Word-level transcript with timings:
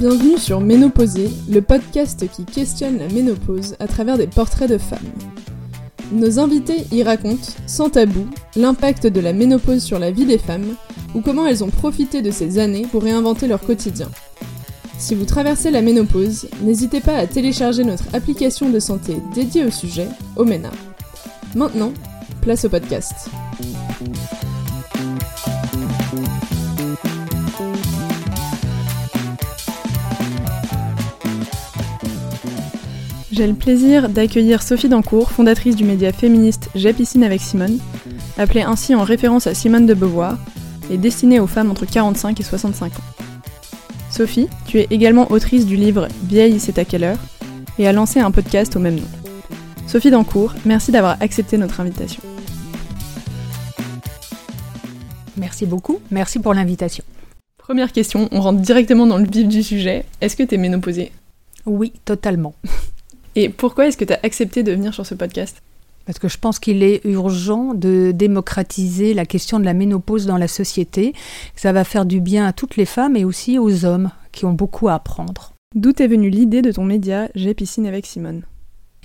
Bienvenue 0.00 0.38
sur 0.38 0.62
Ménopausée, 0.62 1.28
le 1.50 1.60
podcast 1.60 2.26
qui 2.30 2.46
questionne 2.46 2.96
la 2.96 3.08
ménopause 3.08 3.76
à 3.80 3.86
travers 3.86 4.16
des 4.16 4.26
portraits 4.26 4.70
de 4.70 4.78
femmes. 4.78 4.98
Nos 6.10 6.38
invités 6.38 6.86
y 6.90 7.02
racontent, 7.02 7.52
sans 7.66 7.90
tabou, 7.90 8.26
l'impact 8.56 9.06
de 9.06 9.20
la 9.20 9.34
ménopause 9.34 9.82
sur 9.82 9.98
la 9.98 10.10
vie 10.10 10.24
des 10.24 10.38
femmes 10.38 10.74
ou 11.14 11.20
comment 11.20 11.46
elles 11.46 11.62
ont 11.62 11.68
profité 11.68 12.22
de 12.22 12.30
ces 12.30 12.58
années 12.58 12.86
pour 12.90 13.02
réinventer 13.02 13.46
leur 13.46 13.60
quotidien. 13.60 14.08
Si 14.96 15.14
vous 15.14 15.26
traversez 15.26 15.70
la 15.70 15.82
ménopause, 15.82 16.48
n'hésitez 16.62 17.00
pas 17.00 17.16
à 17.16 17.26
télécharger 17.26 17.84
notre 17.84 18.14
application 18.14 18.70
de 18.70 18.78
santé 18.80 19.18
dédiée 19.34 19.66
au 19.66 19.70
sujet, 19.70 20.08
Omena. 20.34 20.70
Maintenant, 21.54 21.92
place 22.40 22.64
au 22.64 22.70
podcast. 22.70 23.28
J'ai 33.40 33.46
le 33.46 33.54
plaisir 33.54 34.10
d'accueillir 34.10 34.62
Sophie 34.62 34.90
Dancourt, 34.90 35.30
fondatrice 35.30 35.74
du 35.74 35.84
média 35.84 36.12
féministe 36.12 36.68
J'ai 36.74 36.92
piscine 36.92 37.24
avec 37.24 37.40
Simone, 37.40 37.78
appelée 38.36 38.60
ainsi 38.60 38.94
en 38.94 39.02
référence 39.02 39.46
à 39.46 39.54
Simone 39.54 39.86
de 39.86 39.94
Beauvoir, 39.94 40.36
et 40.90 40.98
destinée 40.98 41.40
aux 41.40 41.46
femmes 41.46 41.70
entre 41.70 41.86
45 41.86 42.38
et 42.38 42.42
65 42.42 42.92
ans. 42.92 43.24
Sophie, 44.10 44.48
tu 44.66 44.78
es 44.78 44.88
également 44.90 45.32
autrice 45.32 45.64
du 45.64 45.76
livre 45.76 46.06
Vieille, 46.24 46.60
c'est 46.60 46.78
à 46.78 46.84
quelle 46.84 47.02
heure 47.02 47.16
et 47.78 47.88
a 47.88 47.94
lancé 47.94 48.20
un 48.20 48.30
podcast 48.30 48.76
au 48.76 48.78
même 48.78 48.96
nom. 48.96 49.08
Sophie 49.86 50.10
Dancourt, 50.10 50.52
merci 50.66 50.92
d'avoir 50.92 51.16
accepté 51.22 51.56
notre 51.56 51.80
invitation. 51.80 52.22
Merci 55.38 55.64
beaucoup, 55.64 55.98
merci 56.10 56.40
pour 56.40 56.52
l'invitation. 56.52 57.04
Première 57.56 57.92
question, 57.92 58.28
on 58.32 58.42
rentre 58.42 58.60
directement 58.60 59.06
dans 59.06 59.16
le 59.16 59.24
vif 59.24 59.48
du 59.48 59.62
sujet. 59.62 60.04
Est-ce 60.20 60.36
que 60.36 60.42
tu 60.42 60.56
es 60.56 60.58
ménopausée? 60.58 61.10
Oui, 61.64 61.94
totalement. 62.04 62.54
Et 63.36 63.48
pourquoi 63.48 63.86
est-ce 63.86 63.96
que 63.96 64.04
tu 64.04 64.12
as 64.12 64.20
accepté 64.22 64.62
de 64.62 64.72
venir 64.72 64.94
sur 64.94 65.06
ce 65.06 65.14
podcast? 65.14 65.62
Parce 66.06 66.18
que 66.18 66.28
je 66.28 66.38
pense 66.38 66.58
qu'il 66.58 66.82
est 66.82 67.04
urgent 67.04 67.74
de 67.74 68.10
démocratiser 68.12 69.14
la 69.14 69.26
question 69.26 69.60
de 69.60 69.64
la 69.64 69.74
ménopause 69.74 70.26
dans 70.26 70.38
la 70.38 70.48
société. 70.48 71.14
Ça 71.54 71.72
va 71.72 71.84
faire 71.84 72.04
du 72.04 72.20
bien 72.20 72.46
à 72.46 72.52
toutes 72.52 72.76
les 72.76 72.86
femmes 72.86 73.16
et 73.16 73.24
aussi 73.24 73.58
aux 73.58 73.84
hommes 73.84 74.10
qui 74.32 74.44
ont 74.44 74.52
beaucoup 74.52 74.88
à 74.88 74.94
apprendre. 74.94 75.52
D'où 75.74 75.92
est 75.98 76.08
venue 76.08 76.30
l'idée 76.30 76.62
de 76.62 76.72
ton 76.72 76.84
média 76.84 77.28
J'ai 77.34 77.54
piscine 77.54 77.86
avec 77.86 78.06
Simone 78.06 78.42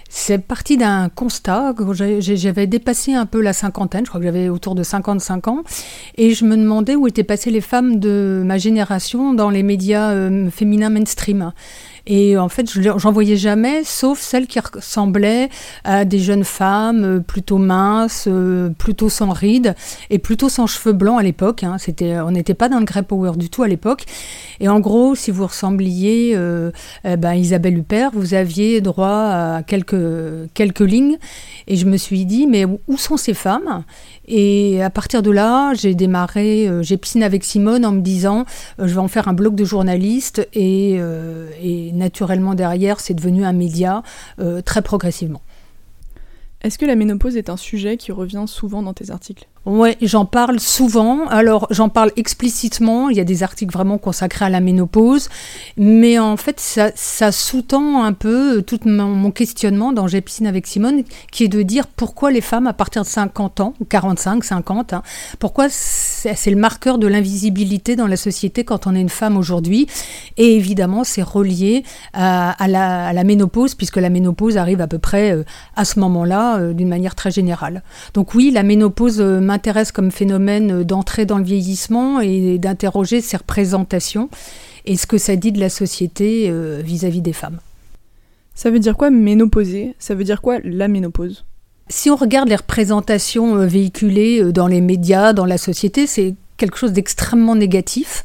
c'est 0.09 0.37
parti 0.37 0.77
d'un 0.77 1.09
constat. 1.09 1.73
J'avais 2.19 2.67
dépassé 2.67 3.13
un 3.13 3.25
peu 3.25 3.41
la 3.41 3.53
cinquantaine, 3.53 4.05
je 4.05 4.09
crois 4.09 4.21
que 4.21 4.25
j'avais 4.25 4.47
autour 4.49 4.73
de 4.73 4.81
55 4.81 5.47
ans, 5.49 5.63
et 6.17 6.33
je 6.33 6.45
me 6.45 6.55
demandais 6.55 6.95
où 6.95 7.05
étaient 7.05 7.23
passées 7.23 7.51
les 7.51 7.61
femmes 7.61 7.99
de 7.99 8.41
ma 8.45 8.57
génération 8.57 9.33
dans 9.33 9.49
les 9.49 9.61
médias 9.61 10.11
euh, 10.11 10.49
féminins 10.49 10.89
mainstream. 10.89 11.51
Et 12.07 12.37
en 12.37 12.49
fait, 12.49 12.69
j'en 12.69 13.11
voyais 13.11 13.35
jamais, 13.35 13.83
sauf 13.83 14.19
celles 14.19 14.45
qui 14.45 14.59
ressemblaient 14.59 15.49
à 15.83 16.05
des 16.05 16.19
jeunes 16.19 16.43
femmes 16.43 17.03
euh, 17.03 17.19
plutôt 17.19 17.57
minces, 17.57 18.25
euh, 18.27 18.69
plutôt 18.69 19.09
sans 19.09 19.31
rides 19.31 19.75
et 20.09 20.19
plutôt 20.19 20.49
sans 20.49 20.67
cheveux 20.67 20.93
blancs 20.93 21.19
à 21.19 21.23
l'époque. 21.23 21.63
Hein. 21.63 21.77
On 22.25 22.31
n'était 22.31 22.53
pas 22.53 22.69
dans 22.69 22.79
le 22.79 22.85
grey 22.85 23.01
power 23.01 23.31
du 23.37 23.49
tout 23.49 23.63
à 23.63 23.67
l'époque. 23.67 24.05
Et 24.59 24.67
en 24.67 24.79
gros, 24.79 25.15
si 25.15 25.31
vous 25.31 25.47
ressembliez 25.47 26.33
euh, 26.35 26.71
eh 27.03 27.17
ben, 27.17 27.33
Isabelle 27.33 27.77
Huppert, 27.77 28.11
vous 28.13 28.33
aviez 28.33 28.81
droit 28.81 29.07
à 29.07 29.63
quelques, 29.63 29.95
quelques 30.53 30.79
lignes. 30.81 31.17
Et 31.67 31.75
je 31.75 31.85
me 31.85 31.97
suis 31.97 32.25
dit, 32.25 32.45
mais 32.45 32.65
où 32.65 32.97
sont 32.97 33.17
ces 33.17 33.33
femmes? 33.33 33.83
Et 34.27 34.81
à 34.81 34.89
partir 34.89 35.21
de 35.21 35.31
là, 35.31 35.73
j'ai 35.73 35.93
démarré, 35.93 36.67
euh, 36.67 36.81
j'ai 36.81 36.97
piscine 36.97 37.23
avec 37.23 37.43
Simone 37.43 37.85
en 37.85 37.91
me 37.91 38.01
disant, 38.01 38.45
euh, 38.79 38.87
je 38.87 38.93
vais 38.93 38.99
en 38.99 39.07
faire 39.07 39.27
un 39.27 39.33
blog 39.33 39.55
de 39.55 39.65
journaliste 39.65 40.47
et, 40.53 40.95
euh, 40.97 41.49
et 41.61 41.91
naturellement 41.91 42.55
derrière, 42.55 42.99
c'est 42.99 43.13
devenu 43.13 43.45
un 43.45 43.53
média 43.53 44.03
très 44.65 44.81
progressivement. 44.81 45.41
Est-ce 46.61 46.77
que 46.77 46.85
la 46.85 46.95
ménopause 46.95 47.37
est 47.37 47.49
un 47.49 47.57
sujet 47.57 47.97
qui 47.97 48.11
revient 48.11 48.45
souvent 48.47 48.81
dans 48.81 48.93
tes 48.93 49.11
articles? 49.11 49.47
Ouais, 49.65 49.97
j'en 49.99 50.25
parle 50.25 50.59
souvent. 50.59 51.25
Alors, 51.27 51.67
j'en 51.71 51.89
parle 51.89 52.11
explicitement. 52.17 53.09
Il 53.09 53.17
y 53.17 53.19
a 53.19 53.23
des 53.23 53.41
articles 53.41 53.73
vraiment 53.73 53.97
consacrés 53.97 54.45
à 54.45 54.49
la 54.49 54.59
ménopause. 54.59 55.27
Mais 55.75 56.19
en 56.19 56.37
fait, 56.37 56.59
ça, 56.59 57.31
sous-tend 57.31 58.03
un 58.03 58.13
peu 58.13 58.61
tout 58.61 58.79
mon, 58.85 59.31
questionnement 59.31 59.91
dans 59.91 60.07
J'ai 60.07 60.21
piscine 60.21 60.45
avec 60.45 60.67
Simone, 60.67 61.03
qui 61.31 61.45
est 61.45 61.47
de 61.47 61.63
dire 61.63 61.87
pourquoi 61.87 62.31
les 62.31 62.41
femmes, 62.41 62.67
à 62.67 62.73
partir 62.73 63.01
de 63.01 63.07
50 63.07 63.59
ans, 63.59 63.73
ou 63.79 63.85
45, 63.85 64.43
50, 64.43 64.93
hein, 64.93 65.01
pourquoi 65.39 65.67
c'est 65.69 66.51
le 66.51 66.57
marqueur 66.57 66.99
de 66.99 67.07
l'invisibilité 67.07 67.95
dans 67.95 68.07
la 68.07 68.17
société 68.17 68.63
quand 68.63 68.85
on 68.85 68.93
est 68.93 69.01
une 69.01 69.09
femme 69.09 69.35
aujourd'hui. 69.35 69.87
Et 70.37 70.55
évidemment, 70.55 71.03
c'est 71.03 71.23
relié 71.23 71.83
à, 72.13 72.55
la, 72.67 73.07
à, 73.07 73.13
la, 73.13 73.23
ménopause, 73.23 73.73
puisque 73.73 73.97
la 73.97 74.11
ménopause 74.11 74.57
arrive 74.57 74.81
à 74.81 74.87
peu 74.87 74.99
près 74.99 75.31
euh, 75.31 75.43
à 75.75 75.85
ce 75.85 75.99
moment-là, 75.99 76.59
euh, 76.59 76.73
d'une 76.73 76.87
manière 76.87 77.15
très 77.15 77.31
générale. 77.31 77.81
Donc 78.13 78.35
oui, 78.35 78.51
la 78.51 78.61
ménopause 78.61 79.19
euh, 79.19 79.39
m'intéresse 79.55 79.93
comme 79.93 80.11
phénomène 80.11 80.83
d'entrer 80.83 81.25
dans 81.25 81.37
le 81.37 81.45
vieillissement 81.45 82.19
et 82.19 82.57
d'interroger 82.57 83.21
ses 83.21 83.37
représentations 83.37 84.29
et 84.83 84.97
ce 84.97 85.07
que 85.07 85.17
ça 85.17 85.37
dit 85.37 85.53
de 85.53 85.61
la 85.61 85.69
société 85.69 86.49
euh, 86.49 86.81
vis-à-vis 86.83 87.21
des 87.21 87.31
femmes. 87.31 87.59
Ça 88.53 88.69
veut 88.69 88.79
dire 88.79 88.97
quoi 88.97 89.09
ménopauser 89.09 89.95
Ça 89.97 90.13
veut 90.13 90.25
dire 90.25 90.41
quoi 90.41 90.59
la 90.65 90.89
ménopause? 90.89 91.45
Si 91.87 92.09
on 92.09 92.17
regarde 92.17 92.49
les 92.49 92.57
représentations 92.57 93.55
euh, 93.55 93.65
véhiculées 93.65 94.43
euh, 94.43 94.51
dans 94.51 94.67
les 94.67 94.81
médias, 94.81 95.31
dans 95.31 95.45
la 95.45 95.57
société, 95.57 96.05
c'est 96.05 96.35
quelque 96.57 96.77
chose 96.77 96.93
d'extrêmement 96.93 97.55
négatif. 97.55 98.23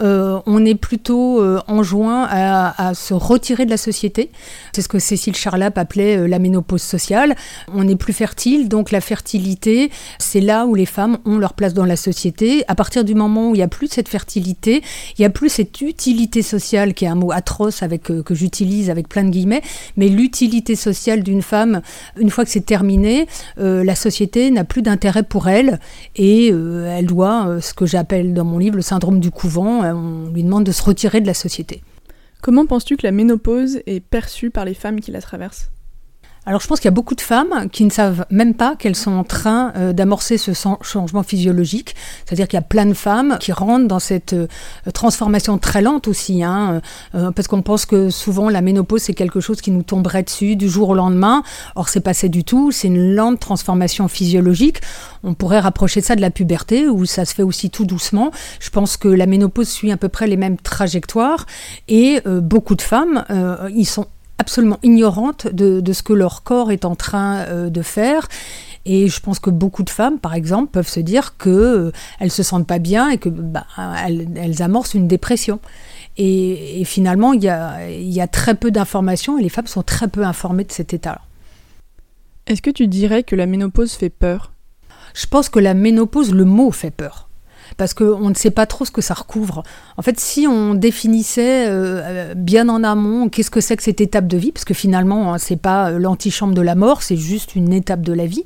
Euh, 0.00 0.40
on 0.46 0.64
est 0.64 0.74
plutôt 0.74 1.42
euh, 1.42 1.60
enjoint 1.66 2.26
à, 2.30 2.94
se 2.94 3.14
retirer 3.14 3.64
de 3.64 3.70
la 3.70 3.76
société. 3.76 4.30
C'est 4.72 4.82
ce 4.82 4.88
que 4.88 4.98
Cécile 4.98 5.34
Charlap 5.34 5.76
appelait 5.78 6.16
euh, 6.16 6.26
la 6.26 6.38
ménopause 6.38 6.82
sociale. 6.82 7.34
On 7.72 7.84
n'est 7.84 7.96
plus 7.96 8.12
fertile, 8.12 8.68
donc 8.68 8.90
la 8.90 9.00
fertilité, 9.00 9.90
c'est 10.18 10.40
là 10.40 10.66
où 10.66 10.74
les 10.74 10.86
femmes 10.86 11.18
ont 11.24 11.38
leur 11.38 11.54
place 11.54 11.74
dans 11.74 11.84
la 11.84 11.96
société. 11.96 12.64
À 12.68 12.74
partir 12.74 13.04
du 13.04 13.14
moment 13.14 13.50
où 13.50 13.54
il 13.54 13.58
n'y 13.58 13.64
a 13.64 13.68
plus 13.68 13.88
cette 13.88 14.08
fertilité, 14.08 14.82
il 15.18 15.20
n'y 15.20 15.26
a 15.26 15.30
plus 15.30 15.48
cette 15.48 15.80
utilité 15.80 16.42
sociale, 16.42 16.94
qui 16.94 17.04
est 17.04 17.08
un 17.08 17.14
mot 17.14 17.32
atroce 17.32 17.82
avec, 17.82 18.02
que 18.02 18.34
j'utilise 18.34 18.90
avec 18.90 19.08
plein 19.08 19.24
de 19.24 19.30
guillemets, 19.30 19.62
mais 19.96 20.08
l'utilité 20.08 20.76
sociale 20.76 21.22
d'une 21.22 21.42
femme, 21.42 21.82
une 22.18 22.30
fois 22.30 22.44
que 22.44 22.50
c'est 22.50 22.64
terminé, 22.64 23.26
la 23.56 23.94
société 23.94 24.50
n'a 24.50 24.64
plus 24.64 24.82
d'intérêt 24.82 25.22
pour 25.22 25.48
elle 25.48 25.78
et 26.16 26.48
elle 26.48 27.06
doit, 27.06 27.60
ce 27.72 27.74
que 27.74 27.86
j'appelle 27.86 28.34
dans 28.34 28.44
mon 28.44 28.58
livre 28.58 28.76
le 28.76 28.82
syndrome 28.82 29.18
du 29.18 29.30
couvent, 29.30 29.82
euh, 29.82 29.94
on 29.94 30.28
lui 30.28 30.44
demande 30.44 30.64
de 30.64 30.72
se 30.72 30.82
retirer 30.82 31.22
de 31.22 31.26
la 31.26 31.32
société. 31.32 31.82
Comment 32.42 32.66
penses-tu 32.66 32.98
que 32.98 33.06
la 33.06 33.12
ménopause 33.12 33.80
est 33.86 34.00
perçue 34.00 34.50
par 34.50 34.66
les 34.66 34.74
femmes 34.74 35.00
qui 35.00 35.10
la 35.10 35.22
traversent? 35.22 35.71
Alors 36.44 36.60
je 36.60 36.66
pense 36.66 36.80
qu'il 36.80 36.86
y 36.86 36.88
a 36.88 36.92
beaucoup 36.92 37.14
de 37.14 37.20
femmes 37.20 37.68
qui 37.70 37.84
ne 37.84 37.90
savent 37.90 38.26
même 38.30 38.54
pas 38.54 38.74
qu'elles 38.74 38.96
sont 38.96 39.12
en 39.12 39.22
train 39.22 39.72
euh, 39.76 39.92
d'amorcer 39.92 40.38
ce 40.38 40.50
changement 40.52 41.22
physiologique. 41.22 41.94
C'est-à-dire 42.24 42.48
qu'il 42.48 42.56
y 42.56 42.58
a 42.58 42.62
plein 42.62 42.86
de 42.86 42.94
femmes 42.94 43.36
qui 43.38 43.52
rentrent 43.52 43.86
dans 43.86 44.00
cette 44.00 44.32
euh, 44.32 44.48
transformation 44.92 45.58
très 45.58 45.82
lente 45.82 46.08
aussi, 46.08 46.42
hein, 46.42 46.82
euh, 47.14 47.30
parce 47.30 47.46
qu'on 47.46 47.62
pense 47.62 47.86
que 47.86 48.10
souvent 48.10 48.48
la 48.48 48.60
ménopause 48.60 49.02
c'est 49.02 49.14
quelque 49.14 49.38
chose 49.38 49.60
qui 49.60 49.70
nous 49.70 49.84
tomberait 49.84 50.24
dessus 50.24 50.56
du 50.56 50.68
jour 50.68 50.88
au 50.88 50.94
lendemain. 50.94 51.44
Or 51.76 51.88
c'est 51.88 52.00
pas 52.00 52.14
ça 52.14 52.26
du 52.26 52.42
tout, 52.42 52.72
c'est 52.72 52.88
une 52.88 53.14
lente 53.14 53.38
transformation 53.38 54.08
physiologique. 54.08 54.80
On 55.22 55.34
pourrait 55.34 55.60
rapprocher 55.60 56.00
ça 56.00 56.16
de 56.16 56.20
la 56.20 56.30
puberté 56.30 56.88
où 56.88 57.06
ça 57.06 57.24
se 57.24 57.34
fait 57.34 57.44
aussi 57.44 57.70
tout 57.70 57.84
doucement. 57.84 58.32
Je 58.58 58.70
pense 58.70 58.96
que 58.96 59.06
la 59.06 59.26
ménopause 59.26 59.68
suit 59.68 59.92
à 59.92 59.96
peu 59.96 60.08
près 60.08 60.26
les 60.26 60.36
mêmes 60.36 60.56
trajectoires 60.56 61.46
et 61.86 62.20
beaucoup 62.26 62.74
de 62.74 62.82
femmes, 62.82 63.24
ils 63.74 63.86
sont 63.86 64.06
absolument 64.42 64.78
ignorantes 64.82 65.46
de, 65.46 65.92
ce 65.92 66.02
que 66.02 66.12
leur 66.12 66.42
corps 66.42 66.72
est 66.72 66.84
en 66.84 66.96
train 66.96 67.38
euh, 67.46 67.70
de 67.70 67.82
faire. 67.82 68.28
Et 68.84 69.08
je 69.08 69.20
pense 69.20 69.38
que 69.38 69.50
beaucoup 69.50 69.84
de 69.84 69.90
femmes, 69.90 70.18
par 70.18 70.34
exemple, 70.34 70.72
peuvent 70.72 70.88
se 70.88 70.98
dire 70.98 71.36
qu'elles 71.36 71.52
euh, 71.52 71.92
ne 72.20 72.28
se 72.28 72.42
sentent 72.42 72.66
pas 72.66 72.80
bien 72.80 73.08
et 73.08 73.18
que 73.18 73.28
bah, 73.28 73.64
elles, 74.04 74.60
amorcent 74.60 74.94
une 74.94 75.06
dépression. 75.06 75.60
Et, 76.18 76.82
finalement, 76.84 77.32
il 77.32 77.42
y 77.42 77.48
a, 77.48 77.88
y 77.88 78.20
a, 78.20 78.26
très 78.26 78.54
peu 78.54 78.70
d'informations 78.70 79.38
et 79.38 79.42
les 79.42 79.48
femmes 79.48 79.68
sont 79.68 79.84
très 79.84 80.08
peu 80.08 80.24
informées 80.24 80.64
de 80.64 80.72
cet 80.72 80.92
état-là. 80.92 81.22
Est-ce 82.48 82.60
que 82.60 82.70
tu 82.70 82.88
dirais 82.88 83.22
que 83.22 83.36
la 83.36 83.46
ménopause 83.46 83.92
fait 83.92 84.10
peur? 84.10 84.52
Je 85.14 85.26
pense 85.26 85.48
que 85.48 85.60
la 85.60 85.74
ménopause, 85.74 86.34
le 86.34 86.44
mot 86.44 86.72
fait 86.72 86.90
peur 86.90 87.28
parce 87.76 87.94
qu'on 87.94 88.28
ne 88.28 88.34
sait 88.34 88.50
pas 88.50 88.66
trop 88.66 88.84
ce 88.84 88.90
que 88.90 89.00
ça 89.00 89.14
recouvre. 89.14 89.62
En 89.96 90.02
fait, 90.02 90.18
si 90.20 90.46
on 90.46 90.74
définissait 90.74 91.66
euh, 91.68 92.34
bien 92.34 92.68
en 92.68 92.84
amont 92.84 93.28
qu'est-ce 93.28 93.50
que 93.50 93.60
c'est 93.60 93.76
que 93.76 93.82
cette 93.82 94.00
étape 94.00 94.26
de 94.26 94.36
vie, 94.36 94.52
parce 94.52 94.64
que 94.64 94.74
finalement, 94.74 95.32
hein, 95.34 95.38
c'est 95.38 95.56
pas 95.56 95.90
euh, 95.90 95.98
l'antichambre 95.98 96.54
de 96.54 96.60
la 96.60 96.74
mort, 96.74 97.02
c'est 97.02 97.16
juste 97.16 97.54
une 97.54 97.72
étape 97.72 98.02
de 98.02 98.12
la 98.12 98.26
vie. 98.26 98.44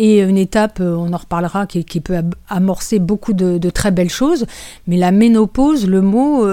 Et 0.00 0.20
une 0.20 0.38
étape, 0.38 0.78
euh, 0.80 0.94
on 0.94 1.12
en 1.12 1.16
reparlera, 1.16 1.66
qui, 1.66 2.00
peut 2.00 2.22
amorcer 2.48 3.00
beaucoup 3.00 3.32
de, 3.32 3.70
très 3.70 3.90
belles 3.90 4.10
choses. 4.10 4.46
Mais 4.86 4.96
la 4.96 5.10
ménopause, 5.10 5.86
le 5.88 6.02
mot, 6.02 6.48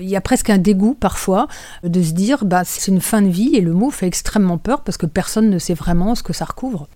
il 0.00 0.08
y 0.08 0.16
a 0.16 0.20
presque 0.20 0.50
un 0.50 0.58
dégoût 0.58 0.96
parfois 0.98 1.46
de 1.84 2.02
se 2.02 2.12
dire, 2.12 2.44
bah, 2.44 2.62
c'est 2.64 2.90
une 2.90 3.00
fin 3.00 3.22
de 3.22 3.28
vie, 3.28 3.54
et 3.54 3.60
le 3.60 3.72
mot 3.72 3.90
fait 3.90 4.06
extrêmement 4.06 4.58
peur 4.58 4.82
parce 4.82 4.96
que 4.96 5.06
personne 5.06 5.50
ne 5.50 5.58
sait 5.58 5.74
vraiment 5.74 6.14
ce 6.16 6.24
que 6.24 6.32
ça 6.32 6.44
recouvre. 6.44 6.88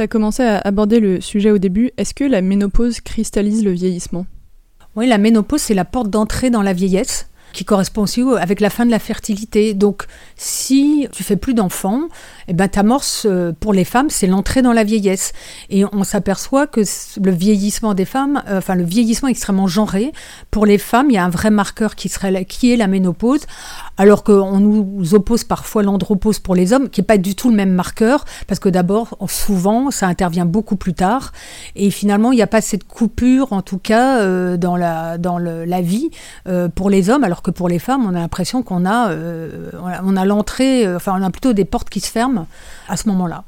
Tu 0.00 0.04
as 0.04 0.08
commencé 0.08 0.42
à 0.42 0.56
aborder 0.60 0.98
le 0.98 1.20
sujet 1.20 1.50
au 1.50 1.58
début. 1.58 1.90
Est-ce 1.98 2.14
que 2.14 2.24
la 2.24 2.40
ménopause 2.40 3.02
cristallise 3.02 3.62
le 3.62 3.72
vieillissement? 3.72 4.24
Oui, 4.96 5.06
la 5.06 5.18
ménopause, 5.18 5.60
c'est 5.60 5.74
la 5.74 5.84
porte 5.84 6.08
d'entrée 6.08 6.48
dans 6.48 6.62
la 6.62 6.72
vieillesse. 6.72 7.28
qui 7.52 7.66
correspond 7.66 8.02
aussi 8.02 8.22
avec 8.38 8.60
la 8.60 8.70
fin 8.70 8.86
de 8.86 8.90
la 8.90 8.98
fertilité. 8.98 9.74
Donc, 9.74 10.04
si 10.36 11.06
tu 11.12 11.22
fais 11.22 11.36
plus 11.36 11.52
d'enfants, 11.52 12.08
eh 12.50 12.52
ben, 12.52 12.68
euh, 13.26 13.52
pour 13.60 13.72
les 13.72 13.84
femmes, 13.84 14.10
c'est 14.10 14.26
l'entrée 14.26 14.60
dans 14.60 14.72
la 14.72 14.82
vieillesse. 14.82 15.32
Et 15.70 15.84
on 15.92 16.02
s'aperçoit 16.02 16.66
que 16.66 16.80
le 17.22 17.30
vieillissement 17.30 17.94
des 17.94 18.04
femmes, 18.04 18.42
euh, 18.48 18.58
enfin, 18.58 18.74
le 18.74 18.82
vieillissement 18.82 19.28
extrêmement 19.28 19.68
genré, 19.68 20.10
pour 20.50 20.66
les 20.66 20.76
femmes, 20.76 21.10
il 21.10 21.14
y 21.14 21.18
a 21.18 21.24
un 21.24 21.30
vrai 21.30 21.50
marqueur 21.50 21.94
qui, 21.94 22.08
serait, 22.08 22.44
qui 22.44 22.72
est 22.72 22.76
la 22.76 22.88
ménopause, 22.88 23.42
alors 23.98 24.24
qu'on 24.24 24.58
nous 24.58 25.14
oppose 25.14 25.44
parfois 25.44 25.84
l'andropause 25.84 26.40
pour 26.40 26.56
les 26.56 26.72
hommes, 26.72 26.88
qui 26.88 27.00
n'est 27.00 27.06
pas 27.06 27.18
du 27.18 27.36
tout 27.36 27.50
le 27.50 27.54
même 27.54 27.70
marqueur, 27.70 28.24
parce 28.48 28.58
que 28.58 28.68
d'abord, 28.68 29.16
souvent, 29.28 29.92
ça 29.92 30.08
intervient 30.08 30.46
beaucoup 30.46 30.76
plus 30.76 30.94
tard, 30.94 31.30
et 31.76 31.90
finalement, 31.90 32.32
il 32.32 32.36
n'y 32.36 32.42
a 32.42 32.48
pas 32.48 32.60
cette 32.60 32.82
coupure, 32.82 33.52
en 33.52 33.62
tout 33.62 33.78
cas, 33.78 34.22
euh, 34.22 34.56
dans, 34.56 34.76
la, 34.76 35.18
dans 35.18 35.38
la 35.38 35.80
vie 35.82 36.10
pour 36.74 36.90
les 36.90 37.10
hommes, 37.10 37.22
alors 37.22 37.42
que 37.42 37.52
pour 37.52 37.68
les 37.68 37.78
femmes, 37.78 38.04
on 38.04 38.14
a 38.16 38.18
l'impression 38.18 38.64
qu'on 38.64 38.86
a, 38.86 39.14
on 40.02 40.16
a 40.16 40.24
l'entrée, 40.24 40.92
enfin, 40.92 41.14
on 41.16 41.22
a 41.22 41.30
plutôt 41.30 41.52
des 41.52 41.64
portes 41.64 41.90
qui 41.90 42.00
se 42.00 42.10
ferment 42.10 42.39
à 42.88 42.96
ce 42.96 43.08
moment-là. 43.08 43.44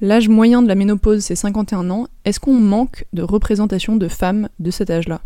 L'âge 0.00 0.28
moyen 0.28 0.62
de 0.62 0.68
la 0.68 0.76
ménopause, 0.76 1.24
c'est 1.24 1.34
51 1.34 1.90
ans. 1.90 2.06
Est-ce 2.24 2.38
qu'on 2.38 2.54
manque 2.54 3.04
de 3.12 3.22
représentation 3.22 3.96
de 3.96 4.06
femmes 4.06 4.48
de 4.60 4.70
cet 4.70 4.90
âge-là? 4.90 5.20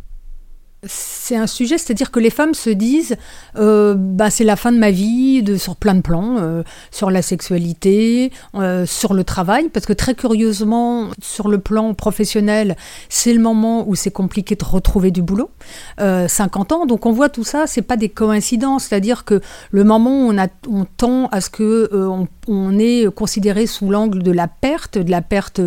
C'est 0.84 1.36
un 1.36 1.46
sujet, 1.46 1.78
c'est-à-dire 1.78 2.10
que 2.10 2.18
les 2.18 2.30
femmes 2.30 2.54
se 2.54 2.68
disent, 2.68 3.16
euh, 3.56 3.94
bah, 3.96 4.30
c'est 4.30 4.42
la 4.42 4.56
fin 4.56 4.72
de 4.72 4.78
ma 4.78 4.90
vie, 4.90 5.44
de, 5.44 5.56
sur 5.56 5.76
plein 5.76 5.94
de 5.94 6.00
plans, 6.00 6.38
euh, 6.38 6.64
sur 6.90 7.12
la 7.12 7.22
sexualité, 7.22 8.32
euh, 8.56 8.84
sur 8.84 9.14
le 9.14 9.22
travail, 9.22 9.68
parce 9.68 9.86
que 9.86 9.92
très 9.92 10.16
curieusement, 10.16 11.10
sur 11.22 11.46
le 11.46 11.58
plan 11.58 11.94
professionnel, 11.94 12.76
c'est 13.08 13.32
le 13.32 13.38
moment 13.38 13.88
où 13.88 13.94
c'est 13.94 14.10
compliqué 14.10 14.56
de 14.56 14.64
retrouver 14.64 15.12
du 15.12 15.22
boulot, 15.22 15.50
50 15.98 16.72
ans, 16.72 16.86
donc 16.86 17.06
on 17.06 17.12
voit 17.12 17.28
tout 17.28 17.44
ça, 17.44 17.68
c'est 17.68 17.82
pas 17.82 17.96
des 17.96 18.08
coïncidences, 18.08 18.86
c'est-à-dire 18.86 19.24
que 19.24 19.40
le 19.70 19.84
moment 19.84 20.26
où 20.26 20.32
on, 20.32 20.38
a, 20.38 20.48
on 20.68 20.84
tend 20.84 21.26
à 21.28 21.40
ce 21.40 21.48
que 21.48 21.88
on, 21.92 22.26
on, 22.48 22.78
est 22.78 23.08
considéré 23.14 23.66
sous 23.66 23.88
l'angle 23.88 24.22
de 24.22 24.32
la 24.32 24.48
perte, 24.48 24.98
de 24.98 25.10
la 25.10 25.22
perte 25.22 25.60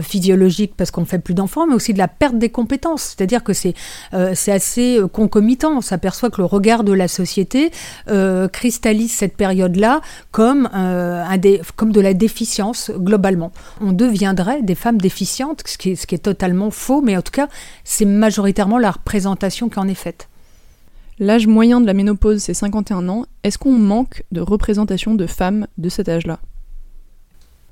physiologique 0.00 0.72
parce 0.76 0.90
qu'on 0.90 1.04
fait 1.04 1.18
plus 1.18 1.34
d'enfants, 1.34 1.66
mais 1.66 1.74
aussi 1.74 1.92
de 1.92 1.98
la 1.98 2.08
perte 2.08 2.38
des 2.38 2.48
compétences, 2.48 3.14
c'est-à-dire 3.16 3.44
que 3.44 3.52
c'est 3.52 3.74
c'est 4.12 4.52
assez 4.62 4.98
euh, 4.98 5.08
concomitant. 5.08 5.76
On 5.78 5.80
s'aperçoit 5.80 6.30
que 6.30 6.40
le 6.40 6.44
regard 6.44 6.84
de 6.84 6.92
la 6.92 7.08
société 7.08 7.72
euh, 8.08 8.46
cristallise 8.46 9.10
cette 9.10 9.36
période-là 9.36 10.00
comme, 10.30 10.68
euh, 10.72 11.24
un 11.24 11.38
comme 11.74 11.90
de 11.90 12.00
la 12.00 12.14
déficience 12.14 12.92
globalement. 12.94 13.50
On 13.80 13.92
deviendrait 13.92 14.62
des 14.62 14.76
femmes 14.76 14.98
déficientes, 14.98 15.64
ce 15.66 15.76
qui 15.78 15.90
est, 15.90 15.96
ce 15.96 16.06
qui 16.06 16.14
est 16.14 16.18
totalement 16.18 16.70
faux, 16.70 17.02
mais 17.02 17.16
en 17.16 17.22
tout 17.22 17.32
cas, 17.32 17.48
c'est 17.82 18.04
majoritairement 18.04 18.78
la 18.78 18.92
représentation 18.92 19.68
qui 19.68 19.80
en 19.80 19.88
est 19.88 19.94
faite. 19.94 20.28
L'âge 21.18 21.48
moyen 21.48 21.80
de 21.80 21.86
la 21.86 21.94
ménopause, 21.94 22.40
c'est 22.40 22.54
51 22.54 23.08
ans. 23.08 23.26
Est-ce 23.42 23.58
qu'on 23.58 23.72
manque 23.72 24.22
de 24.30 24.40
représentation 24.40 25.14
de 25.14 25.26
femmes 25.26 25.66
de 25.76 25.88
cet 25.88 26.08
âge-là? 26.08 26.38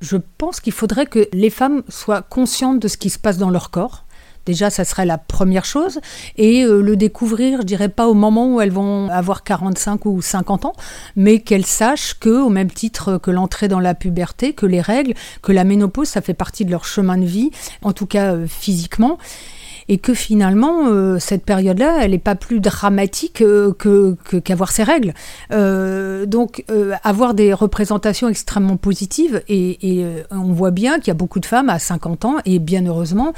Je 0.00 0.16
pense 0.38 0.60
qu'il 0.60 0.72
faudrait 0.72 1.06
que 1.06 1.28
les 1.32 1.50
femmes 1.50 1.82
soient 1.88 2.22
conscientes 2.22 2.80
de 2.80 2.88
ce 2.88 2.96
qui 2.96 3.10
se 3.10 3.18
passe 3.18 3.38
dans 3.38 3.50
leur 3.50 3.70
corps 3.70 4.06
Déjà, 4.46 4.70
ça 4.70 4.84
serait 4.84 5.06
la 5.06 5.18
première 5.18 5.64
chose. 5.64 6.00
Et 6.36 6.64
euh, 6.64 6.80
le 6.80 6.96
découvrir, 6.96 7.60
je 7.60 7.66
dirais 7.66 7.88
pas 7.88 8.08
au 8.08 8.14
moment 8.14 8.54
où 8.54 8.60
elles 8.60 8.72
vont 8.72 9.08
avoir 9.10 9.42
45 9.42 10.06
ou 10.06 10.22
50 10.22 10.64
ans, 10.64 10.72
mais 11.16 11.40
qu'elles 11.40 11.66
sachent 11.66 12.14
que, 12.18 12.30
au 12.30 12.48
même 12.48 12.70
titre 12.70 13.18
que 13.18 13.30
l'entrée 13.30 13.68
dans 13.68 13.80
la 13.80 13.94
puberté, 13.94 14.52
que 14.52 14.66
les 14.66 14.80
règles, 14.80 15.14
que 15.42 15.52
la 15.52 15.64
ménopause, 15.64 16.08
ça 16.08 16.20
fait 16.20 16.34
partie 16.34 16.64
de 16.64 16.70
leur 16.70 16.84
chemin 16.84 17.18
de 17.18 17.26
vie, 17.26 17.50
en 17.82 17.92
tout 17.92 18.06
cas 18.06 18.34
euh, 18.34 18.46
physiquement 18.46 19.18
et 19.90 19.98
que 19.98 20.14
finalement, 20.14 20.86
euh, 20.86 21.18
cette 21.18 21.44
période-là, 21.44 21.98
elle 22.02 22.12
n'est 22.12 22.18
pas 22.18 22.36
plus 22.36 22.60
dramatique 22.60 23.42
euh, 23.42 23.72
que, 23.72 24.14
qu'avoir 24.38 24.70
ses 24.70 24.84
règles. 24.84 25.14
Euh, 25.50 26.26
donc, 26.26 26.64
avoir 27.02 27.34
des 27.34 27.52
représentations 27.52 28.28
extrêmement 28.28 28.76
positives, 28.76 29.42
et, 29.48 30.06
on 30.30 30.52
voit 30.52 30.70
bien 30.70 31.00
qu'il 31.00 31.08
y 31.08 31.10
a 31.10 31.14
beaucoup 31.14 31.40
de 31.40 31.46
femmes 31.46 31.68
à 31.68 31.80
50 31.80 32.24
ans, 32.24 32.36
et 32.44 32.60
bien 32.60 32.86
heureusement, 32.86 33.32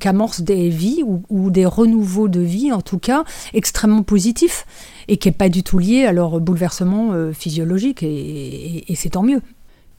qu'amorcent 0.00 0.42
des 0.42 0.68
vies 0.68 1.04
ou, 1.04 1.50
des 1.50 1.64
renouveaux 1.64 2.26
de 2.26 2.40
vie, 2.40 2.72
en 2.72 2.80
tout 2.80 2.98
cas, 2.98 3.24
extrêmement 3.52 4.02
positifs, 4.02 4.66
et 5.06 5.16
qui 5.16 5.28
n'est 5.28 5.32
pas 5.32 5.48
du 5.48 5.62
tout 5.62 5.78
lié 5.78 6.06
à 6.06 6.12
leur 6.12 6.40
bouleversement 6.40 7.12
physiologique, 7.32 8.02
et 8.02 8.94
c'est 8.96 9.10
tant 9.10 9.22
mieux. 9.22 9.40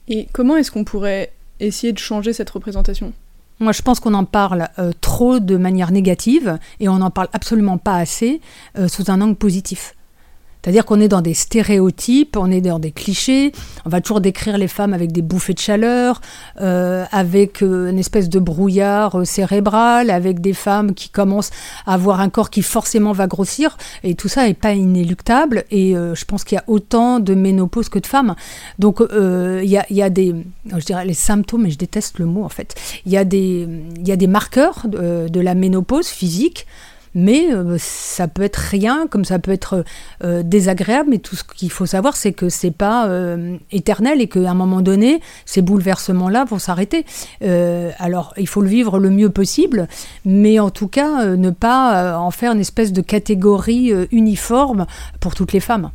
Et 0.08 0.28
comment 0.32 0.56
est-ce 0.58 0.70
qu'on 0.70 0.84
pourrait 0.84 1.32
essayer 1.58 1.94
de 1.94 1.98
changer 1.98 2.34
cette 2.34 2.50
représentation? 2.50 3.14
Moi, 3.58 3.72
je 3.72 3.82
pense 3.82 4.00
qu'on 4.00 4.14
en 4.14 4.24
parle 4.24 4.68
euh, 4.78 4.92
trop 5.00 5.40
de 5.40 5.56
manière 5.56 5.90
négative 5.90 6.58
et 6.80 6.88
on 6.88 6.98
n'en 6.98 7.10
parle 7.10 7.28
absolument 7.32 7.78
pas 7.78 7.96
assez 7.96 8.40
euh, 8.78 8.88
sous 8.88 9.10
un 9.10 9.20
angle 9.20 9.36
positif. 9.36 9.95
C'est-à-dire 10.66 10.84
qu'on 10.84 11.00
est 11.00 11.06
dans 11.06 11.20
des 11.20 11.32
stéréotypes, 11.32 12.36
on 12.36 12.50
est 12.50 12.60
dans 12.60 12.80
des 12.80 12.90
clichés, 12.90 13.52
on 13.84 13.88
va 13.88 14.00
toujours 14.00 14.20
décrire 14.20 14.58
les 14.58 14.66
femmes 14.66 14.94
avec 14.94 15.12
des 15.12 15.22
bouffées 15.22 15.54
de 15.54 15.60
chaleur, 15.60 16.20
euh, 16.60 17.04
avec 17.12 17.62
euh, 17.62 17.88
une 17.88 18.00
espèce 18.00 18.28
de 18.28 18.40
brouillard 18.40 19.20
euh, 19.20 19.24
cérébral, 19.24 20.10
avec 20.10 20.40
des 20.40 20.54
femmes 20.54 20.92
qui 20.94 21.08
commencent 21.08 21.52
à 21.86 21.94
avoir 21.94 22.18
un 22.18 22.30
corps 22.30 22.50
qui 22.50 22.62
forcément 22.62 23.12
va 23.12 23.28
grossir, 23.28 23.78
et 24.02 24.16
tout 24.16 24.26
ça 24.26 24.44
n'est 24.44 24.54
pas 24.54 24.72
inéluctable, 24.72 25.66
et 25.70 25.92
je 25.92 26.24
pense 26.24 26.42
qu'il 26.42 26.56
y 26.56 26.58
a 26.58 26.64
autant 26.66 27.20
de 27.20 27.34
ménopause 27.34 27.88
que 27.88 28.00
de 28.00 28.06
femmes. 28.06 28.34
Donc 28.80 29.00
il 29.00 29.68
y 29.68 30.02
a, 30.02 30.10
des, 30.10 30.34
je 30.66 30.84
dirais 30.84 31.04
les 31.04 31.14
symptômes, 31.14 31.66
et 31.66 31.70
je 31.70 31.78
déteste 31.78 32.18
le 32.18 32.26
mot 32.26 32.42
en 32.42 32.48
fait, 32.48 32.74
il 33.04 33.12
y, 33.12 33.16
a 33.16 33.24
des, 33.24 33.68
y 34.04 34.10
a 34.10 34.16
des 34.16 34.26
marqueurs 34.26 34.86
de 34.88 35.40
la 35.40 35.54
ménopause 35.54 36.08
physique, 36.08 36.66
mais 37.16 37.50
euh, 37.50 37.76
ça 37.78 38.28
peut 38.28 38.42
être 38.42 38.56
rien, 38.56 39.06
comme 39.08 39.24
ça 39.24 39.38
peut 39.38 39.50
être 39.50 39.84
euh, 40.22 40.42
désagréable, 40.42 41.08
mais 41.10 41.18
tout 41.18 41.34
ce 41.34 41.44
qu'il 41.44 41.70
faut 41.72 41.86
savoir, 41.86 42.14
c'est 42.14 42.34
que 42.34 42.50
c'est 42.50 42.70
pas 42.70 43.08
euh, 43.08 43.56
éternel 43.72 44.20
et 44.20 44.28
qu'à 44.28 44.50
un 44.50 44.54
moment 44.54 44.82
donné, 44.82 45.22
ces 45.46 45.62
bouleversements-là 45.62 46.44
vont 46.44 46.58
s'arrêter. 46.58 47.06
alors, 47.98 48.34
il 48.36 48.46
faut 48.46 48.60
le 48.60 48.68
vivre 48.68 48.98
le 48.98 49.08
mieux 49.08 49.30
possible, 49.30 49.88
mais 50.26 50.58
en 50.60 50.68
tout 50.68 50.88
cas, 50.88 51.24
ne 51.24 51.48
pas 51.48 52.18
en 52.18 52.30
faire 52.30 52.52
une 52.52 52.60
espèce 52.60 52.92
de 52.92 53.00
catégorie 53.00 53.92
uniforme 54.10 54.86
pour 55.18 55.34
toutes 55.34 55.54
les 55.54 55.60
femmes. 55.60 55.90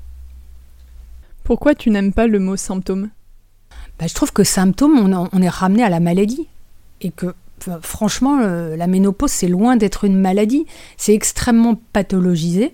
Pourquoi 1.44 1.75
tu 1.75 1.91
n'aimes 1.91 2.13
pas 2.13 2.25
le 2.25 2.39
mot 2.39 2.56
symptôme? 2.56 3.09
Bah, 4.00 4.07
Je 4.07 4.15
trouve 4.15 4.33
que 4.33 4.44
symptôme, 4.44 4.97
on, 4.97 5.29
on 5.31 5.41
est 5.41 5.50
ramené 5.50 5.83
à 5.83 5.89
la 5.89 6.00
maladie 6.00 6.47
et 7.01 7.12
que 7.12 7.35
franchement, 7.81 8.40
euh, 8.42 8.75
la 8.75 8.88
ménopause, 8.88 9.31
c'est 9.31 9.48
loin 9.48 9.75
d'être 9.75 10.04
une 10.04 10.19
maladie. 10.19 10.66
C'est 10.97 11.14
extrêmement 11.14 11.76
pathologisé. 11.94 12.74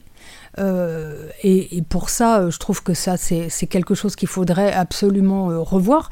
Euh, 0.60 1.30
et, 1.44 1.84
pour 1.88 2.10
ça, 2.10 2.40
euh, 2.40 2.52
je 2.52 2.58
trouve 2.58 2.82
que 2.82 2.96
ça, 2.96 3.16
c'est 3.18 3.68
quelque 3.68 3.94
chose 3.94 4.16
qu'il 4.16 4.28
faudrait 4.28 4.74
absolument 4.74 5.48
revoir. 5.64 6.10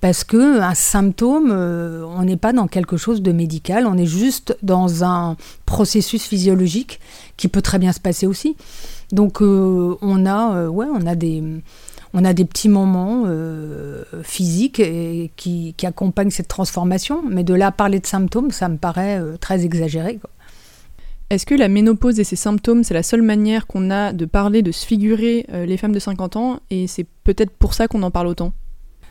Parce 0.00 0.22
que 0.22 0.60
un 0.60 0.74
symptôme, 0.74 1.50
on 1.50 2.22
n'est 2.22 2.36
pas 2.36 2.52
dans 2.52 2.68
quelque 2.68 2.96
chose 2.96 3.20
de 3.20 3.32
médical, 3.32 3.84
on 3.84 3.98
est 3.98 4.06
juste 4.06 4.56
dans 4.62 5.02
un 5.02 5.36
processus 5.66 6.22
physiologique 6.22 7.00
qui 7.36 7.48
peut 7.48 7.62
très 7.62 7.80
bien 7.80 7.92
se 7.92 7.98
passer 7.98 8.28
aussi. 8.28 8.56
Donc 9.10 9.40
on 9.40 10.26
a, 10.26 10.68
ouais, 10.68 10.86
on 10.94 11.04
a 11.04 11.16
des, 11.16 11.42
on 12.18 12.24
a 12.24 12.32
des 12.32 12.44
petits 12.44 12.68
moments 12.68 13.22
euh, 13.26 14.02
physiques 14.24 14.82
qui, 15.36 15.74
accompagnent 15.84 16.30
cette 16.30 16.48
transformation, 16.48 17.22
mais 17.28 17.44
de 17.44 17.54
là 17.54 17.70
parler 17.70 18.00
de 18.00 18.06
symptômes, 18.06 18.50
ça 18.50 18.68
me 18.68 18.76
paraît 18.76 19.20
euh, 19.20 19.36
très 19.36 19.64
exagéré. 19.64 20.18
Est-ce 21.30 21.46
que 21.46 21.54
la 21.54 21.68
ménopause 21.68 22.18
et 22.18 22.24
ses 22.24 22.34
symptômes, 22.34 22.82
c'est 22.82 22.94
la 22.94 23.04
seule 23.04 23.22
manière 23.22 23.68
qu'on 23.68 23.92
a 23.92 24.12
de 24.12 24.24
parler, 24.24 24.62
de 24.62 24.72
se 24.72 24.84
figurer 24.84 25.46
euh, 25.52 25.64
les 25.64 25.76
femmes 25.76 25.92
de 25.92 26.00
50 26.00 26.34
ans, 26.34 26.58
et 26.70 26.88
c'est 26.88 27.06
peut-être 27.22 27.52
pour 27.52 27.72
ça 27.72 27.86
qu'on 27.86 28.02
en 28.02 28.10
parle 28.10 28.26
autant? 28.26 28.52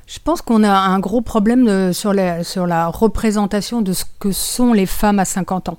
Je 0.06 0.20
pense 0.22 0.42
qu'on 0.42 0.64
a 0.64 0.72
un 0.72 1.00
gros 1.00 1.22
problème 1.22 1.94
sur, 1.94 2.14
la, 2.14 2.44
sur 2.44 2.66
la 2.66 2.88
représentation 2.88 3.82
de 3.82 3.92
ce 3.94 4.04
que 4.20 4.32
sont 4.32 4.74
les 4.74 4.86
femmes 4.86 5.20
à 5.20 5.26
50 5.26 5.70
ans. 5.70 5.78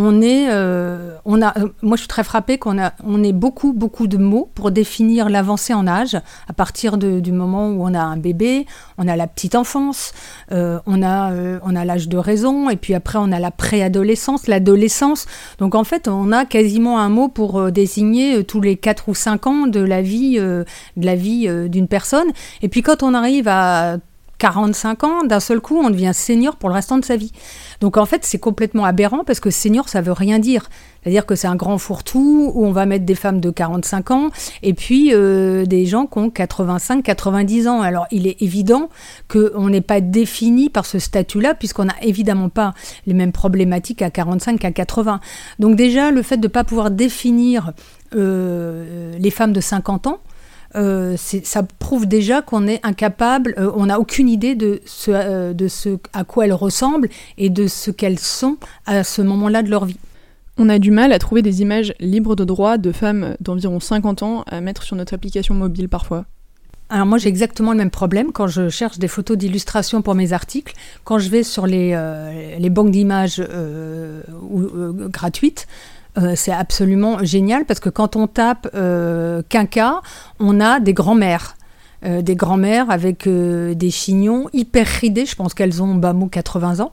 On 0.00 0.22
est, 0.22 0.46
euh, 0.48 1.16
on 1.24 1.42
a, 1.42 1.58
euh, 1.58 1.70
moi 1.82 1.96
je 1.96 2.02
suis 2.02 2.08
très 2.08 2.22
frappée 2.22 2.56
qu'on 2.56 2.78
a, 2.78 2.92
on 3.04 3.24
ait 3.24 3.32
beaucoup, 3.32 3.72
beaucoup 3.72 4.06
de 4.06 4.16
mots 4.16 4.48
pour 4.54 4.70
définir 4.70 5.28
l'avancée 5.28 5.74
en 5.74 5.88
âge 5.88 6.16
à 6.46 6.52
partir 6.52 6.98
du 6.98 7.32
moment 7.32 7.70
où 7.70 7.82
on 7.82 7.92
a 7.94 8.00
un 8.00 8.16
bébé, 8.16 8.66
on 8.96 9.08
a 9.08 9.16
la 9.16 9.26
petite 9.26 9.56
enfance, 9.56 10.12
euh, 10.52 10.78
on 10.86 11.02
a, 11.02 11.32
on 11.64 11.74
a 11.74 11.84
l'âge 11.84 12.08
de 12.08 12.16
raison, 12.16 12.70
et 12.70 12.76
puis 12.76 12.94
après 12.94 13.18
on 13.20 13.32
a 13.32 13.40
la 13.40 13.50
préadolescence, 13.50 14.46
l'adolescence. 14.46 15.26
Donc 15.58 15.74
en 15.74 15.82
fait, 15.82 16.06
on 16.06 16.30
a 16.30 16.44
quasiment 16.44 17.00
un 17.00 17.08
mot 17.08 17.26
pour 17.26 17.72
désigner 17.72 18.44
tous 18.44 18.60
les 18.60 18.76
4 18.76 19.08
ou 19.08 19.16
5 19.16 19.46
ans 19.48 19.66
de 19.66 19.80
la 19.80 20.00
vie, 20.00 20.36
de 20.38 20.64
la 20.96 21.16
vie 21.16 21.48
d'une 21.68 21.88
personne. 21.88 22.28
Et 22.62 22.68
puis 22.68 22.82
quand 22.82 23.02
on 23.02 23.14
arrive 23.14 23.48
à 23.48 23.96
45 24.38 25.04
ans, 25.04 25.24
d'un 25.24 25.40
seul 25.40 25.60
coup, 25.60 25.78
on 25.78 25.90
devient 25.90 26.12
senior 26.14 26.56
pour 26.56 26.68
le 26.68 26.74
restant 26.76 26.98
de 26.98 27.04
sa 27.04 27.16
vie. 27.16 27.32
Donc 27.80 27.96
en 27.96 28.06
fait, 28.06 28.24
c'est 28.24 28.38
complètement 28.38 28.84
aberrant 28.84 29.24
parce 29.24 29.40
que 29.40 29.50
senior, 29.50 29.88
ça 29.88 30.00
veut 30.00 30.12
rien 30.12 30.38
dire. 30.38 30.68
C'est-à-dire 31.02 31.26
que 31.26 31.34
c'est 31.34 31.46
un 31.46 31.56
grand 31.56 31.78
fourre-tout 31.78 32.52
où 32.54 32.66
on 32.66 32.72
va 32.72 32.84
mettre 32.84 33.04
des 33.04 33.14
femmes 33.14 33.40
de 33.40 33.50
45 33.50 34.10
ans 34.10 34.30
et 34.62 34.74
puis 34.74 35.10
euh, 35.12 35.64
des 35.64 35.86
gens 35.86 36.06
qui 36.06 36.18
ont 36.18 36.30
85, 36.30 37.02
90 37.02 37.68
ans. 37.68 37.80
Alors 37.80 38.06
il 38.10 38.26
est 38.26 38.42
évident 38.42 38.90
qu'on 39.28 39.70
n'est 39.70 39.80
pas 39.80 40.00
défini 40.00 40.70
par 40.70 40.86
ce 40.86 40.98
statut-là 40.98 41.54
puisqu'on 41.54 41.86
n'a 41.86 41.96
évidemment 42.02 42.48
pas 42.48 42.74
les 43.06 43.14
mêmes 43.14 43.32
problématiques 43.32 44.02
à 44.02 44.10
45 44.10 44.58
qu'à 44.58 44.72
80. 44.72 45.20
Donc 45.58 45.76
déjà, 45.76 46.10
le 46.10 46.22
fait 46.22 46.36
de 46.36 46.46
ne 46.46 46.52
pas 46.52 46.64
pouvoir 46.64 46.90
définir 46.90 47.72
euh, 48.14 49.16
les 49.18 49.30
femmes 49.30 49.52
de 49.52 49.60
50 49.60 50.06
ans, 50.08 50.18
euh, 50.76 51.16
ça 51.16 51.62
prouve 51.62 52.06
déjà 52.06 52.42
qu'on 52.42 52.66
est 52.66 52.84
incapable, 52.84 53.54
euh, 53.58 53.70
on 53.74 53.86
n'a 53.86 53.98
aucune 53.98 54.28
idée 54.28 54.54
de 54.54 54.80
ce, 54.84 55.52
de 55.52 55.68
ce 55.68 55.98
à 56.12 56.24
quoi 56.24 56.44
elles 56.44 56.52
ressemblent 56.52 57.08
et 57.38 57.48
de 57.48 57.66
ce 57.66 57.90
qu'elles 57.90 58.18
sont 58.18 58.58
à 58.86 59.02
ce 59.02 59.22
moment-là 59.22 59.62
de 59.62 59.70
leur 59.70 59.86
vie. 59.86 59.98
On 60.58 60.68
a 60.68 60.78
du 60.78 60.90
mal 60.90 61.12
à 61.12 61.18
trouver 61.18 61.40
des 61.40 61.62
images 61.62 61.94
libres 62.00 62.36
de 62.36 62.44
droit 62.44 62.76
de 62.78 62.92
femmes 62.92 63.36
d'environ 63.40 63.80
50 63.80 64.22
ans 64.22 64.44
à 64.46 64.60
mettre 64.60 64.82
sur 64.82 64.96
notre 64.96 65.14
application 65.14 65.54
mobile 65.54 65.88
parfois. 65.88 66.26
Alors 66.90 67.06
moi 67.06 67.18
j'ai 67.18 67.28
exactement 67.28 67.72
le 67.72 67.78
même 67.78 67.90
problème 67.90 68.32
quand 68.32 68.46
je 68.46 68.68
cherche 68.70 68.98
des 68.98 69.08
photos 69.08 69.36
d'illustration 69.36 70.02
pour 70.02 70.14
mes 70.14 70.32
articles. 70.32 70.74
Quand 71.04 71.18
je 71.18 71.28
vais 71.28 71.42
sur 71.42 71.66
les, 71.66 71.96
les 72.58 72.70
banques 72.70 72.90
d'images 72.90 73.42
gratuites, 75.10 75.66
euh, 76.16 76.32
c'est 76.34 76.52
absolument 76.52 77.22
génial 77.22 77.64
parce 77.64 77.80
que 77.80 77.90
quand 77.90 78.16
on 78.16 78.26
tape 78.26 78.68
euh, 78.74 79.42
quinca, 79.48 80.00
on 80.40 80.60
a 80.60 80.80
des 80.80 80.94
grands-mères. 80.94 81.56
Euh, 82.04 82.22
des 82.22 82.36
grands-mères 82.36 82.90
avec 82.90 83.28
des 83.28 83.90
chignons 83.90 84.48
hyper 84.52 84.86
ridés, 84.86 85.26
je 85.26 85.34
pense 85.34 85.52
qu'elles 85.52 85.82
ont 85.82 85.94
bas 85.94 86.12
mot 86.12 86.28
80 86.28 86.80
ans. 86.80 86.92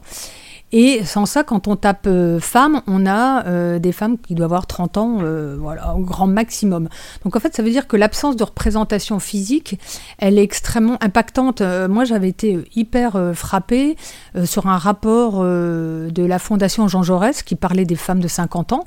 Et 0.78 1.06
sans 1.06 1.26
ça, 1.26 1.46
quand 1.46 1.70
on 1.70 1.78
tape 1.78 2.10
femme, 2.42 2.82
on 2.86 3.06
a 3.06 3.80
des 3.80 3.94
femmes 3.94 4.18
qui 4.18 4.36
doivent 4.36 4.52
avoir 4.52 4.68
30 4.68 4.98
ans, 4.98 5.20
voilà, 5.58 5.96
au 5.96 6.02
grand 6.02 6.28
maximum. 6.28 6.90
Donc 7.24 7.38
en 7.38 7.40
fait, 7.40 7.56
ça 7.56 7.64
veut 7.64 7.70
dire 7.70 7.88
que 7.88 7.96
l'absence 7.96 8.36
de 8.36 8.44
représentation 8.44 9.20
physique, 9.20 9.80
elle 10.18 10.38
est 10.38 10.44
extrêmement 10.44 10.98
impactante. 11.02 11.62
moi, 11.62 12.04
j'avais 12.04 12.28
été 12.28 12.60
hyper 12.76 13.32
frappée 13.34 13.96
sur 14.44 14.68
un 14.68 14.78
rapport 14.78 15.42
de 15.42 16.26
la 16.26 16.40
Fondation 16.40 16.90
Jean 16.90 17.04
Jaurès 17.04 17.42
qui 17.42 17.56
parlait 17.56 17.86
des 17.86 17.96
femmes 17.96 18.20
de 18.20 18.28
50 18.28 18.74
ans 18.74 18.84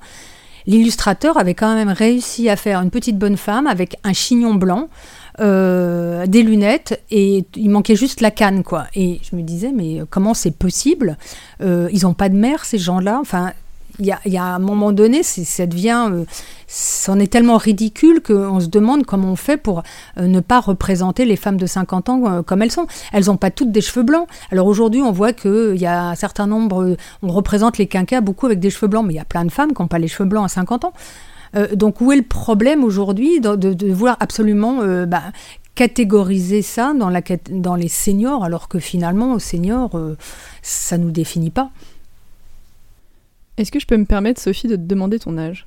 l'illustrateur 0.69 1.39
avait 1.39 1.55
quand 1.55 1.75
même 1.75 1.89
réussi 1.89 2.49
à 2.49 2.55
faire 2.55 2.81
une 2.81 2.91
petite 2.91 3.19
bonne 3.19 3.39
femme 3.39 3.67
avec 3.67 3.97
un 4.05 4.13
chignon 4.13 4.55
blanc, 4.55 4.89
euh, 5.41 6.27
des 6.27 6.43
lunettes 6.43 7.03
et 7.11 7.45
il 7.55 7.71
manquait 7.71 7.97
juste 7.97 8.21
la 8.21 8.31
canne 8.31 8.63
quoi. 8.65 8.87
Et 8.95 9.21
je 9.23 9.37
me 9.37 9.43
disais 9.43 9.73
mais 9.75 10.01
comment 10.11 10.35
c'est 10.35 10.57
possible 10.57 11.17
euh, 11.61 11.89
Ils 11.93 12.03
n'ont 12.03 12.15
pas 12.15 12.29
de 12.29 12.37
mère 12.37 12.65
ces 12.65 12.79
gens-là? 12.79 13.19
Enfin, 13.21 13.53
il 14.01 14.07
y, 14.07 14.37
a, 14.37 14.45
un 14.45 14.61
moment 14.61 14.93
donné, 14.93 15.25
ça 15.25 15.67
devient, 15.67 16.09
euh, 16.13 16.25
c'en 16.69 17.19
est 17.19 17.33
tellement 17.33 17.57
ridicule 17.57 18.23
qu'on 18.23 18.61
se 18.61 18.69
demande 18.69 19.05
comment 19.05 19.33
on 19.33 19.37
fait 19.37 19.57
pour 19.57 19.83
euh, 20.19 20.29
ne 20.29 20.39
pas 20.39 20.61
représenter 20.61 21.25
les 21.25 21.35
femmes 21.35 21.57
de 21.57 21.67
50 21.67 22.09
ans 22.09 22.43
comme 22.45 22.63
elles 22.63 22.71
sont. 22.71 22.87
Elles 23.13 23.25
n'ont 23.25 23.37
pas 23.37 23.51
toutes 23.51 23.73
des 23.73 23.81
cheveux 23.81 24.05
blancs. 24.05 24.29
Alors 24.53 24.69
aujourd'hui, 24.69 25.03
on 25.03 25.11
voit 25.11 25.33
qu'il 25.33 25.77
y 25.77 25.87
a 25.87 26.11
un 26.11 26.15
certain 26.15 26.47
nombre, 26.47 26.97
on 27.23 27.33
représente 27.33 27.79
les 27.79 27.89
quinquas 27.89 28.21
beaucoup 28.21 28.47
avec 28.47 28.61
des 28.61 28.71
cheveux 28.71 28.87
blancs, 28.87 29.05
mais 29.05 29.15
il 29.15 29.17
y 29.17 29.21
a 29.21 29.25
plein 29.25 29.45
de 29.45 29.51
femmes 29.51 29.73
qui 29.73 29.83
n'ont 29.83 29.89
pas 29.89 29.99
les 29.99 30.09
cheveux 30.09 30.29
blancs 30.29 30.45
à 30.45 30.49
50 30.49 30.85
ans. 30.85 30.93
Donc 31.75 32.01
où 32.01 32.13
est 32.13 32.17
le 32.17 32.23
problème 32.23 32.85
aujourd'hui 32.85 33.41
de, 33.41 33.93
vouloir 33.93 34.17
absolument 34.21 34.81
bah, 35.07 35.23
catégoriser 35.75 36.63
ça 36.63 36.93
dans, 36.95 37.09
la, 37.09 37.23
dans 37.51 37.75
les 37.75 37.89
seniors, 37.89 38.45
alors 38.45 38.69
que 38.69 38.79
finalement, 38.79 39.33
aux 39.33 39.39
seniors, 39.39 39.99
ça 40.63 40.99
ne 40.99 41.05
nous 41.05 41.11
définit 41.11 41.51
pas. 41.51 41.71
Est-ce 43.59 43.73
que 43.73 43.81
je 43.81 43.87
peux 43.87 43.97
me 43.97 44.05
permettre, 44.05 44.41
Sophie, 44.41 44.69
de 44.69 44.77
te 44.77 44.83
demander 44.83 45.19
ton 45.19 45.37
âge? 45.37 45.67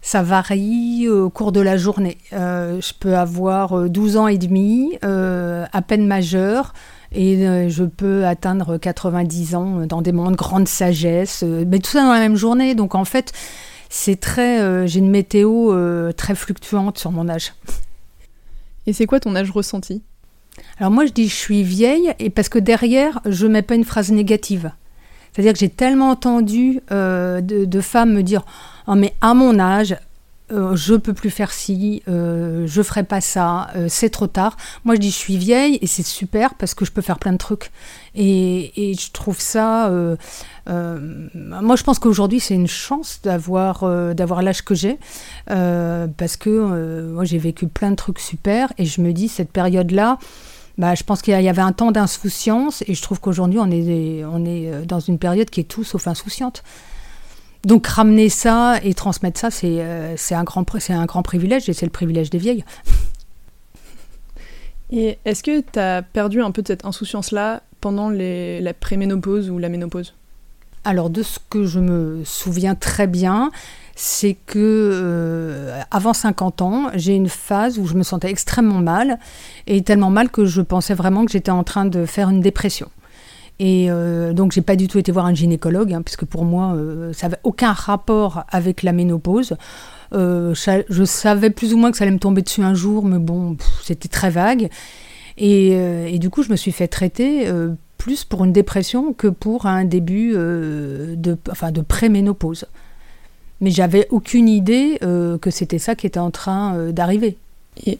Ça 0.00 0.22
varie 0.22 1.08
au 1.08 1.30
cours 1.30 1.52
de 1.52 1.60
la 1.60 1.76
journée. 1.76 2.18
Euh, 2.32 2.80
je 2.80 2.92
peux 2.98 3.16
avoir 3.16 3.88
12 3.88 4.16
euh, 4.16 4.18
ans 4.18 4.28
et 4.28 4.38
demi, 4.38 4.98
euh, 5.04 5.64
à 5.72 5.82
peine 5.82 6.06
majeur, 6.06 6.72
et 7.12 7.68
je 7.68 7.84
peux 7.84 8.26
atteindre 8.26 8.76
90 8.76 9.54
ans 9.54 9.86
dans 9.86 10.02
des 10.02 10.12
moments 10.12 10.30
de 10.30 10.36
grande 10.36 10.68
sagesse, 10.68 11.42
mais 11.42 11.78
tout 11.78 11.90
ça 11.90 12.02
dans 12.02 12.12
la 12.12 12.20
même 12.20 12.36
journée. 12.36 12.74
Donc 12.74 12.94
en 12.94 13.04
fait, 13.04 13.32
c'est 13.88 14.20
très, 14.20 14.86
j'ai 14.86 14.98
une 14.98 15.10
météo 15.10 15.72
très 16.12 16.34
fluctuante 16.34 16.98
sur 16.98 17.10
mon 17.10 17.28
âge. 17.28 17.54
Et 18.86 18.92
c'est 18.92 19.06
quoi 19.06 19.20
ton 19.20 19.36
âge 19.36 19.50
ressenti? 19.50 20.02
Alors 20.78 20.90
moi, 20.90 21.06
je 21.06 21.12
dis 21.12 21.28
je 21.28 21.34
suis 21.34 21.62
vieille, 21.62 22.12
et 22.18 22.30
parce 22.30 22.48
que 22.48 22.58
derrière, 22.58 23.20
je 23.26 23.46
mets 23.46 23.62
pas 23.62 23.74
une 23.74 23.84
phrase 23.84 24.10
négative. 24.10 24.70
C'est-à-dire 25.32 25.52
que 25.52 25.58
j'ai 25.58 25.68
tellement 25.68 26.10
entendu 26.10 26.80
euh, 26.90 27.40
de, 27.40 27.80
femmes 27.80 28.12
me 28.12 28.22
dire 28.22 28.44
oh, 28.86 28.94
mais 28.94 29.14
à 29.20 29.34
mon 29.34 29.58
âge, 29.58 29.96
euh, 30.52 30.76
je 30.76 30.94
peux 30.94 31.12
plus 31.12 31.30
faire 31.30 31.52
ci, 31.52 32.02
euh, 32.08 32.66
je 32.66 32.82
ferai 32.82 33.04
pas 33.04 33.20
ça, 33.20 33.68
euh, 33.76 33.86
c'est 33.88 34.10
trop 34.10 34.26
tard. 34.26 34.56
Moi, 34.84 34.94
je 34.94 35.00
dis 35.00 35.10
je 35.10 35.16
suis 35.16 35.36
vieille 35.36 35.78
et 35.82 35.86
c'est 35.86 36.06
super 36.06 36.54
parce 36.54 36.74
que 36.74 36.84
je 36.84 36.92
peux 36.92 37.02
faire 37.02 37.18
plein 37.18 37.32
de 37.32 37.38
trucs. 37.38 37.70
Et, 38.14 38.94
je 38.98 39.12
trouve 39.12 39.40
ça. 39.40 39.90
moi, 40.66 41.76
je 41.76 41.82
pense 41.84 41.98
qu'aujourd'hui, 41.98 42.40
c'est 42.40 42.54
une 42.54 42.66
chance 42.66 43.20
d'avoir 43.22 43.84
d'avoir 44.14 44.42
l'âge 44.42 44.62
que 44.62 44.74
j'ai 44.74 44.98
parce 45.46 46.36
que 46.36 47.10
moi, 47.12 47.24
j'ai 47.24 47.38
vécu 47.38 47.68
plein 47.68 47.90
de 47.90 47.96
trucs 47.96 48.18
super 48.18 48.72
et 48.78 48.86
je 48.86 49.00
me 49.00 49.12
dis 49.12 49.28
cette 49.28 49.52
période-là. 49.52 50.18
Bah, 50.78 50.94
je 50.94 51.02
pense 51.02 51.22
qu'il 51.22 51.38
y 51.38 51.48
avait 51.48 51.60
un 51.60 51.72
temps 51.72 51.90
d'insouciance 51.90 52.84
et 52.86 52.94
je 52.94 53.02
trouve 53.02 53.20
qu'aujourd'hui 53.20 53.58
on 53.58 53.68
est, 53.68 54.24
on 54.24 54.44
est 54.44 54.72
euh, 54.72 54.84
dans 54.84 55.00
une 55.00 55.18
période 55.18 55.50
qui 55.50 55.58
est 55.60 55.64
tout 55.64 55.82
sauf 55.82 56.06
insouciante. 56.06 56.62
Donc 57.64 57.86
ramener 57.86 58.28
ça 58.28 58.78
et 58.82 58.94
transmettre 58.94 59.40
ça, 59.40 59.50
c'est 59.50 59.78
euh, 59.80 60.16
un, 60.30 60.44
grand, 60.44 60.64
un 60.90 61.06
grand 61.06 61.22
privilège 61.22 61.68
et 61.68 61.72
c'est 61.72 61.86
le 61.86 61.92
privilège 61.92 62.30
des 62.30 62.38
vieilles. 62.38 62.64
Et 64.90 65.18
est-ce 65.26 65.42
que 65.42 65.60
tu 65.60 65.78
as 65.78 66.00
perdu 66.00 66.40
un 66.40 66.50
peu 66.50 66.62
de 66.62 66.68
cette 66.68 66.86
insouciance-là 66.86 67.62
pendant 67.82 68.08
les, 68.08 68.58
la 68.60 68.72
préménopause 68.72 69.50
ou 69.50 69.58
la 69.58 69.68
ménopause? 69.68 70.14
Alors 70.84 71.10
de 71.10 71.22
ce 71.22 71.38
que 71.50 71.64
je 71.64 71.80
me 71.80 72.22
souviens 72.24 72.74
très 72.74 73.06
bien, 73.06 73.50
c'est 73.96 74.36
que 74.46 74.58
euh, 74.58 75.82
avant 75.90 76.14
50 76.14 76.62
ans, 76.62 76.86
j'ai 76.94 77.14
une 77.14 77.28
phase 77.28 77.78
où 77.78 77.86
je 77.86 77.94
me 77.94 78.02
sentais 78.02 78.30
extrêmement 78.30 78.80
mal 78.80 79.18
et 79.66 79.82
tellement 79.82 80.08
mal 80.08 80.30
que 80.30 80.46
je 80.46 80.62
pensais 80.62 80.94
vraiment 80.94 81.26
que 81.26 81.32
j'étais 81.32 81.50
en 81.50 81.64
train 81.64 81.84
de 81.84 82.06
faire 82.06 82.30
une 82.30 82.40
dépression. 82.40 82.88
Et 83.60 83.90
euh, 83.90 84.32
donc 84.32 84.52
j'ai 84.52 84.62
pas 84.62 84.76
du 84.76 84.86
tout 84.86 84.98
été 84.98 85.10
voir 85.10 85.26
un 85.26 85.34
gynécologue, 85.34 85.92
hein, 85.92 86.02
puisque 86.02 86.24
pour 86.24 86.44
moi 86.44 86.74
euh, 86.74 87.12
ça 87.12 87.28
n'avait 87.28 87.40
aucun 87.42 87.72
rapport 87.72 88.44
avec 88.50 88.82
la 88.82 88.92
ménopause. 88.92 89.56
je 90.12 91.02
savais 91.04 91.50
plus 91.50 91.74
ou 91.74 91.76
moins 91.76 91.90
que 91.90 91.96
ça 91.96 92.04
allait 92.04 92.12
me 92.12 92.18
tomber 92.18 92.42
dessus 92.42 92.62
un 92.62 92.74
jour, 92.74 93.04
mais 93.04 93.18
bon, 93.18 93.56
c'était 93.82 94.08
très 94.08 94.30
vague. 94.30 94.68
Et, 95.40 95.68
et, 95.68 96.18
du 96.18 96.30
coup, 96.30 96.42
je 96.42 96.50
me 96.50 96.56
suis 96.56 96.72
fait 96.72 96.88
traiter 96.88 97.48
plus 97.96 98.24
pour 98.24 98.44
une 98.44 98.52
dépression 98.52 99.12
que 99.12 99.28
pour 99.28 99.66
un 99.66 99.84
début 99.84 100.32
de, 100.32 101.38
enfin, 101.48 101.70
de 101.70 101.80
préménopause 101.80 102.66
mais 103.60 103.70
j'avais 103.70 104.06
aucune 104.10 104.48
idée 104.48 104.98
euh, 105.02 105.38
que 105.38 105.50
c'était 105.50 105.78
ça 105.78 105.94
qui 105.94 106.06
était 106.06 106.20
en 106.20 106.30
train 106.30 106.76
euh, 106.76 106.92
d'arriver. 106.92 107.36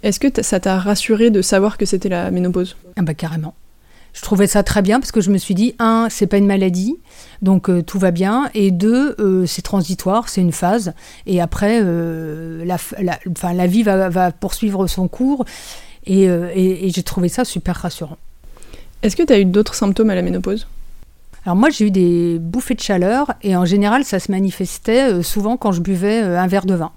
Est-ce 0.03 0.19
que 0.19 0.43
ça 0.43 0.59
t'a 0.59 0.79
rassuré 0.79 1.31
de 1.31 1.41
savoir 1.41 1.79
que 1.79 1.87
c'était 1.87 2.09
la 2.09 2.31
ménopause? 2.31 2.77
Ah 2.97 3.03
bah 3.03 3.15
carrément. 3.15 3.55
Je 4.13 4.23
trouvais 4.23 4.47
ça 4.47 4.63
très 4.63 4.83
bien 4.83 5.01
parce 5.01 5.13
que 5.13 5.21
je 5.21 5.31
me 5.31 5.39
suis 5.39 5.55
dit, 5.55 5.75
un, 5.79 6.09
c'est 6.11 6.27
pas 6.27 6.39
une 6.39 6.47
maladie, 6.47 6.97
donc 7.43 7.71
euh, 7.71 7.83
tout 7.83 7.99
va 7.99 8.11
bien, 8.11 8.51
et 8.55 8.71
deux, 8.71 9.17
c'est 9.47 9.63
transitoire, 9.63 10.29
c'est 10.29 10.41
une 10.41 10.53
phase, 10.53 10.93
et 11.27 11.41
après, 11.41 11.81
la, 11.81 12.77
la, 12.99 13.19
la, 13.53 13.67
vie 13.67 13.83
va, 13.83 14.09
va, 14.09 14.33
poursuivre 14.33 14.87
son 14.87 15.09
cours, 15.09 15.45
et, 16.07 16.25
et, 16.25 16.87
et 16.87 16.91
j'ai 16.91 17.03
trouvé 17.03 17.29
ça 17.29 17.45
super 17.45 17.77
rassurant. 17.77 18.19
Est-ce 19.03 19.15
que 19.15 19.23
tu 19.23 19.33
as 19.33 19.39
eu 19.39 19.45
d'autres 19.45 19.75
symptômes 19.75 20.11
à 20.11 20.15
la 20.15 20.23
ménopause? 20.23 20.67
Alors 21.45 21.57
moi 21.57 21.71
j'ai 21.71 21.87
eu 21.87 21.91
des 21.91 22.39
bouffées 22.39 22.75
de 22.75 22.81
chaleur 22.81 23.33
et 23.43 23.57
en 23.57 23.65
général 23.65 24.05
ça 24.05 24.19
se 24.19 24.31
manifestait 24.31 25.13
euh, 25.13 25.23
souvent 25.23 25.57
quand 25.57 25.73
je 25.73 25.81
buvais 25.81 26.23
euh, 26.23 26.39
un 26.39 26.47
verre 26.47 26.67
de 26.67 26.75
vin. 26.75 26.93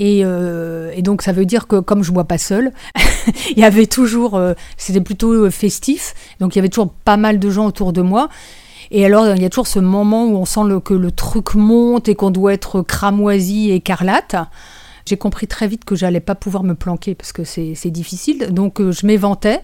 Euh, 0.00 0.90
et, 0.94 1.02
donc 1.02 1.22
ça 1.22 1.32
veut 1.32 1.44
dire 1.44 1.66
que 1.66 1.80
comme 1.80 2.02
je 2.02 2.12
bois 2.12 2.24
pas 2.24 2.38
seul, 2.38 2.72
il 3.50 3.58
y 3.58 3.64
avait 3.64 3.86
toujours, 3.86 4.40
c'était 4.76 5.00
plutôt 5.00 5.50
festif, 5.50 6.14
donc 6.40 6.54
il 6.54 6.58
y 6.58 6.60
avait 6.60 6.68
toujours 6.68 6.92
pas 6.92 7.16
mal 7.16 7.38
de 7.38 7.50
gens 7.50 7.66
autour 7.66 7.92
de 7.92 8.02
moi. 8.02 8.28
Et 8.90 9.04
alors 9.04 9.28
il 9.36 9.42
y 9.42 9.44
a 9.44 9.50
toujours 9.50 9.66
ce 9.66 9.78
moment 9.78 10.26
où 10.26 10.36
on 10.36 10.44
sent 10.44 10.60
que 10.84 10.94
le 10.94 11.12
truc 11.12 11.54
monte 11.54 12.08
et 12.08 12.14
qu'on 12.14 12.30
doit 12.30 12.52
être 12.52 12.82
cramoisi, 12.82 13.70
écarlate. 13.70 14.36
J'ai 15.06 15.16
compris 15.16 15.46
très 15.46 15.68
vite 15.68 15.84
que 15.84 15.94
j'allais 15.94 16.20
pas 16.20 16.34
pouvoir 16.34 16.62
me 16.62 16.74
planquer 16.74 17.14
parce 17.14 17.32
que 17.32 17.44
c'est 17.44 17.90
difficile, 17.90 18.48
donc 18.52 18.80
je 18.80 19.06
m'éventais. 19.06 19.60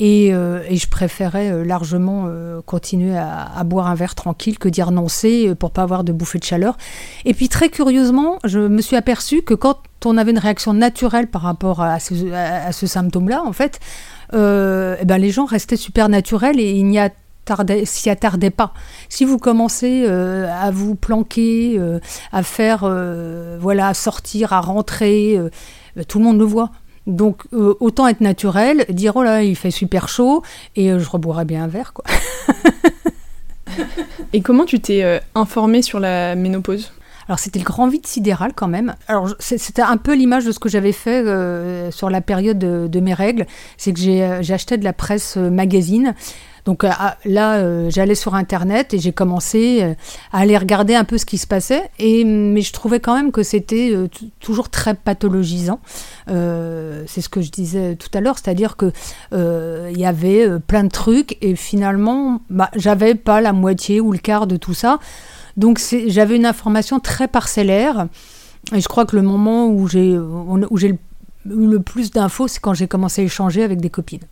Euh, 0.00 0.62
et, 0.68 0.76
je 0.76 0.88
préférais 0.88 1.52
euh, 1.52 1.64
largement 1.64 2.24
euh, 2.26 2.60
continuer 2.62 3.16
à, 3.16 3.62
boire 3.64 3.86
un 3.86 3.94
verre 3.94 4.14
tranquille 4.14 4.58
que 4.58 4.68
d'y 4.68 4.82
renoncer 4.82 5.54
pour 5.54 5.70
pas 5.70 5.82
avoir 5.82 6.02
de 6.02 6.12
bouffée 6.12 6.38
de 6.38 6.44
chaleur. 6.44 6.76
Et 7.24 7.34
puis 7.34 7.48
très 7.48 7.68
curieusement, 7.68 8.38
je 8.44 8.58
me 8.58 8.82
suis 8.82 8.96
aperçue 8.96 9.42
que 9.42 9.54
quand 9.54 9.78
on 10.04 10.18
avait 10.18 10.32
une 10.32 10.38
réaction 10.38 10.74
naturelle 10.74 11.28
par 11.28 11.42
rapport 11.42 11.80
à 11.80 11.98
ce, 12.00 12.86
symptôme-là, 12.86 13.42
en 13.44 13.52
fait, 13.52 13.80
eh 14.32 15.04
ben, 15.04 15.18
les 15.18 15.30
gens 15.30 15.44
restaient 15.44 15.76
super 15.76 16.08
naturels 16.08 16.58
et 16.58 16.72
il 16.72 16.86
n'y 16.86 16.98
a 16.98 17.10
s'y 17.84 18.08
attardait 18.08 18.48
pas. 18.48 18.72
Si 19.10 19.26
vous 19.26 19.36
commencez 19.36 20.06
à 20.06 20.70
vous 20.70 20.94
planquer, 20.94 21.78
à 22.32 22.42
faire, 22.42 22.90
voilà, 23.60 23.88
à 23.88 23.94
sortir, 23.94 24.52
à 24.52 24.60
rentrer, 24.60 25.38
tout 26.08 26.18
le 26.18 26.24
monde 26.24 26.38
le 26.38 26.44
voit. 26.44 26.70
Donc 27.06 27.42
autant 27.52 28.06
être 28.08 28.20
naturel, 28.20 28.86
dire 28.88 29.16
oh 29.16 29.22
là 29.22 29.42
il 29.42 29.56
fait 29.56 29.70
super 29.70 30.08
chaud 30.08 30.42
et 30.74 30.98
je 30.98 31.08
reboirai 31.08 31.44
bien 31.44 31.64
un 31.64 31.68
verre 31.68 31.92
quoi. 31.92 32.04
Et 34.34 34.40
comment 34.40 34.64
tu 34.64 34.80
t'es 34.80 35.04
euh, 35.04 35.20
informée 35.36 35.80
sur 35.80 36.00
la 36.00 36.34
ménopause? 36.34 36.92
Alors 37.28 37.38
c'était 37.38 37.60
le 37.60 37.64
grand 37.64 37.86
vide 37.86 38.04
sidéral 38.04 38.52
quand 38.52 38.68
même. 38.68 38.96
Alors 39.06 39.34
c'était 39.38 39.80
un 39.80 39.96
peu 39.96 40.14
l'image 40.14 40.44
de 40.44 40.52
ce 40.52 40.58
que 40.58 40.68
j'avais 40.68 40.92
fait 40.92 41.24
euh, 41.24 41.90
sur 41.92 42.10
la 42.10 42.20
période 42.20 42.58
de, 42.58 43.00
mes 43.00 43.14
règles. 43.14 43.46
C'est 43.78 43.92
que 43.92 44.00
j'ai 44.00 44.24
euh, 44.24 44.40
acheté 44.40 44.76
de 44.76 44.84
la 44.84 44.92
presse 44.92 45.36
magazine 45.36 46.14
donc 46.64 46.82
euh, 46.84 46.90
ah, 46.92 47.18
là, 47.24 47.56
euh, 47.56 47.90
j'allais 47.90 48.14
sur 48.14 48.34
Internet 48.34 48.94
et 48.94 48.98
j'ai 48.98 49.12
commencé 49.12 49.82
euh, 49.82 49.94
à 50.32 50.40
aller 50.40 50.56
regarder 50.56 50.94
un 50.94 51.04
peu 51.04 51.18
ce 51.18 51.26
qui 51.26 51.36
se 51.36 51.46
passait. 51.46 51.90
Et, 51.98 52.24
mais 52.24 52.62
je 52.62 52.72
trouvais 52.72 53.00
quand 53.00 53.14
même 53.14 53.32
que 53.32 53.42
c'était 53.42 53.94
toujours 54.40 54.70
très 54.70 54.94
pathologisant. 54.94 55.80
c'est 56.26 57.20
ce 57.20 57.28
que 57.28 57.42
je 57.42 57.50
disais 57.50 57.96
tout 57.96 58.08
à 58.14 58.20
l'heure, 58.20 58.38
c'est-à-dire 58.38 58.76
que 58.76 58.92
il 59.32 59.98
y 59.98 60.06
avait 60.06 60.58
plein 60.60 60.84
de 60.84 60.88
trucs 60.88 61.36
et 61.42 61.54
finalement, 61.56 62.40
bah, 62.50 62.70
j'avais 62.74 63.14
pas 63.14 63.40
la 63.40 63.52
moitié 63.52 64.00
ou 64.00 64.12
le 64.12 64.18
quart 64.18 64.46
de 64.46 64.56
tout 64.56 64.74
ça. 64.74 64.98
Donc 65.56 65.80
j'avais 66.06 66.36
une 66.36 66.46
information 66.46 66.98
très 67.00 67.28
parcellaire. 67.28 68.08
Et 68.74 68.80
je 68.80 68.88
crois 68.88 69.04
que 69.04 69.16
le 69.16 69.22
moment 69.22 69.68
où 69.68 69.86
j'ai 69.86 70.12
eu 70.12 70.98
le 71.44 71.78
plus 71.80 72.10
d'infos, 72.10 72.48
c'est 72.48 72.60
quand 72.60 72.74
j'ai 72.74 72.88
commencé 72.88 73.20
à 73.22 73.24
échanger 73.24 73.62
avec 73.62 73.80
des 73.80 73.90
copines. 73.90 74.24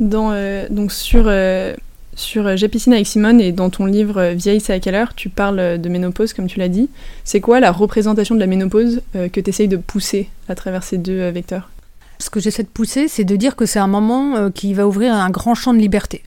Euh, 0.00 0.66
donc 0.70 0.92
sur, 0.92 1.24
euh, 1.26 1.74
sur 2.14 2.56
J'ai 2.56 2.68
piscine 2.68 2.92
avec 2.92 3.06
Simone 3.06 3.40
et 3.40 3.52
dans 3.52 3.70
ton 3.70 3.86
livre 3.86 4.20
euh, 4.20 4.34
Vieille, 4.34 4.60
c'est 4.60 4.72
à 4.72 4.80
quelle 4.80 4.94
heure 4.94 5.14
Tu 5.14 5.28
parles 5.28 5.78
de 5.78 5.88
ménopause, 5.88 6.32
comme 6.32 6.46
tu 6.46 6.58
l'as 6.58 6.68
dit. 6.68 6.88
C'est 7.24 7.40
quoi 7.40 7.60
la 7.60 7.72
représentation 7.72 8.34
de 8.34 8.40
la 8.40 8.46
ménopause 8.46 9.02
que 9.12 9.40
tu 9.40 9.48
essayes 9.48 9.68
de 9.68 9.76
pousser 9.76 10.28
à 10.48 10.54
travers 10.54 10.82
ces 10.82 10.98
deux 10.98 11.28
vecteurs? 11.30 11.70
Ce 12.18 12.30
que 12.30 12.40
j'essaie 12.40 12.62
de 12.62 12.68
pousser, 12.68 13.08
c'est 13.08 13.24
de 13.24 13.36
dire 13.36 13.56
que 13.56 13.66
c'est 13.66 13.80
un 13.80 13.88
moment 13.88 14.50
qui 14.50 14.72
va 14.72 14.86
ouvrir 14.86 15.14
un 15.14 15.30
grand 15.30 15.54
champ 15.54 15.74
de 15.74 15.78
liberté. 15.78 16.22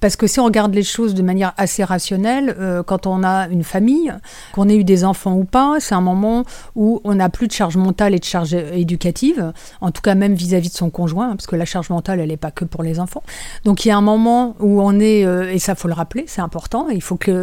Parce 0.00 0.16
que 0.16 0.26
si 0.26 0.38
on 0.40 0.44
regarde 0.44 0.74
les 0.74 0.82
choses 0.82 1.14
de 1.14 1.22
manière 1.22 1.52
assez 1.56 1.82
rationnelle, 1.82 2.54
euh, 2.58 2.82
quand 2.82 3.06
on 3.06 3.24
a 3.24 3.48
une 3.48 3.64
famille, 3.64 4.12
qu'on 4.52 4.68
ait 4.68 4.76
eu 4.76 4.84
des 4.84 5.04
enfants 5.04 5.34
ou 5.34 5.44
pas, 5.44 5.76
c'est 5.80 5.94
un 5.94 6.00
moment 6.00 6.44
où 6.76 7.00
on 7.04 7.14
n'a 7.16 7.28
plus 7.28 7.48
de 7.48 7.52
charge 7.52 7.76
mentale 7.76 8.14
et 8.14 8.18
de 8.18 8.24
charge 8.24 8.54
éducative, 8.54 9.52
en 9.80 9.90
tout 9.90 10.02
cas 10.02 10.14
même 10.14 10.34
vis-à-vis 10.34 10.70
de 10.70 10.74
son 10.74 10.90
conjoint, 10.90 11.30
hein, 11.30 11.36
parce 11.36 11.46
que 11.46 11.56
la 11.56 11.64
charge 11.64 11.90
mentale, 11.90 12.20
elle 12.20 12.28
n'est 12.28 12.36
pas 12.36 12.50
que 12.50 12.64
pour 12.64 12.82
les 12.82 13.00
enfants. 13.00 13.22
Donc 13.64 13.84
il 13.84 13.88
y 13.88 13.90
a 13.90 13.96
un 13.96 14.02
moment 14.02 14.54
où 14.60 14.80
on 14.80 14.98
est, 15.00 15.24
euh, 15.24 15.52
et 15.52 15.58
ça 15.58 15.74
faut 15.74 15.88
le 15.88 15.94
rappeler, 15.94 16.24
c'est 16.26 16.40
important, 16.40 16.86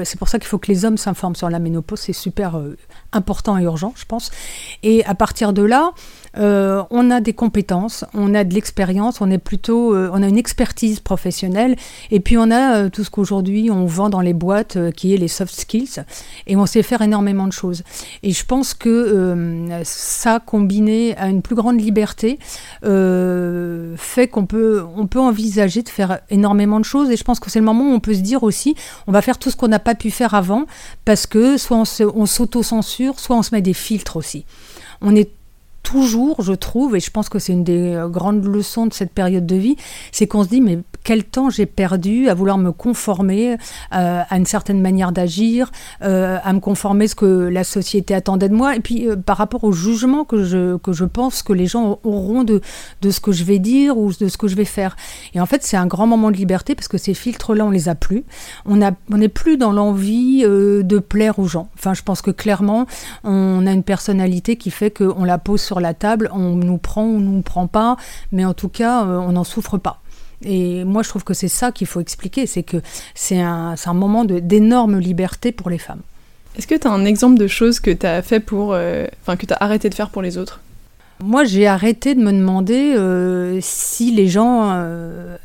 c'est 0.03 0.17
pour 0.17 0.29
ça 0.29 0.39
qu'il 0.39 0.47
faut 0.47 0.57
que 0.57 0.71
les 0.71 0.85
hommes 0.85 0.97
s'informent 0.97 1.35
sur 1.35 1.49
la 1.49 1.59
ménopause, 1.59 1.99
c'est 1.99 2.13
super 2.13 2.57
euh, 2.57 2.77
important 3.11 3.57
et 3.57 3.63
urgent, 3.63 3.93
je 3.95 4.05
pense. 4.05 4.31
Et 4.83 5.05
à 5.05 5.15
partir 5.15 5.53
de 5.53 5.61
là, 5.61 5.91
on 6.37 7.11
a 7.11 7.21
des 7.21 7.31
compétences, 7.31 8.03
on 8.13 8.33
a 8.35 8.43
de 8.43 8.53
l'expérience, 8.53 9.21
on 9.21 9.31
est 9.31 9.39
on 9.85 10.21
a 10.21 10.27
une 10.27 10.37
expertise 10.37 10.99
professionnelle, 10.99 11.75
et 12.11 12.19
puis 12.19 12.37
on 12.37 12.44
a 12.51 12.75
euh, 12.75 12.89
tout 12.89 13.03
ce 13.03 13.09
qu'aujourd'hui 13.09 13.69
on 13.71 13.85
vend 13.85 14.09
dans 14.09 14.21
les 14.21 14.33
boîtes, 14.33 14.77
qui 14.91 15.13
est 15.13 15.17
les 15.17 15.27
soft 15.27 15.53
skills, 15.53 16.03
et 16.47 16.55
on 16.55 16.65
sait 16.65 16.83
faire 16.83 17.01
énormément 17.01 17.47
de 17.47 17.53
choses. 17.53 17.83
Et 18.23 18.31
je 18.31 18.45
pense 18.45 18.73
que 18.73 19.81
ça, 19.83 20.39
combiné 20.39 21.15
à 21.17 21.27
une 21.27 21.41
plus 21.41 21.55
grande 21.55 21.79
liberté, 21.79 22.39
fait 22.81 24.27
qu'on 24.27 24.45
peut, 24.45 24.83
on 24.95 25.07
peut 25.07 25.19
envisager 25.19 25.81
de 25.81 25.89
faire 25.89 26.19
énormément 26.29 26.79
de 26.79 26.85
choses. 26.85 27.09
Et 27.11 27.17
je 27.17 27.23
pense 27.23 27.39
que 27.39 27.49
c'est 27.49 27.59
le 27.59 27.65
moment 27.65 27.91
où 27.91 27.93
on 27.93 27.99
peut 27.99 28.13
se 28.13 28.19
dire 28.19 28.43
aussi, 28.43 28.75
on 29.07 29.11
va 29.11 29.21
faire 29.21 29.37
tout 29.37 29.49
ce 29.49 29.55
qu'on 29.55 29.67
n'a 29.67 29.79
pas 29.79 29.95
pu 29.95 30.11
faire 30.11 30.33
avant, 30.33 30.65
parce 31.05 31.27
que 31.27 31.57
soit 31.57 31.77
on 31.77 32.25
s'auto-censure, 32.25 33.19
soit 33.19 33.35
on 33.35 33.43
se 33.43 33.53
met 33.53 33.61
des 33.61 33.73
filtres 33.73 34.17
aussi. 34.17 34.45
On 35.01 35.15
est 35.15 35.29
toujours, 35.95 36.41
je 36.41 36.51
trouve, 36.51 36.97
et 36.97 36.99
je 36.99 37.09
pense 37.09 37.29
que 37.29 37.39
c'est 37.39 37.53
une 37.53 37.63
des 37.63 37.93
euh, 37.93 38.09
grandes 38.09 38.43
leçons 38.43 38.85
de 38.85 38.93
cette 38.93 39.13
période 39.13 39.45
de 39.45 39.55
vie, 39.55 39.77
c'est 40.11 40.27
qu'on 40.27 40.43
se 40.43 40.49
dit, 40.49 40.59
mais 40.59 40.79
quel 41.05 41.23
temps 41.23 41.49
j'ai 41.49 41.65
perdu 41.65 42.27
à 42.27 42.33
vouloir 42.33 42.57
me 42.57 42.73
conformer 42.73 43.53
euh, 43.53 44.21
à 44.29 44.37
une 44.37 44.45
certaine 44.45 44.81
manière 44.81 45.13
d'agir, 45.13 45.71
euh, 46.03 46.37
à 46.43 46.51
me 46.51 46.59
conformer 46.59 47.05
à 47.05 47.07
ce 47.07 47.15
que 47.15 47.25
la 47.25 47.63
société 47.63 48.13
attendait 48.13 48.49
de 48.49 48.53
moi, 48.53 48.75
et 48.75 48.81
puis 48.81 49.07
par 49.25 49.37
rapport 49.37 49.63
au 49.63 49.71
jugement 49.71 50.25
que 50.25 50.43
je, 50.43 50.75
que 50.75 50.91
je 50.91 51.05
pense 51.05 51.43
que 51.43 51.53
les 51.53 51.65
gens 51.65 51.99
auront 52.03 52.43
de, 52.43 52.59
de 53.01 53.09
ce 53.09 53.21
que 53.21 53.31
je 53.31 53.45
vais 53.45 53.59
dire 53.59 53.97
ou 53.97 54.11
de 54.11 54.27
ce 54.27 54.37
que 54.37 54.49
je 54.49 54.57
vais 54.57 54.65
faire. 54.65 54.97
Et 55.33 55.39
en 55.39 55.45
fait, 55.45 55.63
c'est 55.63 55.77
un 55.77 55.87
grand 55.87 56.07
moment 56.07 56.29
de 56.29 56.35
liberté 56.35 56.75
parce 56.75 56.89
que 56.89 56.97
ces 56.97 57.13
filtres-là, 57.13 57.65
on 57.65 57.69
les 57.69 57.87
a 57.87 57.95
plus. 57.95 58.25
On 58.65 58.77
n'est 58.77 58.91
on 59.13 59.29
plus 59.29 59.55
dans 59.55 59.71
l'envie 59.71 60.43
de 60.43 60.99
plaire 60.99 61.39
aux 61.39 61.47
gens. 61.47 61.69
Enfin, 61.75 61.93
je 61.93 62.01
pense 62.01 62.21
que 62.21 62.31
clairement, 62.31 62.85
on 63.23 63.65
a 63.65 63.71
une 63.71 63.83
personnalité 63.83 64.57
qui 64.57 64.71
fait 64.71 64.91
qu'on 64.91 65.23
la 65.23 65.37
pose 65.37 65.61
sur 65.61 65.79
la 65.79 65.84
table, 65.93 66.29
on 66.33 66.55
nous 66.55 66.77
prend 66.77 67.05
ou 67.05 67.19
nous 67.19 67.41
prend 67.41 67.67
pas, 67.67 67.97
mais 68.31 68.45
en 68.45 68.53
tout 68.53 68.69
cas, 68.69 69.05
euh, 69.05 69.17
on 69.17 69.33
n'en 69.33 69.43
souffre 69.43 69.77
pas. 69.77 70.01
Et 70.43 70.83
moi, 70.83 71.03
je 71.03 71.09
trouve 71.09 71.23
que 71.23 71.33
c'est 71.33 71.47
ça 71.47 71.71
qu'il 71.71 71.87
faut 71.87 72.01
expliquer, 72.01 72.45
c'est 72.45 72.63
que 72.63 72.77
c'est 73.13 73.39
un, 73.39 73.75
un, 73.83 73.93
moment 73.93 74.25
d'énorme 74.25 74.99
liberté 74.99 75.51
pour 75.51 75.69
les 75.69 75.77
femmes. 75.77 76.01
Est-ce 76.57 76.67
que 76.67 76.75
tu 76.75 76.87
as 76.87 76.91
un 76.91 77.05
exemple 77.05 77.37
de 77.37 77.47
choses 77.47 77.79
que 77.79 77.91
tu 77.91 78.05
as 78.05 78.21
fait 78.21 78.39
pour, 78.39 78.73
euh, 78.73 79.07
enfin 79.21 79.37
que 79.37 79.45
tu 79.45 79.53
as 79.53 79.57
arrêté 79.59 79.89
de 79.89 79.95
faire 79.95 80.09
pour 80.09 80.21
les 80.21 80.37
autres? 80.37 80.59
Moi, 81.23 81.45
j'ai 81.45 81.65
arrêté 81.65 82.13
de 82.13 82.19
me 82.19 82.33
demander 82.33 82.93
euh, 82.95 83.59
si 83.61 84.11
les 84.11 84.27
gens 84.27 84.69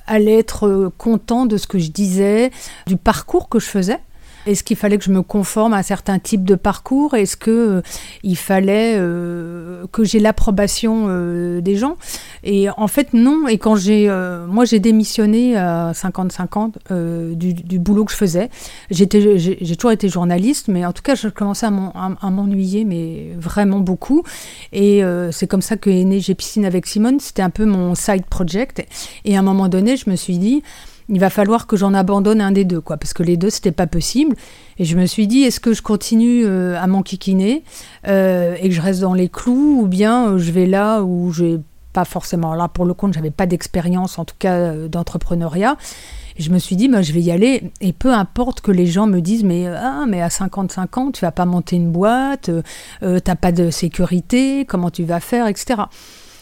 allaient 0.07 0.39
être 0.39 0.93
contents 0.99 1.47
de 1.47 1.57
ce 1.57 1.69
que 1.69 1.79
je 1.79 1.91
disais, 1.91 2.51
du 2.87 2.97
parcours 2.97 3.49
que 3.49 3.61
je 3.61 3.67
faisais. 3.67 4.01
Est-ce 4.47 4.65
qu'il 4.65 4.77
fallait 4.77 4.97
que 4.97 5.05
je 5.05 5.11
me 5.11 5.23
conforme 5.23 5.75
à 5.75 5.79
un 5.79 5.83
certain 5.83 6.19
type 6.19 6.45
de 6.45 6.55
parcours? 6.55 7.15
Est-ce 7.15 7.37
que 7.37 7.51
euh, 7.51 7.83
il 8.23 8.37
fallait 8.37 8.95
euh, 8.97 9.87
que 9.93 10.03
j'ai 10.03 10.19
l'approbation 10.19 11.07
euh, 11.09 11.61
des 11.61 11.77
gens? 11.77 11.97
Et 12.43 12.69
en 12.71 12.89
fait, 12.89 13.13
non. 13.13 13.47
Et 13.49 13.59
quand 13.59 13.77
j'ai, 13.77 14.09
moi, 14.49 14.65
j'ai 14.65 14.81
démissionné 14.81 15.57
à 15.57 15.93
50-50 15.93 17.35
du, 17.35 17.53
du, 17.55 17.79
boulot 17.79 18.05
que 18.05 18.13
je 18.13 18.17
faisais. 18.17 18.49
J'ai 18.91 19.07
toujours 19.07 19.93
été 19.93 20.09
journaliste, 20.09 20.69
mais 20.69 20.87
en 20.87 20.93
tout 20.93 21.03
cas, 21.03 21.15
je 21.15 21.29
commençais 21.29 21.67
à 21.67 22.31
m'ennuyer, 22.31 22.85
mais 22.85 23.33
vraiment 23.37 23.81
beaucoup. 23.81 24.23
Et 24.73 25.03
c'est 25.33 25.47
comme 25.47 25.63
ça 25.63 25.77
que 25.77 25.91
est 25.91 26.05
né 26.05 26.21
J'ai 26.21 26.35
piscine 26.35 26.65
avec 26.65 26.87
Simone. 26.87 27.21
C'était 27.21 27.43
un 27.43 27.51
peu 27.51 27.67
mon 27.67 27.95
side 27.95 28.25
project. 28.25 28.83
Et 29.25 29.37
à 29.37 29.41
un 29.41 29.43
moment 29.43 29.69
donné, 29.69 29.97
je 29.97 30.09
me 30.09 30.17
suis 30.17 30.39
dit 30.39 30.63
il 31.11 31.19
va 31.19 31.29
falloir 31.29 31.67
que 31.67 31.77
j'en 31.77 31.93
abandonne 31.93 32.41
un 32.41 32.53
des 32.53 32.65
deux, 32.65 32.81
quoi, 32.81 32.97
parce 32.97 33.13
que 33.13 33.23
les 33.23 33.37
deux, 33.37 33.51
c'était 33.51 33.73
pas 33.73 33.89
possible. 33.89 34.37
Et 34.79 34.85
je 34.85 34.97
me 34.97 35.07
suis 35.07 35.27
dit, 35.27 35.43
est-ce 35.43 35.61
que 35.61 35.75
je 35.75 35.83
continue 35.83 36.45
euh, 36.47 36.81
à 36.81 36.87
m'enquiquiner 36.87 37.65
euh, 38.07 38.55
et 38.61 38.69
que 38.69 38.75
je 38.75 38.81
reste 38.81 39.01
dans 39.01 39.13
les 39.13 39.29
clous, 39.29 39.81
ou 39.83 39.87
bien 39.89 40.29
euh, 40.29 40.39
je 40.39 40.53
vais 40.53 40.67
là 40.67 41.03
où 41.03 41.33
j'ai 41.33 41.59
pas 41.93 42.05
forcément, 42.05 42.55
là 42.55 42.69
pour 42.69 42.85
le 42.85 42.95
compte, 42.95 43.13
j'avais 43.13 43.33
pas 43.33 43.47
d'expérience, 43.47 44.21
en 44.21 44.25
tout 44.25 44.37
cas 44.39 44.73
d'entrepreneuriat. 44.87 45.77
Je 46.39 46.51
me 46.51 46.59
suis 46.59 46.77
dit, 46.77 46.87
bah, 46.87 47.03
je 47.03 47.13
vais 47.13 47.21
y 47.21 47.33
aller, 47.33 47.73
et 47.81 47.93
peu 47.93 48.13
importe 48.13 48.61
que 48.61 48.71
les 48.71 48.87
gens 48.87 49.09
me 49.09 49.19
disent, 49.19 49.43
mais, 49.43 49.67
ah, 49.67 50.05
mais 50.09 50.23
à 50.23 50.31
55 50.31 50.99
ans, 50.99 51.11
tu 51.11 51.23
vas 51.23 51.33
pas 51.33 51.45
monter 51.45 51.75
une 51.75 51.91
boîte, 51.91 52.49
t'as 53.01 53.35
pas 53.35 53.51
de 53.51 53.71
sécurité, 53.71 54.65
comment 54.65 54.91
tu 54.91 55.03
vas 55.03 55.19
faire, 55.19 55.49
etc. 55.49 55.83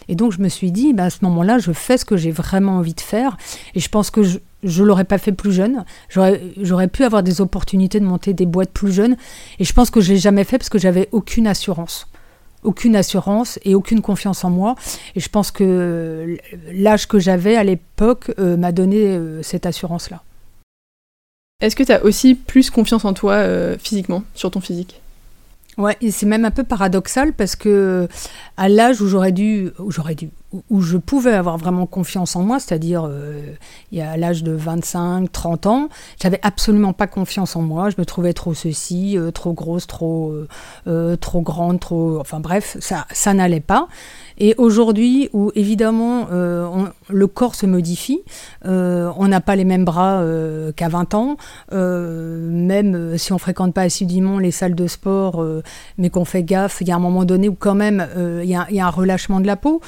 Et 0.09 0.14
donc 0.14 0.33
je 0.33 0.40
me 0.40 0.48
suis 0.48 0.70
dit, 0.70 0.92
bah, 0.92 1.04
à 1.04 1.11
ce 1.11 1.18
moment-là, 1.22 1.59
je 1.59 1.72
fais 1.72 1.96
ce 1.96 2.04
que 2.04 2.18
j'ai 2.18 2.31
vraiment 2.31 2.76
envie 2.76 2.94
de 2.94 3.00
faire. 3.00 3.38
Et 3.74 3.81
je 3.81 3.88
pense 3.88 4.11
que 4.11 4.22
je 4.22 4.38
ne 4.62 4.83
l'aurais 4.85 5.05
pas 5.05 5.18
fait 5.18 5.33
plus 5.33 5.53
jeune. 5.53 5.85
J'aurais 6.09 6.88
pu 6.88 7.05
avoir 7.05 7.23
des 7.23 7.40
opportunités 7.40 8.01
de 8.01 8.05
monter 8.05 8.33
des 8.33 8.47
boîtes 8.47 8.71
plus 8.71 8.92
jeunes. 8.92 9.16
Et 9.59 9.64
je 9.64 9.73
pense 9.73 9.90
que 9.90 10.01
je 10.01 10.11
ne 10.11 10.14
l'ai 10.14 10.21
jamais 10.21 10.44
fait 10.44 10.59
parce 10.59 10.68
que 10.68 10.79
j'avais 10.79 11.09
aucune 11.12 11.47
assurance. 11.47 12.09
Aucune 12.64 12.97
assurance 12.97 13.59
et 13.64 13.75
aucune 13.75 14.03
confiance 14.03 14.44
en 14.44 14.51
moi. 14.51 14.75
Et 15.14 15.21
je 15.21 15.29
pense 15.29 15.51
que 15.51 16.37
l'âge 16.73 17.07
que 17.07 17.18
j'avais 17.18 17.57
à 17.57 17.62
l'époque 17.62 18.33
euh, 18.38 18.57
m'a 18.57 18.73
donné 18.73 18.97
euh, 18.97 19.42
cette 19.42 19.64
assurance-là. 19.64 20.23
Est-ce 21.61 21.77
que 21.77 21.83
tu 21.83 21.92
as 21.92 22.05
aussi 22.05 22.35
plus 22.35 22.71
confiance 22.71 23.05
en 23.05 23.14
toi 23.14 23.35
euh, 23.35 23.77
physiquement, 23.79 24.23
sur 24.35 24.51
ton 24.51 24.61
physique? 24.61 25.01
Ouais, 25.77 25.97
et 26.01 26.11
c'est 26.11 26.27
même 26.27 26.44
un 26.44 26.51
peu 26.51 26.64
paradoxal 26.64 27.33
parce 27.33 27.55
que 27.55 28.09
à 28.57 28.68
l'âge 28.68 29.01
où 29.01 29.07
j'aurais 29.07 29.31
dû, 29.31 29.71
où 29.79 29.92
j'aurais 29.92 30.16
dû, 30.16 30.29
où 30.70 30.80
je 30.80 30.96
pouvais 30.96 31.34
avoir 31.34 31.58
vraiment 31.58 31.87
confiance 31.87 32.34
en 32.37 32.42
moi, 32.42 32.58
c'est-à-dire 32.58 33.06
euh, 33.06 33.54
il 33.92 33.98
y 33.98 34.00
a 34.00 34.16
l'âge 34.16 34.42
de 34.42 34.52
25, 34.52 35.30
30 35.30 35.66
ans, 35.66 35.88
j'avais 36.20 36.40
absolument 36.42 36.92
pas 36.92 37.06
confiance 37.06 37.54
en 37.56 37.62
moi. 37.62 37.90
Je 37.90 37.96
me 37.98 38.04
trouvais 38.04 38.32
trop 38.32 38.54
ceci, 38.54 39.18
euh, 39.18 39.30
trop 39.30 39.52
grosse, 39.52 39.87
trop, 39.87 40.34
euh, 40.87 41.16
trop 41.16 41.42
grande, 41.42 41.80
trop, 41.80 42.18
enfin 42.20 42.40
bref, 42.40 42.76
ça, 42.80 43.06
ça 43.12 43.34
n'allait 43.34 43.61
pas. 43.61 43.88
Et 44.38 44.54
aujourd'hui, 44.56 45.28
où 45.32 45.50
évidemment 45.56 46.28
euh, 46.30 46.87
le 47.08 47.26
corps 47.26 47.56
se 47.56 47.66
modifie, 47.66 48.20
euh, 48.64 49.11
on 49.16 49.28
n'a 49.28 49.40
pas 49.40 49.56
les 49.56 49.64
mêmes 49.64 49.84
bras 49.84 50.20
euh, 50.20 50.70
qu'à 50.72 50.88
20 50.88 51.14
ans, 51.14 51.37
même 51.72 53.18
si 53.18 53.32
on 53.32 53.38
fréquente 53.38 53.74
pas 53.74 53.82
assidûment 53.82 54.38
les 54.38 54.52
salles 54.52 54.74
de 54.74 54.87
sport, 54.87 55.44
mais 55.98 56.11
qu'on 56.11 56.24
fait 56.24 56.44
gaffe, 56.44 56.78
il 56.80 56.88
y 56.88 56.92
a 56.92 56.96
un 56.96 57.00
moment 57.00 57.24
donné 57.24 57.48
où 57.48 57.54
quand 57.54 57.74
même 57.74 58.06
il 58.16 58.48
y, 58.48 58.54
a 58.54 58.87
un 58.87 58.90
relâchement 58.90 59.40
de 59.40 59.46
la 59.46 59.56
peau. 59.56 59.80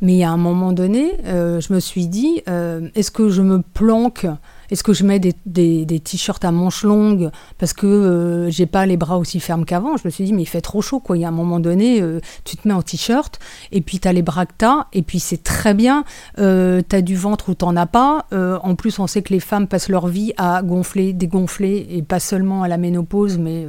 Mais 0.00 0.14
a 0.24 0.30
un 0.30 0.36
moment 0.36 0.72
donné, 0.72 1.12
je 1.24 1.72
me 1.72 1.80
suis 1.80 2.06
dit, 2.06 2.42
est-ce 2.46 3.10
que 3.10 3.28
je 3.28 3.42
me 3.42 3.62
planque 3.62 4.26
est-ce 4.70 4.82
que 4.82 4.92
je 4.92 5.04
mets 5.04 5.18
des, 5.18 5.34
des, 5.46 6.00
t-shirts 6.00 6.44
à 6.44 6.52
manches 6.52 6.84
longues 6.84 7.30
parce 7.58 7.72
que 7.72 7.86
euh, 7.86 8.50
j'ai 8.50 8.66
pas 8.66 8.86
les 8.86 8.96
bras 8.96 9.18
aussi 9.18 9.40
fermes 9.40 9.64
qu'avant? 9.64 9.96
Je 9.96 10.02
me 10.04 10.10
suis 10.10 10.24
dit, 10.24 10.32
mais 10.32 10.42
il 10.42 10.48
fait 10.48 10.60
trop 10.60 10.82
chaud, 10.82 11.00
quoi. 11.00 11.16
Il 11.16 11.20
y 11.20 11.24
a 11.24 11.28
un 11.28 11.32
moment 11.32 11.60
donné, 11.60 12.00
euh, 12.00 12.20
tu 12.44 12.56
te 12.56 12.68
mets 12.68 12.74
en 12.74 12.82
t-shirt 12.82 13.38
et 13.72 13.80
puis 13.80 13.98
tu 13.98 14.08
les 14.12 14.22
bras 14.22 14.46
que 14.46 14.52
t'as, 14.56 14.86
et 14.92 15.02
puis 15.02 15.20
c'est 15.20 15.42
très 15.42 15.74
bien. 15.74 16.04
Euh, 16.38 16.82
tu 16.88 17.02
du 17.02 17.16
ventre 17.16 17.50
ou 17.50 17.54
t'en 17.54 17.76
as 17.76 17.86
pas. 17.86 18.26
en 18.32 18.74
plus, 18.74 18.98
on 18.98 19.06
sait 19.06 19.22
que 19.22 19.32
les 19.32 19.40
femmes 19.40 19.68
passent 19.68 19.88
leur 19.88 20.08
vie 20.08 20.32
à 20.36 20.62
gonfler, 20.62 21.12
dégonfler, 21.12 21.86
et 21.90 22.02
pas 22.02 22.18
seulement 22.18 22.62
à 22.62 22.68
la 22.68 22.76
ménopause, 22.76 23.38
mais 23.38 23.66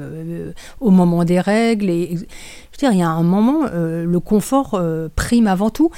au 0.79 0.89
moment 0.89 1.23
des 1.23 1.39
règles. 1.39 1.87
Je 1.87 2.85
veux 2.85 2.93
il 2.93 2.97
y 2.97 3.03
a 3.03 3.09
un 3.09 3.23
moment, 3.23 3.65
le 3.71 4.19
confort 4.19 4.81
prime 5.15 5.47
avant 5.47 5.69
tout. 5.69 5.91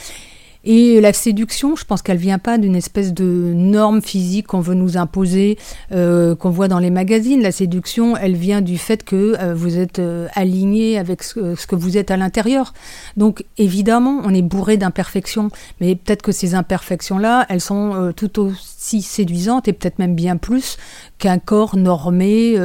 Et 0.64 1.02
la 1.02 1.12
séduction, 1.12 1.76
je 1.76 1.86
pense 1.86 2.02
qu'elle 2.04 2.18
vient 2.18 2.38
pas 2.38 2.60
d'une 2.60 2.76
espèce 2.76 3.14
de 3.14 3.52
norme 3.56 4.02
physique 4.02 4.48
qu'on 4.48 4.60
veut 4.60 4.76
nous 4.76 4.96
imposer, 4.96 5.58
euh, 5.92 6.36
qu'on 6.36 6.52
voit 6.52 6.68
dans 6.68 6.78
les 6.78 6.92
magazines. 6.92 7.42
La 7.42 7.52
séduction, 7.52 8.16
elle 8.16 8.36
vient 8.36 8.62
du 8.62 8.78
fait 8.78 9.04
que 9.04 9.36
euh, 9.40 9.56
vous 9.56 9.80
êtes 9.80 9.98
euh, 9.98 10.28
aligné 10.36 11.00
avec 11.00 11.24
ce, 11.24 11.66
que 11.66 11.76
vous 11.76 11.98
êtes 11.98 12.12
à 12.12 12.18
l'intérieur. 12.18 12.74
Donc 13.18 13.44
évidemment, 13.58 14.22
on 14.24 14.34
est 14.34 14.44
bourré 14.44 14.78
d'imperfections, 14.78 15.50
mais 15.80 15.96
peut-être 15.96 16.22
que 16.22 16.32
ces 16.32 16.54
imperfections-là, 16.54 17.48
elles 17.50 17.62
sont 17.62 18.14
tout 18.16 18.40
aussi 18.40 19.02
séduisantes 19.02 19.68
et 19.68 19.74
peut-être 19.74 20.00
même 20.00 20.16
bien 20.16 20.38
plus 20.38 20.78
qu'un 21.18 21.40
corps 21.40 21.76
normé, 21.76 22.58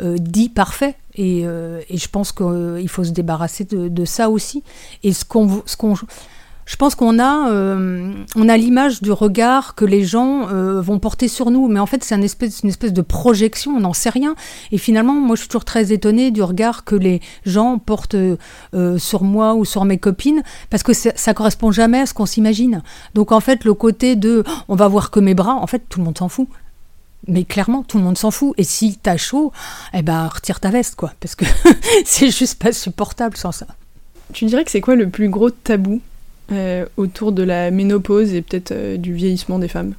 dit 0.00 0.48
parfait. 0.48 0.96
Et, 1.14 1.40
et 1.40 1.96
je 1.96 2.08
pense 2.08 2.32
qu'il 2.32 2.88
faut 2.88 3.04
se 3.04 3.10
débarrasser 3.10 3.64
de, 3.64 3.88
de 3.88 4.04
ça 4.04 4.30
aussi. 4.30 4.62
Et 5.02 5.12
ce 5.12 5.24
qu'on 5.24 5.62
ce 5.66 5.76
qu'on 5.76 5.94
je 6.70 6.76
pense 6.76 6.94
qu'on 6.94 7.18
a, 7.18 7.50
euh, 7.50 8.12
a 8.36 8.56
l'image 8.56 9.02
du 9.02 9.10
regard 9.10 9.74
que 9.74 9.84
les 9.84 10.04
gens 10.04 10.48
euh, 10.50 10.80
vont 10.80 11.00
porter 11.00 11.26
sur 11.26 11.50
nous, 11.50 11.66
mais 11.66 11.80
en 11.80 11.86
fait 11.86 12.04
c'est 12.04 12.14
une 12.14 12.22
espèce, 12.22 12.62
de 12.62 13.02
projection, 13.02 13.72
on 13.72 13.80
n'en 13.80 13.92
sait 13.92 14.08
rien. 14.08 14.36
Et 14.70 14.78
finalement, 14.78 15.14
moi 15.14 15.34
je 15.34 15.40
suis 15.40 15.48
toujours 15.48 15.64
très 15.64 15.92
étonnée 15.92 16.30
du 16.30 16.44
regard 16.44 16.84
que 16.84 16.94
les 16.94 17.20
gens 17.44 17.78
portent 17.78 18.14
euh, 18.14 18.98
sur 18.98 19.24
moi 19.24 19.54
ou 19.54 19.64
sur 19.64 19.84
mes 19.84 19.98
copines, 19.98 20.44
parce 20.70 20.84
que 20.84 20.92
ça, 20.92 21.10
ça 21.16 21.34
correspond 21.34 21.72
jamais 21.72 22.02
à 22.02 22.06
ce 22.06 22.14
qu'on 22.14 22.24
s'imagine. 22.24 22.84
Donc 23.14 23.32
en 23.32 23.40
fait, 23.40 23.64
le 23.64 23.74
côté 23.74 24.14
de 24.14 24.44
on 24.68 24.76
va 24.76 24.86
voir 24.86 25.10
que 25.10 25.18
mes 25.18 25.34
bras, 25.34 25.56
en 25.56 25.66
fait 25.66 25.82
tout 25.88 25.98
le 25.98 26.04
monde 26.04 26.18
s'en 26.18 26.28
fout. 26.28 26.46
Mais 27.26 27.42
clairement, 27.42 27.82
tout 27.82 27.98
le 27.98 28.04
monde 28.04 28.16
s'en 28.16 28.30
fout. 28.30 28.54
Et 28.58 28.64
si 28.64 28.96
t'as 28.96 29.16
chaud, 29.16 29.50
eh 29.92 30.02
ben 30.02 30.28
retire 30.28 30.60
ta 30.60 30.70
veste, 30.70 30.94
quoi, 30.94 31.14
parce 31.18 31.34
que 31.34 31.46
c'est 32.04 32.30
juste 32.30 32.62
pas 32.62 32.72
supportable 32.72 33.36
sans 33.36 33.50
ça. 33.50 33.66
Tu 34.32 34.44
dirais 34.44 34.64
que 34.64 34.70
c'est 34.70 34.80
quoi 34.80 34.94
le 34.94 35.08
plus 35.08 35.28
gros 35.28 35.50
tabou 35.50 36.00
autour 36.96 37.32
de 37.32 37.42
la 37.42 37.70
ménopause 37.70 38.34
et 38.34 38.42
peut-être 38.42 38.72
euh, 38.72 38.96
du 38.96 39.12
vieillissement 39.12 39.58
des 39.58 39.68
femmes 39.68 39.94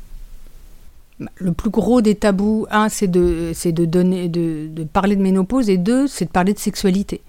le 1.36 1.52
plus 1.52 1.70
gros 1.70 2.02
des 2.02 2.16
tabous, 2.16 2.66
un, 2.72 2.90
c'est 2.90 3.06
de, 3.08 3.54
de, 3.64 3.86
donner, 3.86 4.28
de, 4.28 4.68
de, 4.72 4.84
parler 4.84 5.16
de 5.16 5.22
ménopause, 5.22 5.70
et 5.70 5.78
deux, 5.78 6.08
c'est 6.08 6.26
de 6.26 6.32
parler 6.32 6.52
de 6.52 6.58
sexualité. 6.58 7.22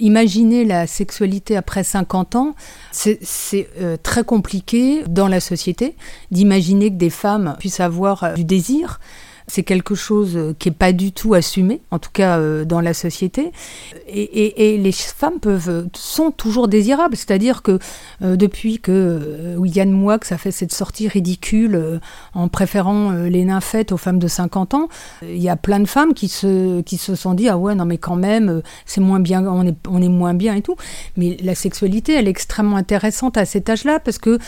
Imaginer 0.00 0.64
la 0.64 0.88
sexualité 0.88 1.56
après 1.56 1.84
50 1.84 2.34
ans, 2.34 2.54
c'est 2.90 3.68
euh, 3.80 3.96
très 4.02 4.24
compliqué 4.24 5.04
dans 5.08 5.28
la 5.28 5.38
société 5.38 5.94
d'imaginer 6.32 6.90
que 6.90 6.96
des 6.96 7.08
femmes 7.08 7.54
puissent 7.60 7.78
avoir 7.78 8.34
du 8.34 8.44
désir, 8.44 8.98
c'est 9.48 9.62
quelque 9.62 9.94
chose 9.94 10.36
euh, 10.36 10.54
qui 10.58 10.68
n'est 10.68 10.74
pas 10.74 10.92
du 10.92 11.12
tout 11.12 11.34
assumé, 11.34 11.80
en 11.90 11.98
tout 11.98 12.10
cas 12.12 12.38
euh, 12.38 12.64
dans 12.64 12.80
la 12.80 12.94
société. 12.94 13.52
Et, 14.08 14.78
les 14.78 14.92
femmes 14.92 15.40
peuvent, 15.40 15.88
sont 15.94 16.30
toujours 16.30 16.68
désirables, 16.68 17.16
c'est-à-dire 17.16 17.62
que 17.62 17.78
euh, 18.22 18.36
depuis 18.36 18.78
que 18.78 19.56
Yann 19.64 19.90
Moix 19.90 20.18
a 20.30 20.38
fait 20.38 20.50
cette 20.50 20.72
sortie 20.72 21.08
ridicule 21.08 22.00
en 22.34 22.48
préférant 22.48 23.12
les 23.12 23.44
nymphètes 23.44 23.92
aux 23.92 23.96
femmes 23.96 24.18
de 24.18 24.28
50 24.28 24.74
ans, 24.74 24.88
il 25.22 25.38
y 25.38 25.48
a 25.48 25.56
plein 25.56 25.80
de 25.80 25.86
femmes 25.86 26.14
qui 26.14 26.28
se, 26.28 26.82
sont 26.96 27.34
dit 27.34 27.48
Ah 27.48 27.58
ouais, 27.58 27.74
non, 27.74 27.84
mais 27.84 27.98
quand 27.98 28.16
même, 28.16 28.62
c'est 28.84 29.00
moins 29.00 29.20
bien, 29.20 29.44
on 29.46 29.64
est, 29.66 30.08
moins 30.08 30.34
bien 30.34 30.54
et 30.54 30.62
tout. 30.62 30.76
Mais 31.16 31.36
la 31.42 31.54
sexualité, 31.54 32.14
elle 32.14 32.26
est 32.26 32.30
extrêmement 32.30 32.76
intéressante 32.76 33.36
à 33.36 33.44
cet 33.44 33.68
âge-là 33.68 34.00
parce 34.00 34.18
que, 34.18 34.38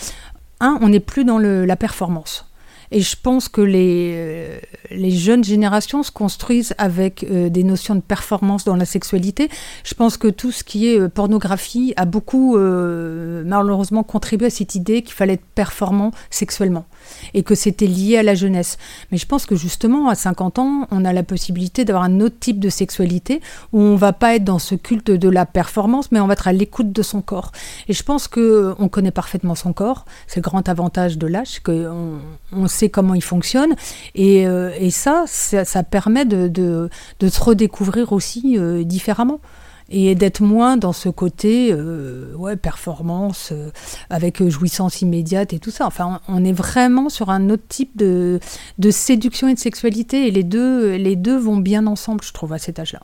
un, 0.61 0.79
on 0.81 0.89
n'est 0.89 1.01
plus 1.01 1.25
dans 1.25 1.39
la 1.39 1.77
performance. 1.77 2.48
Et 2.91 3.01
je 3.01 3.17
pense 3.21 3.49
que 3.49 3.61
les, 3.61 4.13
euh, 4.15 4.59
les 4.91 5.11
jeunes 5.11 5.45
générations 5.45 6.03
se 6.03 6.11
construisent 6.11 6.75
avec 6.79 7.25
euh, 7.25 7.51
des 7.51 7.65
notions 7.65 7.95
de 7.95 8.01
performance 8.01 8.65
dans 8.65 8.77
la 8.77 8.85
sexualité. 8.85 9.49
Je 9.85 9.95
pense 9.95 10.17
que 10.17 10.29
tout 10.29 10.53
ce 10.53 10.65
qui 10.65 10.89
est 10.89 10.99
euh, 10.99 11.09
pornographie 11.09 11.93
a 11.97 12.05
beaucoup 12.05 12.57
malheureusement 12.59 14.03
contribué 14.03 14.47
à 14.47 14.51
cette 14.51 14.75
idée 14.75 15.03
qu'il 15.03 15.15
fallait 15.15 15.35
être 15.35 15.45
performant 15.55 16.13
sexuellement 16.31 16.87
et 17.35 17.43
que 17.43 17.55
c'était 17.55 17.87
lié 17.87 18.19
à 18.19 18.23
la 18.23 18.35
jeunesse. 18.35 18.79
Mais 19.11 19.19
je 19.19 19.27
pense 19.27 19.47
que 19.47 19.57
justement, 19.57 20.09
à 20.09 20.15
50 20.15 20.59
ans, 20.59 20.89
on 20.91 21.05
a 21.05 21.13
la 21.13 21.23
possibilité 21.23 21.85
d'avoir 21.85 22.05
un 22.05 22.21
autre 22.21 22.39
type 22.39 22.61
de 22.61 22.69
sexualité 22.69 23.41
où 23.73 23.81
on 23.81 23.97
va 23.97 24.13
pas 24.13 24.37
être 24.37 24.45
dans 24.45 24.59
ce 24.59 24.75
culte 24.75 25.11
de 25.11 25.29
la 25.29 25.47
performance, 25.47 26.11
mais 26.13 26.21
on 26.21 26.27
va 26.27 26.33
être 26.35 26.49
à 26.49 26.53
l'écoute 26.53 26.93
de 26.93 27.03
son 27.03 27.23
corps. 27.23 27.53
Et 27.89 27.93
je 27.93 28.03
pense 28.03 28.29
que 28.29 28.75
on 28.79 28.89
connaît 28.89 29.11
parfaitement 29.11 29.55
son 29.55 29.73
corps. 29.73 30.05
C'est 30.27 30.41
le 30.41 30.43
grand 30.43 30.69
avantage 30.69 31.19
de 31.19 31.27
l'âge, 31.27 31.61
qu'on 31.61 32.19
on 32.53 32.69
comment 32.87 33.15
il 33.15 33.23
fonctionne. 33.23 33.75
Et, 34.15 34.47
euh, 34.47 34.71
et 34.79 34.91
ça, 34.91 35.25
ça, 35.27 35.83
permet 35.83 36.25
de, 36.25 36.49
de, 36.49 36.89
de, 37.21 37.29
se 37.29 37.41
redécouvrir 37.41 38.13
aussi 38.13 38.57
euh, 38.59 38.85
différemment 38.85 39.41
et 39.91 40.15
d'être 40.15 40.43
moins 40.43 40.77
dans 40.77 40.93
ce 40.93 41.09
côté 41.09 41.71
euh, 41.73 42.35
ouais, 42.37 42.57
performance 42.57 43.55
avec 44.11 44.47
jouissance 44.47 45.01
immédiate 45.01 45.53
et 45.55 45.59
tout 45.59 45.71
ça. 45.71 45.87
Enfin, 45.87 46.21
on 46.29 46.45
est 46.45 46.53
vraiment 46.53 47.09
sur 47.09 47.31
un 47.31 47.51
autre 47.51 47.63
type 47.69 47.97
de, 47.97 48.39
de 48.79 48.91
séduction 48.91 49.49
et 49.49 49.55
de 49.55 49.59
sexualité 49.59 50.29
et 50.29 50.31
les 50.31 50.45
deux, 50.45 50.97
les 50.97 51.17
deux 51.17 51.39
vont 51.39 51.57
bien 51.57 51.87
ensemble, 51.87 52.23
je 52.23 52.33
trouve, 52.33 52.53
à 52.53 52.59
cet 52.59 52.79
âge-là. 52.79 53.01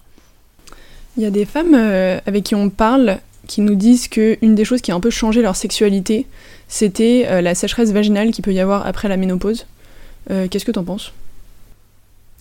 Il 1.17 1.23
y 1.23 1.27
a 1.27 1.31
des 1.31 1.47
femmes 1.47 1.75
avec 1.75 2.45
qui 2.45 2.55
on 2.55 2.71
parle 2.71 3.19
qui 3.47 3.61
nous 3.61 3.75
disent 3.75 4.09
qu'une 4.09 4.55
des 4.55 4.65
choses 4.65 4.81
qui 4.81 4.93
a 4.93 4.95
un 4.95 5.01
peu 5.01 5.11
changé 5.11 5.43
leur 5.43 5.57
sexualité, 5.57 6.27
c'était 6.75 7.41
la 7.41 7.55
sécheresse 7.55 7.93
vaginale 7.93 8.31
qu'il 8.33 8.43
peut 8.43 8.53
y 8.53 8.61
avoir 8.61 8.87
après 8.87 9.09
la 9.09 9.17
ménopause. 9.17 9.67
Qu'est-ce 10.29 10.65
que 10.65 10.73
tu 10.73 10.79
en 10.79 10.85
penses? 10.85 11.13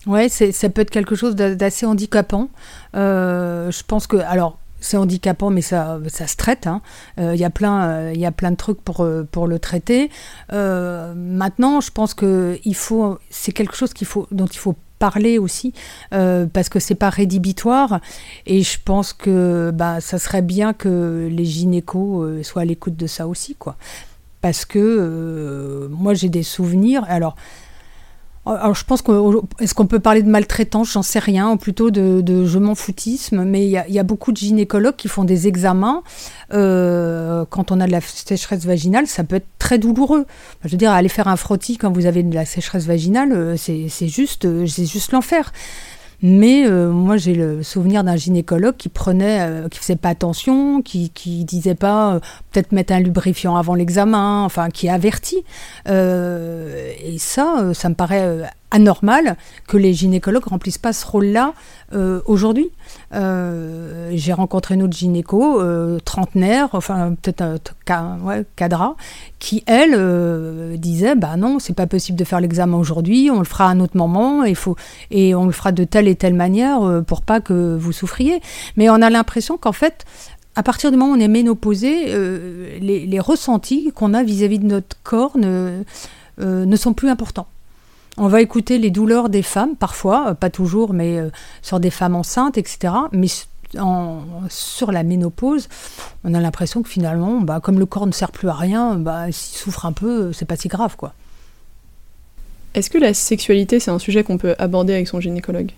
Ouais, 0.06 0.28
ça 0.28 0.68
peut 0.68 0.82
être 0.82 0.90
quelque 0.90 1.14
chose 1.14 1.34
d'assez 1.34 1.86
handicapant. 1.86 2.48
Euh, 2.94 3.70
je 3.70 3.82
pense 3.86 4.06
que, 4.06 4.16
alors, 4.16 4.58
c'est 4.80 4.98
handicapant, 4.98 5.48
mais 5.48 5.62
ça, 5.62 5.98
ça 6.08 6.26
se 6.26 6.36
traite. 6.36 6.66
Hein. 6.66 6.82
Euh, 7.18 7.34
il 7.34 7.40
y 7.40 7.44
a 7.44 7.50
plein, 7.50 7.84
euh, 7.88 8.30
plein 8.36 8.50
de 8.50 8.56
trucs 8.56 8.82
pour 8.82 9.06
pour 9.30 9.46
le 9.46 9.58
traiter. 9.58 10.10
maintenant, 10.50 11.80
je 11.80 11.90
pense 11.90 12.12
que 12.14 12.58
il 12.64 12.74
faut, 12.74 13.18
c'est 13.30 13.52
quelque 13.52 13.76
chose 13.76 13.92
dont 14.30 14.46
il 14.46 14.58
faut 14.58 14.76
parler 14.98 15.38
aussi 15.38 15.72
parce 16.10 16.68
que 16.68 16.78
c'est 16.78 16.94
pas 16.94 17.10
rédhibitoire 17.10 18.00
et 18.46 18.62
je 18.62 18.78
pense 18.82 19.12
que 19.12 19.70
bah 19.74 20.00
ça 20.00 20.18
serait 20.18 20.42
bien 20.42 20.72
que 20.72 21.28
les 21.30 21.44
gynécos 21.44 22.42
soient 22.42 22.62
à 22.62 22.64
l'écoute 22.64 22.96
de 22.96 23.06
ça 23.06 23.26
aussi 23.26 23.54
quoi 23.54 23.76
parce 24.44 24.66
que 24.66 25.88
moi 25.90 26.12
j'ai 26.12 26.28
des 26.28 26.42
souvenirs 26.42 27.02
alors 27.08 27.34
alors 28.46 28.74
je 28.74 28.84
pense 28.84 29.00
que 29.00 29.10
est-ce 29.60 29.74
qu'on 29.74 29.86
peut 29.86 30.00
parler 30.00 30.22
de 30.22 30.28
maltraitance? 30.28 30.92
J'en 30.92 31.02
sais 31.02 31.18
rien, 31.18 31.50
ou 31.50 31.56
plutôt 31.56 31.90
de, 31.90 32.44
je 32.44 32.58
m'en 32.58 32.74
foutisme. 32.74 33.42
Mais 33.44 33.66
il 33.66 33.70
y, 33.70 33.98
a 33.98 34.02
beaucoup 34.02 34.32
de 34.32 34.36
gynécologues 34.36 34.96
qui 34.96 35.08
font 35.08 35.24
des 35.24 35.48
examens 35.48 36.02
euh, 36.52 37.46
quand 37.48 37.72
on 37.72 37.80
a 37.80 37.86
de 37.86 37.92
la 37.92 38.02
sécheresse 38.02 38.66
vaginale. 38.66 39.06
Ça 39.06 39.24
peut 39.24 39.36
être 39.36 39.48
très 39.58 39.78
douloureux. 39.78 40.26
Je 40.64 40.68
veux 40.68 40.76
dire, 40.76 40.92
aller 40.92 41.08
faire 41.08 41.28
un 41.28 41.36
frottis 41.36 41.78
quand 41.78 41.90
vous 41.90 42.04
avez 42.04 42.22
de 42.22 42.34
la 42.34 42.44
sécheresse 42.44 42.84
vaginale, 42.84 43.32
euh, 43.32 43.56
c'est 43.56 44.08
juste, 44.08 44.44
euh, 44.44 44.66
c'est 44.66 44.86
juste 44.86 45.12
l'enfer. 45.12 45.50
Mais 46.26 46.66
euh, 46.66 46.90
moi, 46.90 47.18
j'ai 47.18 47.34
le 47.34 47.62
souvenir 47.62 48.02
d'un 48.02 48.16
gynécologue 48.16 48.78
qui 48.78 48.88
prenait, 48.88 49.42
euh, 49.42 49.68
qui 49.68 49.78
faisait 49.78 49.94
pas 49.94 50.08
attention, 50.08 50.80
qui, 50.80 51.10
qui 51.10 51.44
disait 51.44 51.74
pas 51.74 52.14
euh, 52.14 52.20
peut-être 52.50 52.72
mettre 52.72 52.94
un 52.94 53.00
lubrifiant 53.00 53.56
avant 53.56 53.74
l'examen, 53.74 54.42
enfin, 54.42 54.70
qui 54.70 54.88
avertit. 54.88 55.44
et 55.86 57.16
ça, 57.18 57.74
ça 57.74 57.88
me 57.90 57.94
paraît 57.94 58.40
anormal 58.74 59.36
que 59.66 59.76
les 59.76 59.92
gynécologues 59.92 60.44
remplissent 60.44 60.78
pas 60.78 60.92
ce 60.92 61.06
rôle-là 61.06 61.54
aujourd'hui. 62.26 62.70
j'ai 63.12 64.32
rencontré 64.32 64.74
une 64.74 64.82
autre 64.82 64.96
gynéco, 64.96 65.62
trentenaire, 66.04 66.68
enfin 66.72 67.14
peut-être 67.22 67.74
ouais, 68.24 68.44
cadra, 68.56 68.96
qui 69.38 69.62
elle 69.66 70.76
disait 70.78 71.14
bah 71.14 71.36
non, 71.36 71.58
c'est 71.58 71.74
pas 71.74 71.86
possible 71.86 72.18
de 72.18 72.24
faire 72.24 72.40
l'examen 72.40 72.76
aujourd'hui, 72.76 73.30
on 73.32 73.38
le 73.38 73.44
fera 73.44 73.66
à 73.66 73.68
un 73.68 73.80
autre 73.80 73.96
moment, 73.96 74.44
et, 74.44 74.54
faut, 74.54 74.76
et 75.10 75.34
on 75.34 75.46
le 75.46 75.52
fera 75.52 75.72
de 75.72 75.84
telle 75.84 76.08
et 76.08 76.16
telle 76.16 76.34
manière 76.34 76.82
euh, 76.82 77.02
pour 77.02 77.22
pas 77.22 77.40
que 77.40 77.76
vous 77.76 77.92
souffriez. 77.92 78.40
Mais 78.76 78.88
on 78.90 79.00
a 79.00 79.10
l'impression 79.10 79.56
qu'en 79.56 79.72
fait, 79.72 80.04
à 80.56 80.62
partir 80.62 80.90
du 80.90 80.96
moment 80.96 81.12
où 81.12 81.16
on 81.16 81.20
est 81.20 81.28
ménopausé, 81.28 82.06
euh, 82.08 82.78
les, 82.80 83.20
ressentis 83.20 83.92
qu'on 83.94 84.14
a 84.14 84.22
vis-à-vis 84.22 84.58
de 84.58 84.66
notre 84.66 84.96
corps 85.02 85.36
euh, 85.42 85.84
ne 86.38 86.76
sont 86.76 86.94
plus 86.94 87.08
importants. 87.08 87.46
On 88.16 88.28
va 88.28 88.40
écouter 88.40 88.78
les 88.78 88.90
douleurs 88.90 89.28
des 89.28 89.42
femmes, 89.42 89.76
parfois, 89.76 90.34
pas 90.34 90.50
toujours, 90.50 90.92
mais 90.92 91.18
sur 91.62 91.80
des 91.80 91.90
femmes 91.90 92.14
enceintes, 92.14 92.56
etc. 92.58 92.94
Mais 93.12 93.26
sur 94.48 94.92
la 94.92 95.02
ménopause, 95.02 95.68
on 96.24 96.34
a 96.34 96.40
l'impression 96.40 96.82
que 96.82 96.88
finalement, 96.88 97.40
bah, 97.40 97.60
comme 97.60 97.78
le 97.78 97.86
corps 97.86 98.06
ne 98.06 98.12
sert 98.12 98.30
plus 98.30 98.48
à 98.48 98.54
rien, 98.54 98.94
bah, 98.96 99.26
s'il 99.30 99.58
souffre 99.58 99.86
un 99.86 99.92
peu, 99.92 100.32
c'est 100.32 100.44
pas 100.44 100.56
si 100.56 100.68
grave, 100.68 100.96
quoi. 100.96 101.12
Est-ce 102.74 102.90
que 102.90 102.98
la 102.98 103.14
sexualité, 103.14 103.78
c'est 103.78 103.90
un 103.90 103.98
sujet 103.98 104.24
qu'on 104.24 104.38
peut 104.38 104.54
aborder 104.58 104.94
avec 104.94 105.06
son 105.06 105.20
gynécologue? 105.20 105.70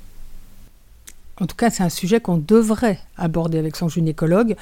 En 1.39 1.47
tout 1.47 1.57
cas, 1.57 1.69
c'est 1.69 1.83
un 1.83 1.91
sujet 1.91 2.21
qu'on 2.21 2.39
devrait 2.39 2.99
aborder 3.19 3.59
avec 3.59 3.77
son 3.77 3.89
gynécologue. 3.89 4.57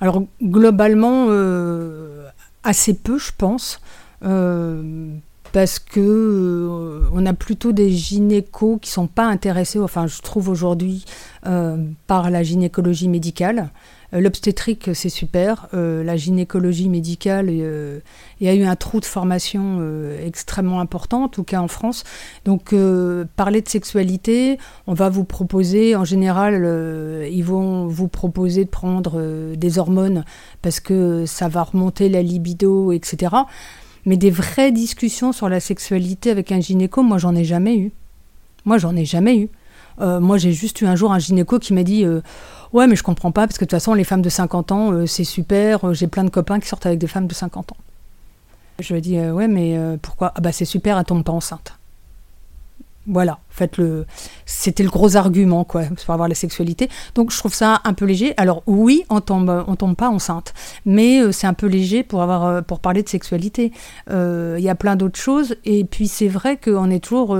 Alors, 0.00 0.22
globalement, 0.42 1.26
euh, 1.28 2.26
assez 2.62 2.94
peu, 2.94 3.18
je 3.18 3.32
pense. 3.36 3.80
Euh, 4.24 5.08
parce 5.54 5.78
que 5.78 6.00
euh, 6.00 7.08
on 7.12 7.24
a 7.26 7.32
plutôt 7.32 7.70
des 7.70 7.92
gynécos 7.92 8.80
qui 8.82 8.90
sont 8.90 9.06
pas 9.06 9.26
intéressés, 9.26 9.78
enfin 9.78 10.08
je 10.08 10.20
trouve 10.20 10.48
aujourd'hui, 10.48 11.04
euh, 11.46 11.76
par 12.08 12.28
la 12.28 12.42
gynécologie 12.42 13.08
médicale. 13.08 13.70
Euh, 14.12 14.20
l'obstétrique, 14.20 14.90
c'est 14.94 15.08
super. 15.08 15.68
la 15.72 16.16
gynécologie 16.16 16.88
médicale, 16.88 17.50
il 17.50 18.02
y 18.40 18.48
a 18.48 18.54
eu 18.54 18.64
un 18.64 18.74
trou 18.74 18.98
de 18.98 19.04
formation 19.04 19.80
extrêmement 20.26 20.80
important, 20.80 21.24
en 21.24 21.28
tout 21.28 21.44
cas 21.44 21.60
en 21.60 21.68
France. 21.68 22.02
Donc, 22.44 22.74
parler 23.36 23.60
de 23.60 23.68
sexualité, 23.68 24.58
on 24.88 24.94
va 24.94 25.08
vous 25.08 25.24
proposer, 25.24 25.94
en 25.94 26.04
général, 26.04 26.64
ils 27.30 27.44
vont 27.44 27.86
vous 27.86 28.08
proposer 28.08 28.64
de 28.64 28.70
prendre 28.70 29.54
des 29.54 29.78
hormones 29.78 30.24
parce 30.62 30.80
que 30.80 31.26
ça 31.26 31.48
va 31.48 31.62
remonter 31.62 32.08
la 32.08 32.22
libido, 32.22 32.90
etc. 32.92 33.36
Mais 34.06 34.16
des 34.16 34.30
vraies 34.30 34.72
discussions 34.72 35.32
sur 35.32 35.48
la 35.48 35.60
sexualité 35.60 36.30
avec 36.30 36.52
un 36.52 36.60
gynéco, 36.60 37.02
moi, 37.02 37.18
j'en 37.18 37.34
ai 37.34 37.44
jamais 37.44 37.76
eu. 37.76 37.92
Moi, 38.64 38.78
j'en 38.78 38.94
ai 38.96 39.04
jamais 39.04 39.38
eu. 39.38 39.48
Euh, 40.00 40.20
moi, 40.20 40.38
j'ai 40.38 40.52
juste 40.52 40.80
eu 40.80 40.86
un 40.86 40.96
jour 40.96 41.12
un 41.12 41.18
gynéco 41.18 41.58
qui 41.58 41.72
m'a 41.72 41.82
dit 41.82 42.04
euh, 42.04 42.20
Ouais, 42.72 42.86
mais 42.86 42.96
je 42.96 43.02
comprends 43.02 43.32
pas, 43.32 43.46
parce 43.46 43.58
que 43.58 43.64
de 43.64 43.68
toute 43.68 43.78
façon, 43.78 43.94
les 43.94 44.04
femmes 44.04 44.22
de 44.22 44.28
50 44.28 44.72
ans, 44.72 44.92
euh, 44.92 45.06
c'est 45.06 45.24
super, 45.24 45.94
j'ai 45.94 46.06
plein 46.06 46.24
de 46.24 46.30
copains 46.30 46.60
qui 46.60 46.68
sortent 46.68 46.86
avec 46.86 46.98
des 46.98 47.06
femmes 47.06 47.26
de 47.26 47.34
50 47.34 47.72
ans. 47.72 47.76
Je 48.80 48.92
lui 48.92 48.98
ai 48.98 49.02
dit 49.02 49.20
Ouais, 49.20 49.46
mais 49.46 49.78
pourquoi? 50.02 50.32
Ah, 50.34 50.40
bah, 50.40 50.50
c'est 50.50 50.64
super, 50.64 50.98
elle 50.98 51.04
tombe 51.04 51.22
pas 51.22 51.32
enceinte. 51.32 51.78
Voilà, 53.06 53.38
fait, 53.50 53.76
le, 53.76 54.06
c'était 54.46 54.82
le 54.82 54.88
gros 54.88 55.16
argument 55.16 55.64
quoi 55.64 55.82
pour 55.82 56.14
avoir 56.14 56.26
la 56.26 56.34
sexualité. 56.34 56.88
Donc 57.14 57.32
je 57.32 57.38
trouve 57.38 57.52
ça 57.52 57.82
un 57.84 57.92
peu 57.92 58.06
léger. 58.06 58.32
Alors 58.38 58.62
oui, 58.66 59.04
on 59.10 59.20
tombe, 59.20 59.64
on 59.66 59.76
tombe 59.76 59.94
pas 59.94 60.08
enceinte, 60.08 60.54
mais 60.86 61.20
euh, 61.20 61.30
c'est 61.30 61.46
un 61.46 61.52
peu 61.52 61.66
léger 61.66 62.02
pour 62.02 62.22
avoir, 62.22 62.44
euh, 62.44 62.62
pour 62.62 62.80
parler 62.80 63.02
de 63.02 63.08
sexualité. 63.08 63.72
Euh, 64.10 64.56
il 64.58 64.64
y 64.64 64.70
a 64.70 64.74
plein 64.74 64.96
d'autres 64.96 65.18
choses. 65.18 65.56
Et 65.66 65.84
puis 65.84 66.08
c'est 66.08 66.28
vrai 66.28 66.56
qu'on 66.56 66.90
est 66.90 67.04
toujours 67.04 67.36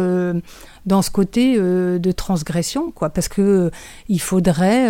dans 0.87 1.03
ce 1.03 1.11
côté 1.11 1.57
de 1.59 2.13
transgression, 2.13 2.91
quoi, 2.91 3.09
parce 3.09 3.29
que 3.29 3.71
il 4.09 4.21
faudrait, 4.21 4.89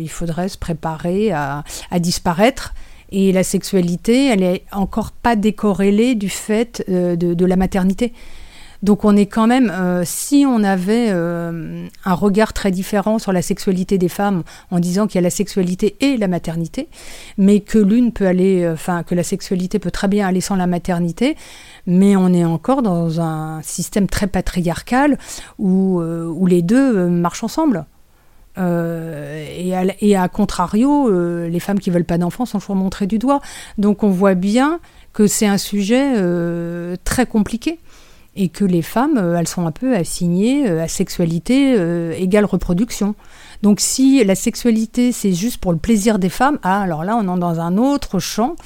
il 0.00 0.08
faudrait 0.08 0.48
se 0.48 0.58
préparer 0.58 1.32
à, 1.32 1.62
disparaître. 2.00 2.74
Et 3.10 3.32
la 3.32 3.42
sexualité, 3.42 4.26
elle 4.26 4.42
est 4.42 4.64
encore 4.72 5.12
pas 5.12 5.36
décorrélée 5.36 6.14
du 6.14 6.28
fait 6.28 6.84
de 6.88 7.44
la 7.44 7.56
maternité. 7.56 8.12
Donc 8.82 9.04
on 9.04 9.16
est 9.16 9.26
quand 9.26 9.46
même, 9.46 9.70
euh, 9.70 10.02
si 10.04 10.44
on 10.46 10.62
avait 10.62 11.08
euh, 11.10 11.86
un 12.04 12.14
regard 12.14 12.52
très 12.52 12.70
différent 12.70 13.18
sur 13.18 13.32
la 13.32 13.42
sexualité 13.42 13.98
des 13.98 14.08
femmes 14.08 14.44
en 14.70 14.78
disant 14.78 15.06
qu'il 15.06 15.16
y 15.16 15.18
a 15.18 15.22
la 15.22 15.30
sexualité 15.30 15.96
et 16.00 16.16
la 16.16 16.28
maternité, 16.28 16.88
mais 17.38 17.60
que 17.60 17.78
l'une 17.78 18.12
peut 18.12 18.26
aller, 18.26 18.62
euh, 18.62 18.74
enfin 18.74 19.02
que 19.02 19.14
la 19.14 19.24
sexualité 19.24 19.78
peut 19.78 19.90
très 19.90 20.06
bien 20.06 20.28
aller 20.28 20.40
sans 20.40 20.54
la 20.54 20.68
maternité, 20.68 21.36
mais 21.86 22.14
on 22.14 22.32
est 22.32 22.44
encore 22.44 22.82
dans 22.82 23.20
un 23.20 23.60
système 23.62 24.06
très 24.06 24.28
patriarcal 24.28 25.18
où, 25.58 26.00
les 26.46 26.62
deux 26.62 27.08
marchent 27.08 27.44
ensemble. 27.44 27.84
et, 28.56 29.76
à, 29.76 29.84
et, 30.00 30.16
à, 30.16 30.28
contrario, 30.28 31.10
les 31.46 31.60
femmes 31.60 31.78
qui 31.78 31.90
veulent 31.90 32.04
pas 32.04 32.16
d'enfants 32.16 32.46
sont 32.46 32.58
toujours 32.58 32.76
montrées 32.76 33.06
du 33.06 33.18
doigt. 33.18 33.40
Donc 33.76 34.02
on 34.02 34.08
voit 34.08 34.34
bien 34.34 34.80
que 35.12 35.26
c'est 35.26 35.46
un 35.46 35.58
sujet 35.58 36.14
très 37.04 37.26
compliqué 37.26 37.80
et 38.38 38.48
que 38.48 38.64
les 38.64 38.82
femmes, 38.82 39.18
euh, 39.18 39.36
elles 39.36 39.48
sont 39.48 39.66
un 39.66 39.72
peu 39.72 39.94
assignées 39.94 40.70
euh, 40.70 40.82
à 40.82 40.88
sexualité 40.88 41.74
euh, 41.76 42.12
égale 42.16 42.44
reproduction. 42.44 43.16
Donc 43.62 43.80
si 43.80 44.24
la 44.24 44.36
sexualité, 44.36 45.10
c'est 45.10 45.32
juste 45.32 45.58
pour 45.58 45.72
le 45.72 45.78
plaisir 45.78 46.20
des 46.20 46.28
femmes, 46.28 46.58
ah, 46.62 46.80
alors 46.80 47.02
là, 47.02 47.16
on 47.16 47.22
est 47.22 47.40
dans 47.40 47.60
un 47.60 47.76
autre 47.76 48.20
champ. 48.20 48.56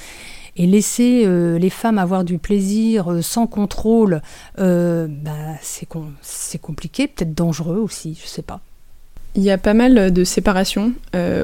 Et 0.55 0.67
laisser 0.67 1.27
les 1.27 1.71
femmes 1.71 1.97
avoir 1.97 2.25
du 2.25 2.37
plaisir 2.37 3.21
sans 3.23 3.47
contrôle, 3.47 4.21
bah, 4.59 5.57
c'est 5.63 6.59
compliqué, 6.61 7.09
peut-être 7.09 7.35
dangereux 7.35 7.79
aussi, 7.79 8.21
je 8.23 8.29
sais 8.29 8.43
pas. 8.43 8.61
Il 9.35 9.43
y 9.43 9.51
a 9.51 9.57
pas 9.57 9.73
mal 9.73 10.13
de 10.13 10.25
séparations 10.25 10.93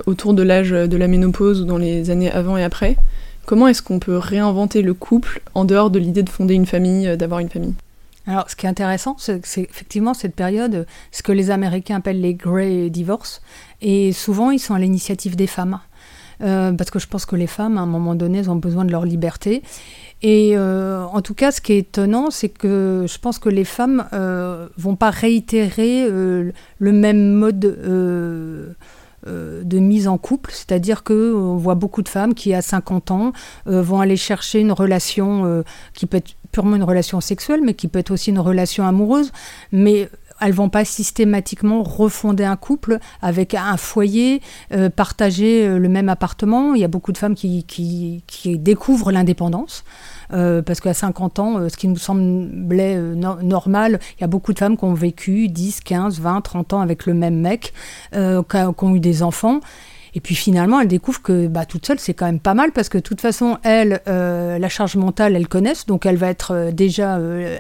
autour 0.05 0.35
de 0.35 0.43
l'âge 0.43 0.73
de 0.73 0.97
la 0.99 1.09
ménopause 1.09 1.63
ou 1.63 1.65
dans 1.65 1.79
les 1.79 2.11
années 2.11 2.31
avant 2.31 2.59
et 2.59 2.63
après. 2.63 2.99
Comment 3.47 3.67
est-ce 3.69 3.81
qu'on 3.81 3.99
peut 3.99 4.19
réinventer 4.19 4.83
le 4.83 4.93
couple 4.93 5.41
en 5.55 5.65
dehors 5.65 5.89
de 5.89 5.99
l'idée 5.99 6.23
de 6.23 6.29
fonder 6.29 6.53
une 6.53 6.67
famille, 6.67 7.17
d'avoir 7.17 7.41
une 7.41 7.49
famille? 7.49 7.77
Alors, 8.29 8.51
ce 8.51 8.57
qui 8.57 8.67
est 8.67 8.69
intéressant, 8.69 9.17
c'est 9.19 9.41
effectivement 9.57 10.13
cette 10.13 10.35
période, 10.35 10.87
ce 11.13 11.23
que 11.23 11.33
les 11.33 11.51
Américains 11.51 11.97
appellent 11.97 12.21
les 12.21 12.35
Grey 12.35 12.91
Divorce, 12.91 13.41
et 13.81 14.13
souvent 14.13 14.51
ils 14.51 14.59
sont 14.59 14.75
à 14.75 14.79
l'initiative 14.79 15.35
des 15.35 15.47
femmes. 15.47 15.81
Euh, 16.41 16.71
parce 16.73 16.91
que 16.91 16.99
je 16.99 17.09
pense 17.09 17.27
que 17.27 17.35
les 17.35 17.47
femmes, 17.47 17.79
à 17.79 17.81
un 17.81 17.87
moment 17.87 18.15
donné, 18.15 18.39
elles 18.39 18.51
ont 18.51 18.57
besoin 18.57 18.85
de 18.85 18.93
leur 18.93 19.05
liberté. 19.05 19.63
Et 20.23 20.57
euh, 20.57 21.05
en 21.05 21.23
tout 21.23 21.35
cas, 21.35 21.53
ce 21.53 21.61
qui 21.61 21.73
est 21.73 21.79
étonnant, 21.79 22.31
c'est 22.31 22.49
que 22.49 23.07
je 23.09 23.19
pense 23.19 23.39
que 23.39 23.49
les 23.49 23.65
femmes 23.65 24.07
euh, 24.13 24.69
vont 24.77 24.95
pas 24.95 25.11
réitérer 25.11 26.05
euh, 26.05 26.53
le 26.79 26.93
même 26.93 27.33
mode 27.33 28.75
de 29.27 29.79
mise 29.79 30.09
en 30.09 30.19
couple, 30.19 30.51
c'est-à-dire 30.53 31.03
que 31.03 31.35
on 31.35 31.57
voit 31.57 31.75
beaucoup 31.75 32.03
de 32.03 32.09
femmes 32.09 32.35
qui 32.35 32.55
à 32.55 32.63
50 32.63 33.11
ans 33.11 33.33
vont 33.67 34.01
aller 34.01 34.17
chercher 34.17 34.61
une 34.61 34.73
relation 34.73 35.65
qui 35.95 36.07
peut 36.07 36.19
être 36.19 36.35
purement 36.53 36.77
une 36.77 36.85
relation 36.85 37.21
sexuelle, 37.21 37.61
mais 37.63 37.75
qui 37.75 37.89
peut 37.89 37.99
être 37.99 38.11
aussi 38.11 38.31
une 38.31 38.39
relation 38.39 38.87
amoureuse. 38.87 39.33
Mais 39.73 40.09
elles 40.41 40.53
vont 40.53 40.69
pas 40.69 40.85
systématiquement 40.85 41.83
refonder 41.83 42.45
un 42.45 42.57
couple 42.57 42.99
avec 43.23 43.55
un 43.55 43.77
foyer, 43.77 44.41
euh, 44.73 44.91
partager 44.91 45.67
euh, 45.67 45.79
le 45.79 45.89
même 45.89 46.09
appartement. 46.09 46.75
Il 46.75 46.81
y 46.81 46.85
a 46.85 46.89
beaucoup 46.89 47.13
de 47.13 47.19
femmes 47.19 47.35
qui, 47.35 48.23
découvrent 48.45 49.13
l'indépendance. 49.13 49.85
Euh, 50.31 50.61
parce 50.61 50.81
qu'à 50.81 50.93
50 50.93 51.39
ans, 51.39 51.69
ce 51.71 51.77
qui 51.77 51.89
nous 51.89 51.97
semblait 51.97 52.97
normal, 52.99 53.99
il 54.19 54.21
y 54.21 54.25
a 54.25 54.27
beaucoup 54.27 54.53
de 54.53 54.59
femmes 54.59 54.77
qui 54.77 54.85
ont 54.85 54.95
vécu 54.95 55.49
10, 55.49 55.81
15, 55.81 56.21
20, 56.21 56.43
30 56.43 56.73
ans 56.75 56.81
avec 56.81 57.07
le 57.07 57.15
même 57.15 57.41
mec, 57.41 57.73
qui 58.13 58.19
ont 58.19 58.95
eu 58.95 59.01
des 59.01 59.23
enfants. 59.23 59.61
Et 60.15 60.21
puis 60.21 60.35
finalement, 60.35 60.81
elle 60.81 60.89
découvre 60.89 61.23
que 61.23 61.47
bah, 61.47 61.65
toute 61.65 61.87
seule, 61.87 61.99
c'est 61.99 62.15
quand 62.15 62.27
même 62.27 62.41
pas 62.41 62.55
mal 62.55 62.73
parce 62.73 62.89
que 62.89 62.99
de 62.99 63.03
toute 63.03 63.21
façon, 63.21 63.59
elle, 63.63 64.01
euh, 64.09 64.59
la 64.59 64.69
charge 64.69 64.97
mentale, 64.97 65.37
elle 65.37 65.49
connaissent, 65.49 65.87
donc 65.87 66.07
elle 66.07 66.17
va 66.17 66.29
être 66.29 66.55
euh, 66.55 66.71
déjà 66.73 67.19
euh, 67.19 67.57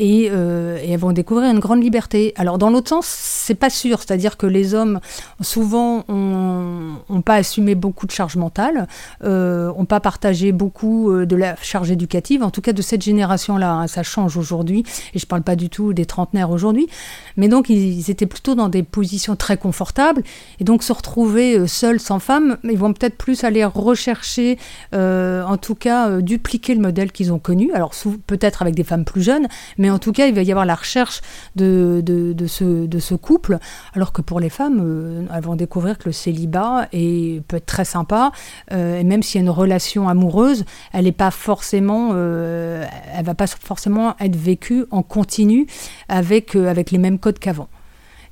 Euh, 0.00 0.78
et, 0.82 0.92
elles 0.92 0.98
vont 0.98 1.12
découvrir 1.12 1.50
une 1.50 1.58
grande 1.58 1.82
liberté. 1.82 2.32
Alors 2.36 2.58
dans 2.58 2.70
l'autre 2.70 2.88
sens, 2.88 3.06
c'est 3.06 3.54
pas 3.54 3.70
sûr, 3.70 3.98
c'est-à-dire 3.98 4.36
que 4.36 4.46
les 4.46 4.74
hommes 4.74 5.00
souvent 5.40 6.04
ont, 6.08 7.22
pas 7.24 7.34
assumé 7.34 7.74
beaucoup 7.74 8.06
de 8.06 8.12
charge 8.12 8.36
mentale, 8.36 8.86
euh, 9.24 9.72
ont 9.76 9.84
pas 9.84 10.00
partagé 10.00 10.52
beaucoup 10.52 11.10
euh, 11.10 11.26
de 11.26 11.36
la 11.36 11.56
charge 11.56 11.90
éducative, 11.90 12.42
en 12.42 12.50
tout 12.50 12.60
cas 12.60 12.72
de 12.72 12.82
cette 12.82 13.02
génération-là. 13.02 13.72
Hein. 13.72 13.86
ça 13.86 14.02
change 14.02 14.36
aujourd'hui, 14.36 14.84
et 15.14 15.18
je 15.18 15.26
parle 15.26 15.42
pas 15.42 15.56
du 15.56 15.68
tout 15.68 15.92
des 15.92 16.06
trentenaires 16.06 16.50
aujourd'hui, 16.50 16.88
mais 17.36 17.48
donc 17.48 17.68
ils, 17.68 18.10
étaient 18.10 18.26
plutôt 18.26 18.54
dans 18.54 18.68
des 18.68 18.82
positions 18.82 19.36
très 19.36 19.56
confortables, 19.56 20.22
et 20.60 20.64
donc 20.64 20.82
se 20.82 20.92
retrouver 20.92 21.58
euh, 21.58 21.66
seuls 21.66 22.00
sans 22.00 22.18
femme, 22.18 22.56
ils 22.64 22.78
vont 22.78 22.92
peut-être 22.92 23.16
plus 23.16 23.44
aller 23.44 23.64
rechercher, 23.64 24.58
en 24.92 25.56
tout 25.56 25.74
cas 25.74 26.20
dupliquer 26.20 26.74
le 26.74 26.80
modèle 26.80 27.12
qu'ils 27.12 27.32
ont 27.32 27.38
connu. 27.38 27.72
Alors 27.72 27.92
peut-être 28.26 28.62
avec 28.62 28.74
des 28.74 28.84
femmes 28.84 29.04
plus 29.04 29.22
jeunes, 29.22 29.48
mais 29.76 29.87
mais 29.88 29.94
en 29.94 29.98
tout 29.98 30.12
cas, 30.12 30.26
il 30.26 30.34
va 30.34 30.42
y 30.42 30.50
avoir 30.50 30.66
la 30.66 30.74
recherche 30.74 31.22
de, 31.56 32.04
ce, 32.46 33.14
couple, 33.14 33.58
alors 33.94 34.12
que 34.12 34.20
pour 34.20 34.38
les 34.38 34.50
femmes, 34.50 34.82
euh, 34.82 35.24
elles 35.34 35.42
vont 35.42 35.56
découvrir 35.56 35.96
que 35.96 36.10
le 36.10 36.12
célibat 36.12 36.88
est, 36.92 37.42
peut 37.46 37.56
être 37.56 37.64
très 37.64 37.86
sympa, 37.86 38.32
euh, 38.70 39.00
et 39.00 39.04
même 39.04 39.22
s'il 39.22 39.40
y 39.40 39.42
a 39.42 39.44
une 39.44 39.50
relation 39.50 40.06
amoureuse, 40.06 40.66
elle 40.92 41.06
n'est 41.06 41.12
pas 41.12 41.30
forcément, 41.30 42.10
euh, 42.12 42.84
elle 43.14 43.24
va 43.24 43.34
pas 43.34 43.46
forcément 43.46 44.14
être 44.20 44.36
vécue 44.36 44.84
en 44.90 45.02
continu 45.02 45.66
avec, 46.10 46.54
avec 46.54 46.90
les 46.90 46.98
mêmes 46.98 47.18
codes 47.18 47.38
qu'avant. 47.38 47.68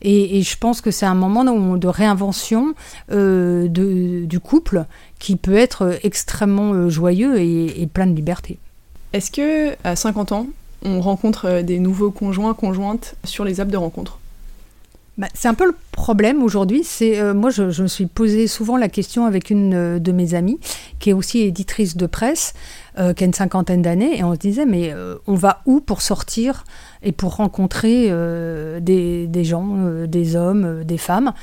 Et, 0.03 0.43
je 0.43 0.59
pense 0.59 0.83
que 0.83 0.91
c'est 0.91 1.07
un 1.07 1.15
moment 1.15 1.43
de 1.79 1.89
réinvention 1.89 2.75
du 3.09 4.41
couple 4.41 4.85
qui 5.19 5.37
peut 5.37 5.57
être 5.57 5.99
extrêmement 6.03 6.91
joyeux 6.91 7.41
et, 7.41 7.81
et 7.81 7.87
plein 7.87 8.07
de 8.07 8.15
liberté. 8.15 8.59
Est-ce 9.15 9.31
que 9.31 9.75
à 9.85 9.97
50 9.97 10.33
ans, 10.33 10.47
on 10.87 11.01
rencontre 11.01 11.47
euh, 11.47 11.63
des 11.63 11.79
nouveaux 11.79 12.11
conjoints, 12.11 12.55
conjointes 12.55 13.17
sur 13.25 13.45
les 13.45 13.61
apps 13.61 13.71
de 13.71 13.77
rencontre 13.77 14.19
bah, 15.19 15.29
c'est 15.33 15.49
un 15.49 15.55
peu 15.55 15.65
le 15.65 15.75
problème 15.93 16.43
aujourd'hui. 16.43 16.83
C'est 16.85 17.19
euh, 17.19 17.33
moi, 17.33 17.49
je, 17.49 17.63
me 17.63 17.89
suis 17.89 18.05
posé 18.05 18.47
souvent 18.47 18.77
la 18.77 18.91
question 18.91 19.25
avec 19.25 19.49
une 19.49 19.73
euh, 19.73 19.99
de 19.99 20.13
mes 20.13 20.35
amies, 20.35 20.61
qui 20.99 21.09
est 21.09 21.15
aussi 21.15 21.41
éditrice 21.41 21.97
de 21.97 22.07
presse, 22.07 22.53
qui 23.17 23.25
a 23.25 23.27
une 23.27 23.35
cinquantaine 23.35 23.81
d'années, 23.81 24.19
et 24.19 24.25
on 24.25 24.33
se 24.35 24.39
disait 24.39 24.65
mais 24.65 24.91
on 25.27 25.35
va 25.35 25.61
où 25.67 25.81
pour 25.81 26.01
sortir 26.01 26.65
et 27.03 27.13
pour 27.13 27.37
rencontrer 27.37 28.11
des, 28.81 29.27
des, 29.27 29.45
gens, 29.45 30.07
des 30.07 30.35
hommes, 30.35 30.83
des 30.83 30.97
femmes? 30.97 31.35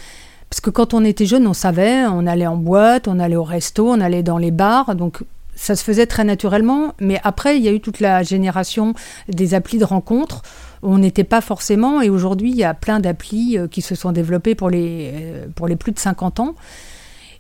Parce 0.50 0.62
que 0.62 0.72
quand 0.72 0.96
on 0.96 1.06
était 1.06 1.28
jeune, 1.28 1.46
on 1.46 1.54
savait, 1.54 2.06
on 2.08 2.26
allait 2.26 2.48
en 2.48 2.58
boîte, 2.58 3.08
on 3.08 3.20
allait 3.20 3.36
au 3.36 3.44
resto, 3.44 3.88
on 3.88 4.02
allait 4.02 4.24
dans 4.24 4.40
les 4.40 4.50
bars, 4.50 4.96
donc 4.96 5.24
ça 5.56 5.76
se 5.76 5.84
faisait 5.84 6.06
très 6.06 6.24
naturellement. 6.24 6.94
Mais 7.00 7.20
après, 7.24 7.58
il 7.58 7.64
y 7.64 7.68
a 7.68 7.72
eu 7.72 7.80
toute 7.80 8.00
la 8.00 8.24
génération 8.24 8.94
des 9.30 9.54
applis 9.54 9.78
de 9.78 9.86
rencontres. 9.86 10.42
On 10.82 10.98
n'était 10.98 11.24
pas 11.24 11.42
forcément, 11.42 12.02
et 12.02 12.10
aujourd'hui, 12.10 12.52
il 12.52 12.58
y 12.58 12.64
a 12.64 12.74
plein 12.74 13.00
d'applis 13.00 13.58
qui 13.72 13.82
se 13.82 13.96
sont 13.96 14.12
développées 14.12 14.54
pour 14.54 14.70
les, 14.70 15.14
pour 15.56 15.68
les 15.68 15.78
plus 15.78 15.94
de 15.94 16.00
50 16.00 16.42
ans. 16.42 16.56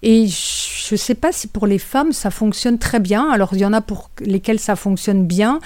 Et 0.03 0.27
je 0.27 0.93
ne 0.93 0.97
sais 0.97 1.15
pas 1.15 1.31
si 1.31 1.47
pour 1.47 1.65
les 1.65 1.79
femmes 1.79 2.11
ça 2.11 2.29
fonctionne 2.29 2.77
très 2.77 2.99
bien. 2.99 3.29
Alors 3.29 3.53
il 3.53 3.59
y 3.59 3.65
en 3.65 3.71
a 3.71 3.79
pour 3.79 4.11
lesquelles 4.19 4.59
ça 4.59 4.75
fonctionne 4.75 5.25
bien, 5.25 5.61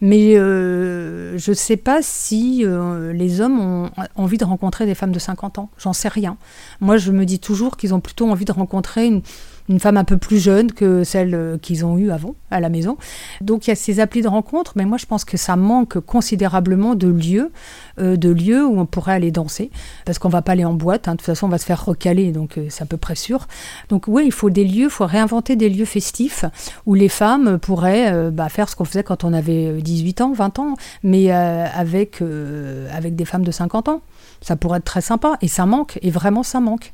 mais 0.00 0.38
euh, 0.38 1.36
je 1.36 1.50
ne 1.50 1.56
sais 1.56 1.76
pas 1.76 1.98
si 2.00 2.62
euh, 2.64 3.12
les 3.12 3.40
hommes 3.40 3.58
ont 3.58 3.90
envie 4.14 4.38
de 4.38 4.44
rencontrer 4.44 4.86
des 4.86 4.94
femmes 4.94 5.10
de 5.10 5.18
50 5.18 5.58
ans. 5.58 5.70
J'en 5.76 5.92
sais 5.92 6.08
rien. 6.08 6.36
Moi, 6.80 6.98
je 6.98 7.10
me 7.10 7.26
dis 7.26 7.40
toujours 7.40 7.76
qu'ils 7.76 7.92
ont 7.92 8.00
plutôt 8.00 8.30
envie 8.30 8.44
de 8.44 8.52
rencontrer 8.52 9.06
une, 9.06 9.22
une 9.70 9.78
femme 9.78 9.96
un 9.96 10.04
peu 10.04 10.18
plus 10.18 10.38
jeune 10.38 10.72
que 10.72 11.04
celle 11.04 11.34
euh, 11.34 11.56
qu'ils 11.56 11.84
ont 11.86 11.96
eue 11.96 12.10
avant 12.10 12.34
à 12.50 12.58
la 12.58 12.68
maison. 12.68 12.98
Donc 13.40 13.66
il 13.66 13.70
y 13.70 13.72
a 13.72 13.76
ces 13.76 14.00
applis 14.00 14.20
de 14.20 14.28
rencontre, 14.28 14.72
mais 14.74 14.84
moi 14.84 14.98
je 14.98 15.06
pense 15.06 15.24
que 15.24 15.36
ça 15.36 15.54
manque 15.54 16.00
considérablement 16.00 16.96
de 16.96 17.06
lieux, 17.06 17.52
euh, 18.00 18.16
de 18.16 18.28
lieux 18.28 18.66
où 18.66 18.80
on 18.80 18.86
pourrait 18.86 19.12
aller 19.12 19.30
danser, 19.30 19.70
parce 20.04 20.18
qu'on 20.18 20.28
va 20.28 20.42
pas 20.42 20.52
aller 20.52 20.64
en 20.64 20.74
boîte, 20.74 21.06
hein. 21.06 21.12
de 21.12 21.18
toute 21.18 21.26
façon 21.26 21.46
on 21.46 21.50
va 21.50 21.58
se 21.58 21.64
faire 21.64 21.84
recaler, 21.84 22.32
donc 22.32 22.58
euh, 22.58 22.66
c'est 22.68 22.82
à 22.82 22.86
peu 22.86 22.96
près 22.96 23.14
sûr. 23.14 23.46
Donc 23.88 24.04
oui, 24.08 24.24
il 24.26 24.32
faut 24.32 24.50
des 24.50 24.64
lieux, 24.64 24.84
il 24.84 24.90
faut 24.90 25.06
réinventer 25.06 25.54
des 25.54 25.70
lieux 25.70 25.84
festifs 25.84 26.44
où 26.84 26.94
les 26.94 27.08
femmes 27.08 27.58
pourraient 27.60 28.30
bah, 28.32 28.48
faire 28.48 28.68
ce 28.68 28.74
qu'on 28.74 28.84
faisait 28.84 29.04
quand 29.04 29.22
on 29.22 29.32
avait 29.32 29.80
18 29.80 30.20
ans, 30.20 30.32
20 30.32 30.58
ans, 30.58 30.74
mais 31.04 31.30
avec, 31.30 32.22
avec 32.92 33.14
des 33.14 33.24
femmes 33.24 33.44
de 33.44 33.50
50 33.50 33.88
ans. 33.88 34.02
Ça 34.40 34.56
pourrait 34.56 34.78
être 34.78 34.84
très 34.84 35.00
sympa, 35.00 35.36
et 35.40 35.48
ça 35.48 35.66
manque, 35.66 35.98
et 36.02 36.10
vraiment 36.10 36.42
ça 36.42 36.60
manque. 36.60 36.92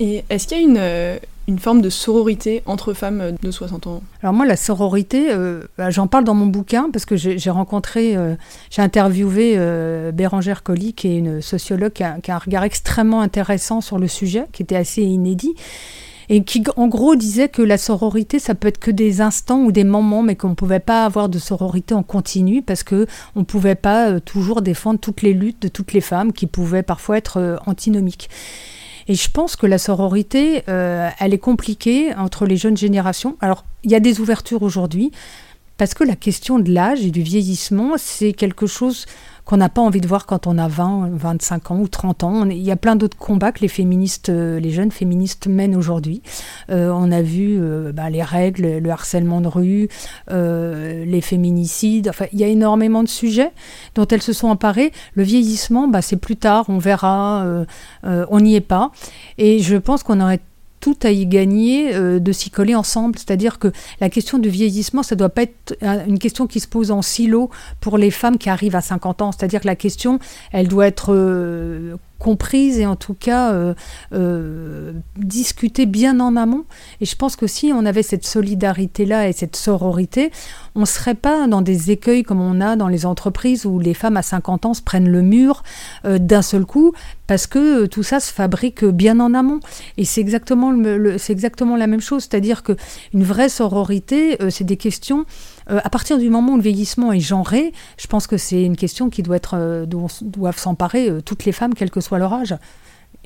Et 0.00 0.24
est-ce 0.28 0.48
qu'il 0.48 0.58
y 0.58 0.60
a 0.60 0.64
une, 0.64 1.20
une 1.46 1.58
forme 1.58 1.82
de 1.82 1.90
sororité 1.90 2.62
entre 2.66 2.94
femmes 2.94 3.36
de 3.42 3.50
60 3.50 3.86
ans? 3.86 4.02
Alors 4.22 4.32
moi, 4.32 4.46
la 4.46 4.56
sororité, 4.56 5.30
euh, 5.30 5.62
bah, 5.76 5.90
j'en 5.90 6.06
parle 6.06 6.24
dans 6.24 6.34
mon 6.34 6.46
bouquin 6.46 6.88
parce 6.92 7.04
que 7.04 7.16
j'ai 7.16 7.50
rencontré, 7.50 8.16
euh, 8.16 8.34
j'ai 8.70 8.82
interviewé 8.82 9.54
euh, 9.56 10.10
Bérangère 10.12 10.62
Colli, 10.62 10.94
qui 10.94 11.08
est 11.08 11.18
une 11.18 11.42
sociologue 11.42 11.92
qui 11.92 12.02
a, 12.02 12.16
un 12.28 12.38
regard 12.38 12.64
extrêmement 12.64 13.20
intéressant 13.20 13.80
sur 13.80 13.98
le 13.98 14.08
sujet, 14.08 14.46
qui 14.52 14.62
était 14.62 14.76
assez 14.76 15.02
inédit 15.02 15.54
et 16.30 16.42
qui 16.42 16.64
en 16.76 16.88
gros 16.88 17.16
disait 17.16 17.50
que 17.50 17.60
la 17.60 17.76
sororité 17.76 18.38
ça 18.38 18.54
peut 18.54 18.68
être 18.68 18.78
que 18.78 18.90
des 18.90 19.20
instants 19.20 19.60
ou 19.60 19.72
des 19.72 19.84
moments 19.84 20.22
mais 20.22 20.36
qu'on 20.36 20.48
ne 20.48 20.54
pouvait 20.54 20.80
pas 20.80 21.04
avoir 21.04 21.28
de 21.28 21.38
sororité 21.38 21.92
en 21.92 22.02
continu 22.02 22.62
parce 22.62 22.82
que 22.82 23.06
on 23.36 23.44
pouvait 23.44 23.74
pas 23.74 24.20
toujours 24.20 24.62
défendre 24.62 24.98
toutes 24.98 25.20
les 25.20 25.34
luttes 25.34 25.60
de 25.60 25.68
toutes 25.68 25.92
les 25.92 26.00
femmes 26.00 26.32
qui 26.32 26.46
pouvaient 26.46 26.82
parfois 26.82 27.18
être 27.18 27.58
antinomiques. 27.66 28.30
Et 29.08 29.14
je 29.14 29.30
pense 29.30 29.56
que 29.56 29.66
la 29.66 29.78
sororité, 29.78 30.62
euh, 30.68 31.08
elle 31.18 31.34
est 31.34 31.38
compliquée 31.38 32.14
entre 32.14 32.46
les 32.46 32.56
jeunes 32.56 32.76
générations. 32.76 33.36
Alors, 33.40 33.64
il 33.82 33.90
y 33.90 33.94
a 33.94 34.00
des 34.00 34.20
ouvertures 34.20 34.62
aujourd'hui, 34.62 35.10
parce 35.76 35.94
que 35.94 36.04
la 36.04 36.16
question 36.16 36.58
de 36.58 36.72
l'âge 36.72 37.04
et 37.04 37.10
du 37.10 37.22
vieillissement, 37.22 37.94
c'est 37.98 38.32
quelque 38.32 38.66
chose 38.66 39.06
qu'on 39.44 39.58
n'a 39.58 39.68
pas 39.68 39.82
envie 39.82 40.00
de 40.00 40.06
voir 40.06 40.26
quand 40.26 40.46
on 40.46 40.56
a 40.56 40.68
20, 40.68 41.10
25 41.12 41.70
ans 41.70 41.78
ou 41.78 41.88
30 41.88 42.24
ans. 42.24 42.48
il 42.48 42.62
y 42.62 42.70
a 42.70 42.76
plein 42.76 42.96
d'autres 42.96 43.16
combats 43.16 43.52
que 43.52 43.60
les 43.60 43.68
féministes, 43.68 44.30
euh, 44.30 44.58
les 44.58 44.70
jeunes 44.70 44.90
féministes 44.90 45.46
mènent 45.46 45.76
aujourd'hui. 45.76 46.22
Euh, 46.70 46.90
on 46.94 47.12
a 47.12 47.20
vu 47.20 47.58
euh, 47.60 47.92
bah, 47.92 48.08
les 48.08 48.22
règles, 48.22 48.78
le 48.78 48.90
harcèlement 48.90 49.40
de 49.40 49.48
rue, 49.48 49.88
les 50.30 51.20
féminicides. 51.20 52.08
Enfin, 52.08 52.26
il 52.32 52.40
y 52.40 52.44
a 52.44 52.48
énormément 52.48 53.02
de 53.02 53.08
sujets 53.08 53.52
dont 53.94 54.06
elles 54.06 54.22
se 54.22 54.32
sont 54.32 54.48
emparées. 54.48 54.92
Le 55.14 55.22
vieillissement, 55.22 55.88
bah, 55.88 56.02
c'est 56.02 56.16
plus 56.16 56.36
tard, 56.36 56.66
on 56.68 56.78
verra, 56.78 57.46
on 58.02 58.40
n'y 58.40 58.54
est 58.54 58.60
pas. 58.60 58.90
Et 59.38 59.60
je 59.60 59.76
pense 59.76 60.02
qu'on 60.02 60.20
aurait 60.20 60.40
tout 60.84 60.98
à 61.02 61.10
y 61.12 61.24
gagner 61.24 61.94
euh, 61.94 62.18
de 62.18 62.30
s'y 62.30 62.50
coller 62.50 62.74
ensemble. 62.74 63.18
C'est-à-dire 63.18 63.58
que 63.58 63.72
la 64.02 64.10
question 64.10 64.36
du 64.36 64.50
vieillissement, 64.50 65.02
ça 65.02 65.14
ne 65.14 65.18
doit 65.18 65.30
pas 65.30 65.44
être 65.44 65.78
une 66.06 66.18
question 66.18 66.46
qui 66.46 66.60
se 66.60 66.68
pose 66.68 66.90
en 66.90 67.00
silo 67.00 67.48
pour 67.80 67.96
les 67.96 68.10
femmes 68.10 68.36
qui 68.36 68.50
arrivent 68.50 68.76
à 68.76 68.82
50 68.82 69.22
ans. 69.22 69.32
C'est-à-dire 69.32 69.62
que 69.62 69.66
la 69.66 69.76
question, 69.76 70.18
elle 70.52 70.68
doit 70.68 70.86
être 70.86 71.14
euh, 71.14 71.96
comprise 72.24 72.78
et 72.78 72.86
en 72.86 72.96
tout 72.96 73.12
cas 73.12 73.52
euh, 73.52 73.74
euh, 74.14 74.94
bien 75.86 76.20
en 76.20 76.36
amont. 76.36 76.64
Et 77.02 77.04
je 77.04 77.16
pense 77.16 77.36
que 77.36 77.46
si 77.46 77.70
on 77.74 77.84
avait 77.84 78.02
cette 78.02 78.24
solidarité-là 78.24 79.28
et 79.28 79.32
cette 79.32 79.56
sororité, 79.56 80.30
on 80.74 80.80
ne 80.80 80.86
serait 80.86 81.14
pas 81.14 81.46
dans 81.46 81.60
des 81.60 81.90
écueils 81.90 82.22
comme 82.22 82.40
on 82.40 82.62
a 82.62 82.76
dans 82.76 82.88
les 82.88 83.04
entreprises 83.04 83.66
où 83.66 83.78
les 83.78 83.92
femmes 83.92 84.16
à 84.16 84.22
50 84.22 84.64
ans 84.64 84.72
se 84.72 84.80
prennent 84.80 85.10
le 85.10 85.20
mur 85.20 85.62
euh, 86.06 86.18
d'un 86.18 86.40
seul 86.40 86.64
coup 86.64 86.94
parce 87.26 87.46
que 87.46 87.84
tout 87.84 88.02
ça 88.02 88.20
se 88.20 88.32
fabrique 88.32 88.86
bien 88.86 89.20
en 89.20 89.34
amont. 89.34 89.60
Et 89.98 90.06
c'est 90.06 90.22
exactement, 90.22 90.72
exactement 91.28 91.76
la 91.76 91.86
même 91.86 92.00
chose, 92.00 92.22
c'est-à-dire 92.22 92.62
qu'une 92.62 93.24
vraie 93.24 93.50
sororité, 93.50 94.38
c'est 94.50 94.64
des 94.64 94.76
questions 94.76 95.26
euh, 95.70 95.80
à 95.82 95.90
partir 95.90 96.18
du 96.18 96.30
moment 96.30 96.52
où 96.52 96.56
le 96.56 96.62
vieillissement 96.62 97.12
est 97.12 97.20
genré, 97.20 97.72
je 97.98 98.06
pense 98.06 98.26
que 98.26 98.36
c'est 98.36 98.62
une 98.62 98.76
question 98.76 99.10
qui 99.10 99.22
doit 99.22 99.36
être, 99.36 99.54
euh, 99.56 99.86
dont 99.86 100.08
doivent 100.22 100.58
s'emparer 100.58 101.08
euh, 101.08 101.20
toutes 101.20 101.44
les 101.44 101.52
femmes, 101.52 101.74
quel 101.74 101.90
que 101.90 102.00
soit 102.00 102.18
leur 102.18 102.32
âge. 102.32 102.56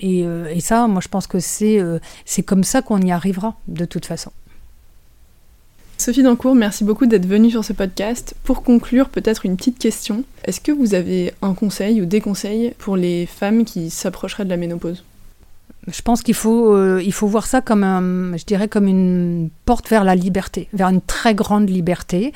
Et, 0.01 0.24
ça, 0.61 0.87
moi, 0.87 1.01
je 1.03 1.09
pense 1.09 1.27
que 1.27 1.40
c'est 1.40 1.81
c'est 2.24 2.44
comme 2.44 2.62
ça 2.62 2.83
qu'on 2.83 3.01
y 3.01 3.11
arrivera, 3.11 3.57
de 3.66 3.85
toute 3.85 4.07
façon. 4.07 4.31
Sophie 5.96 6.22
Dancourt, 6.22 6.55
merci 6.55 6.85
beaucoup 6.85 7.07
d'être 7.07 7.27
venue 7.27 7.51
sur 7.51 7.64
ce 7.64 7.72
podcast. 7.72 8.37
Pour 8.44 8.62
conclure, 8.62 9.09
peut-être 9.09 9.44
une 9.44 9.57
petite 9.57 9.81
question. 9.81 10.22
Est-ce 10.44 10.61
que 10.61 10.70
vous 10.70 10.94
avez 10.94 11.35
un 11.42 11.53
conseil 11.53 12.01
ou 12.01 12.05
des 12.07 12.20
conseils 12.20 12.74
pour 12.79 12.96
les 12.96 13.27
femmes 13.27 13.64
qui 13.64 13.90
s'approcheraient 13.90 14.44
de 14.44 14.51
la 14.51 14.57
ménopause? 14.57 15.03
Je 15.92 16.03
pense 16.03 16.22
qu'il 16.22 16.35
faut, 16.35 16.74
euh, 16.74 17.03
faut 17.11 17.27
voir 17.27 17.46
ça 17.46 17.61
comme, 17.61 17.85
un, 17.85 18.37
je 18.37 18.44
dirais, 18.44 18.68
comme 18.68 18.87
une 18.87 19.51
porte 19.64 19.88
vers 19.88 20.05
la 20.05 20.14
liberté, 20.14 20.68
vers 20.72 20.88
une 20.88 21.01
très 21.01 21.35
grande 21.35 21.68
liberté, 21.68 22.33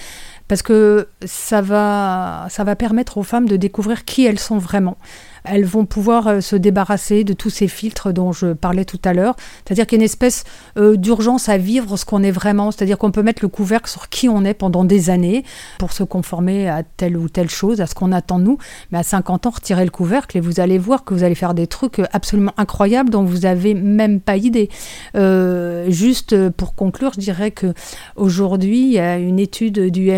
parce 0.53 0.61
que 0.61 1.09
ça 1.25 1.63
va, 1.63 2.47
ça 2.51 2.63
va 2.63 2.77
permettre 2.77 3.17
aux 3.17 3.23
femmes 3.23 3.49
de 3.49 3.57
découvrir 3.57 4.05
qui 4.05 4.27
elles 4.27 4.39
sont 4.39 4.59
vraiment 4.59 4.99
elles 5.45 5.65
vont 5.65 5.87
pouvoir 5.87 6.29
euh, 6.29 6.41
se 6.41 6.57
débarrasser 6.57 7.25
de 7.25 7.33
tous 7.33 7.51
ces 7.51 7.69
filtres 7.69 8.13
dont 8.13 8.33
je 8.33 8.53
parlais 8.53 8.85
tout 8.85 9.01
à 9.05 9.13
l'heure. 9.13 9.37
C'est-à-dire 9.65 9.87
qu'il 9.87 9.99
y 9.99 10.01
a 10.01 10.03
une 10.03 10.05
espèce 10.05 10.45
euh, 10.79 10.97
d'urgence 10.97 11.49
à 11.49 11.59
vivre 11.59 11.97
ce 11.97 12.05
qu'on 12.05 12.23
est 12.23 12.31
vraiment. 12.31 12.71
C'est-à-dire 12.71 12.99
qu'on 12.99 13.11
peut 13.11 13.23
mettre 13.23 13.43
le 13.43 13.49
couvercle 13.49 13.91
sur 13.91 14.09
qui 14.09 14.29
on 14.29 14.45
est 14.45 14.55
pendant 14.55 14.85
des 14.85 15.11
années 15.11 15.45
pour 15.79 15.93
se 15.93 16.05
conformer 16.05 16.69
à 16.69 16.83
telle 16.83 17.17
ou 17.17 17.29
telle 17.29 17.51
chose, 17.51 17.81
à 17.81 17.87
ce 17.87 17.95
qu'on 17.95 18.13
attend 18.13 18.39
de 18.39 18.45
nous. 18.45 18.59
Mais 18.91 18.99
à 18.99 19.03
50 19.03 19.47
ans, 19.47 19.51
retirez 19.51 19.85
le 19.85 19.91
couvercle 19.91 20.37
et 20.37 20.41
vous 20.41 20.61
allez 20.61 20.79
voir 20.79 21.05
que 21.05 21.15
vous 21.15 21.25
allez 21.25 21.35
faire 21.35 21.55
des 21.55 21.67
trucs 21.67 22.01
absolument 22.13 22.55
incroyables 22.57 23.11
dont 23.11 23.25
vous 23.25 23.41
n'avez 23.41 23.75
même 23.75 24.21
pas 24.21 24.37
idée. 24.37 24.69
Euh, 25.17 25.91
juste 25.91 26.51
pour 26.51 26.75
conclure, 26.75 27.13
je 27.15 27.21
dirais 27.21 27.51
que 27.51 27.75
aujourd'hui, 28.17 28.83
il 28.83 28.93
y 28.93 28.99
a 28.99 29.19
une 29.19 29.39
étude 29.39 29.91
du, 29.91 30.11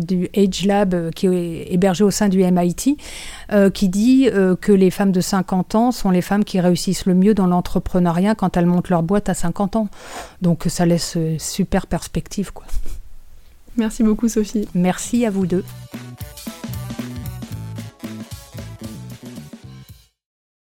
du 0.00 0.28
Age 0.36 0.64
Lab 0.64 1.10
qui 1.10 1.26
est 1.26 1.72
hébergée 1.72 2.04
au 2.04 2.10
sein 2.10 2.28
du 2.28 2.42
MIT 2.42 2.96
qui 3.74 3.88
dit 3.88 4.28
que 4.60 4.72
les 4.72 4.90
femmes 4.90 5.12
de 5.12 5.20
50 5.20 5.74
ans 5.74 5.92
sont 5.92 6.10
les 6.10 6.22
femmes 6.22 6.44
qui 6.44 6.60
réussissent 6.60 7.06
le 7.06 7.14
mieux 7.14 7.34
dans 7.34 7.46
l'entrepreneuriat 7.46 8.34
quand 8.34 8.56
elles 8.56 8.66
montent 8.66 8.88
leur 8.88 9.02
boîte 9.02 9.28
à 9.28 9.34
50 9.34 9.76
ans. 9.76 9.88
Donc 10.42 10.64
ça 10.68 10.86
laisse 10.86 11.16
super 11.38 11.86
perspective. 11.86 12.52
Quoi. 12.52 12.66
Merci 13.76 14.02
beaucoup 14.02 14.28
Sophie. 14.28 14.68
Merci 14.74 15.26
à 15.26 15.30
vous 15.30 15.46
deux. 15.46 15.64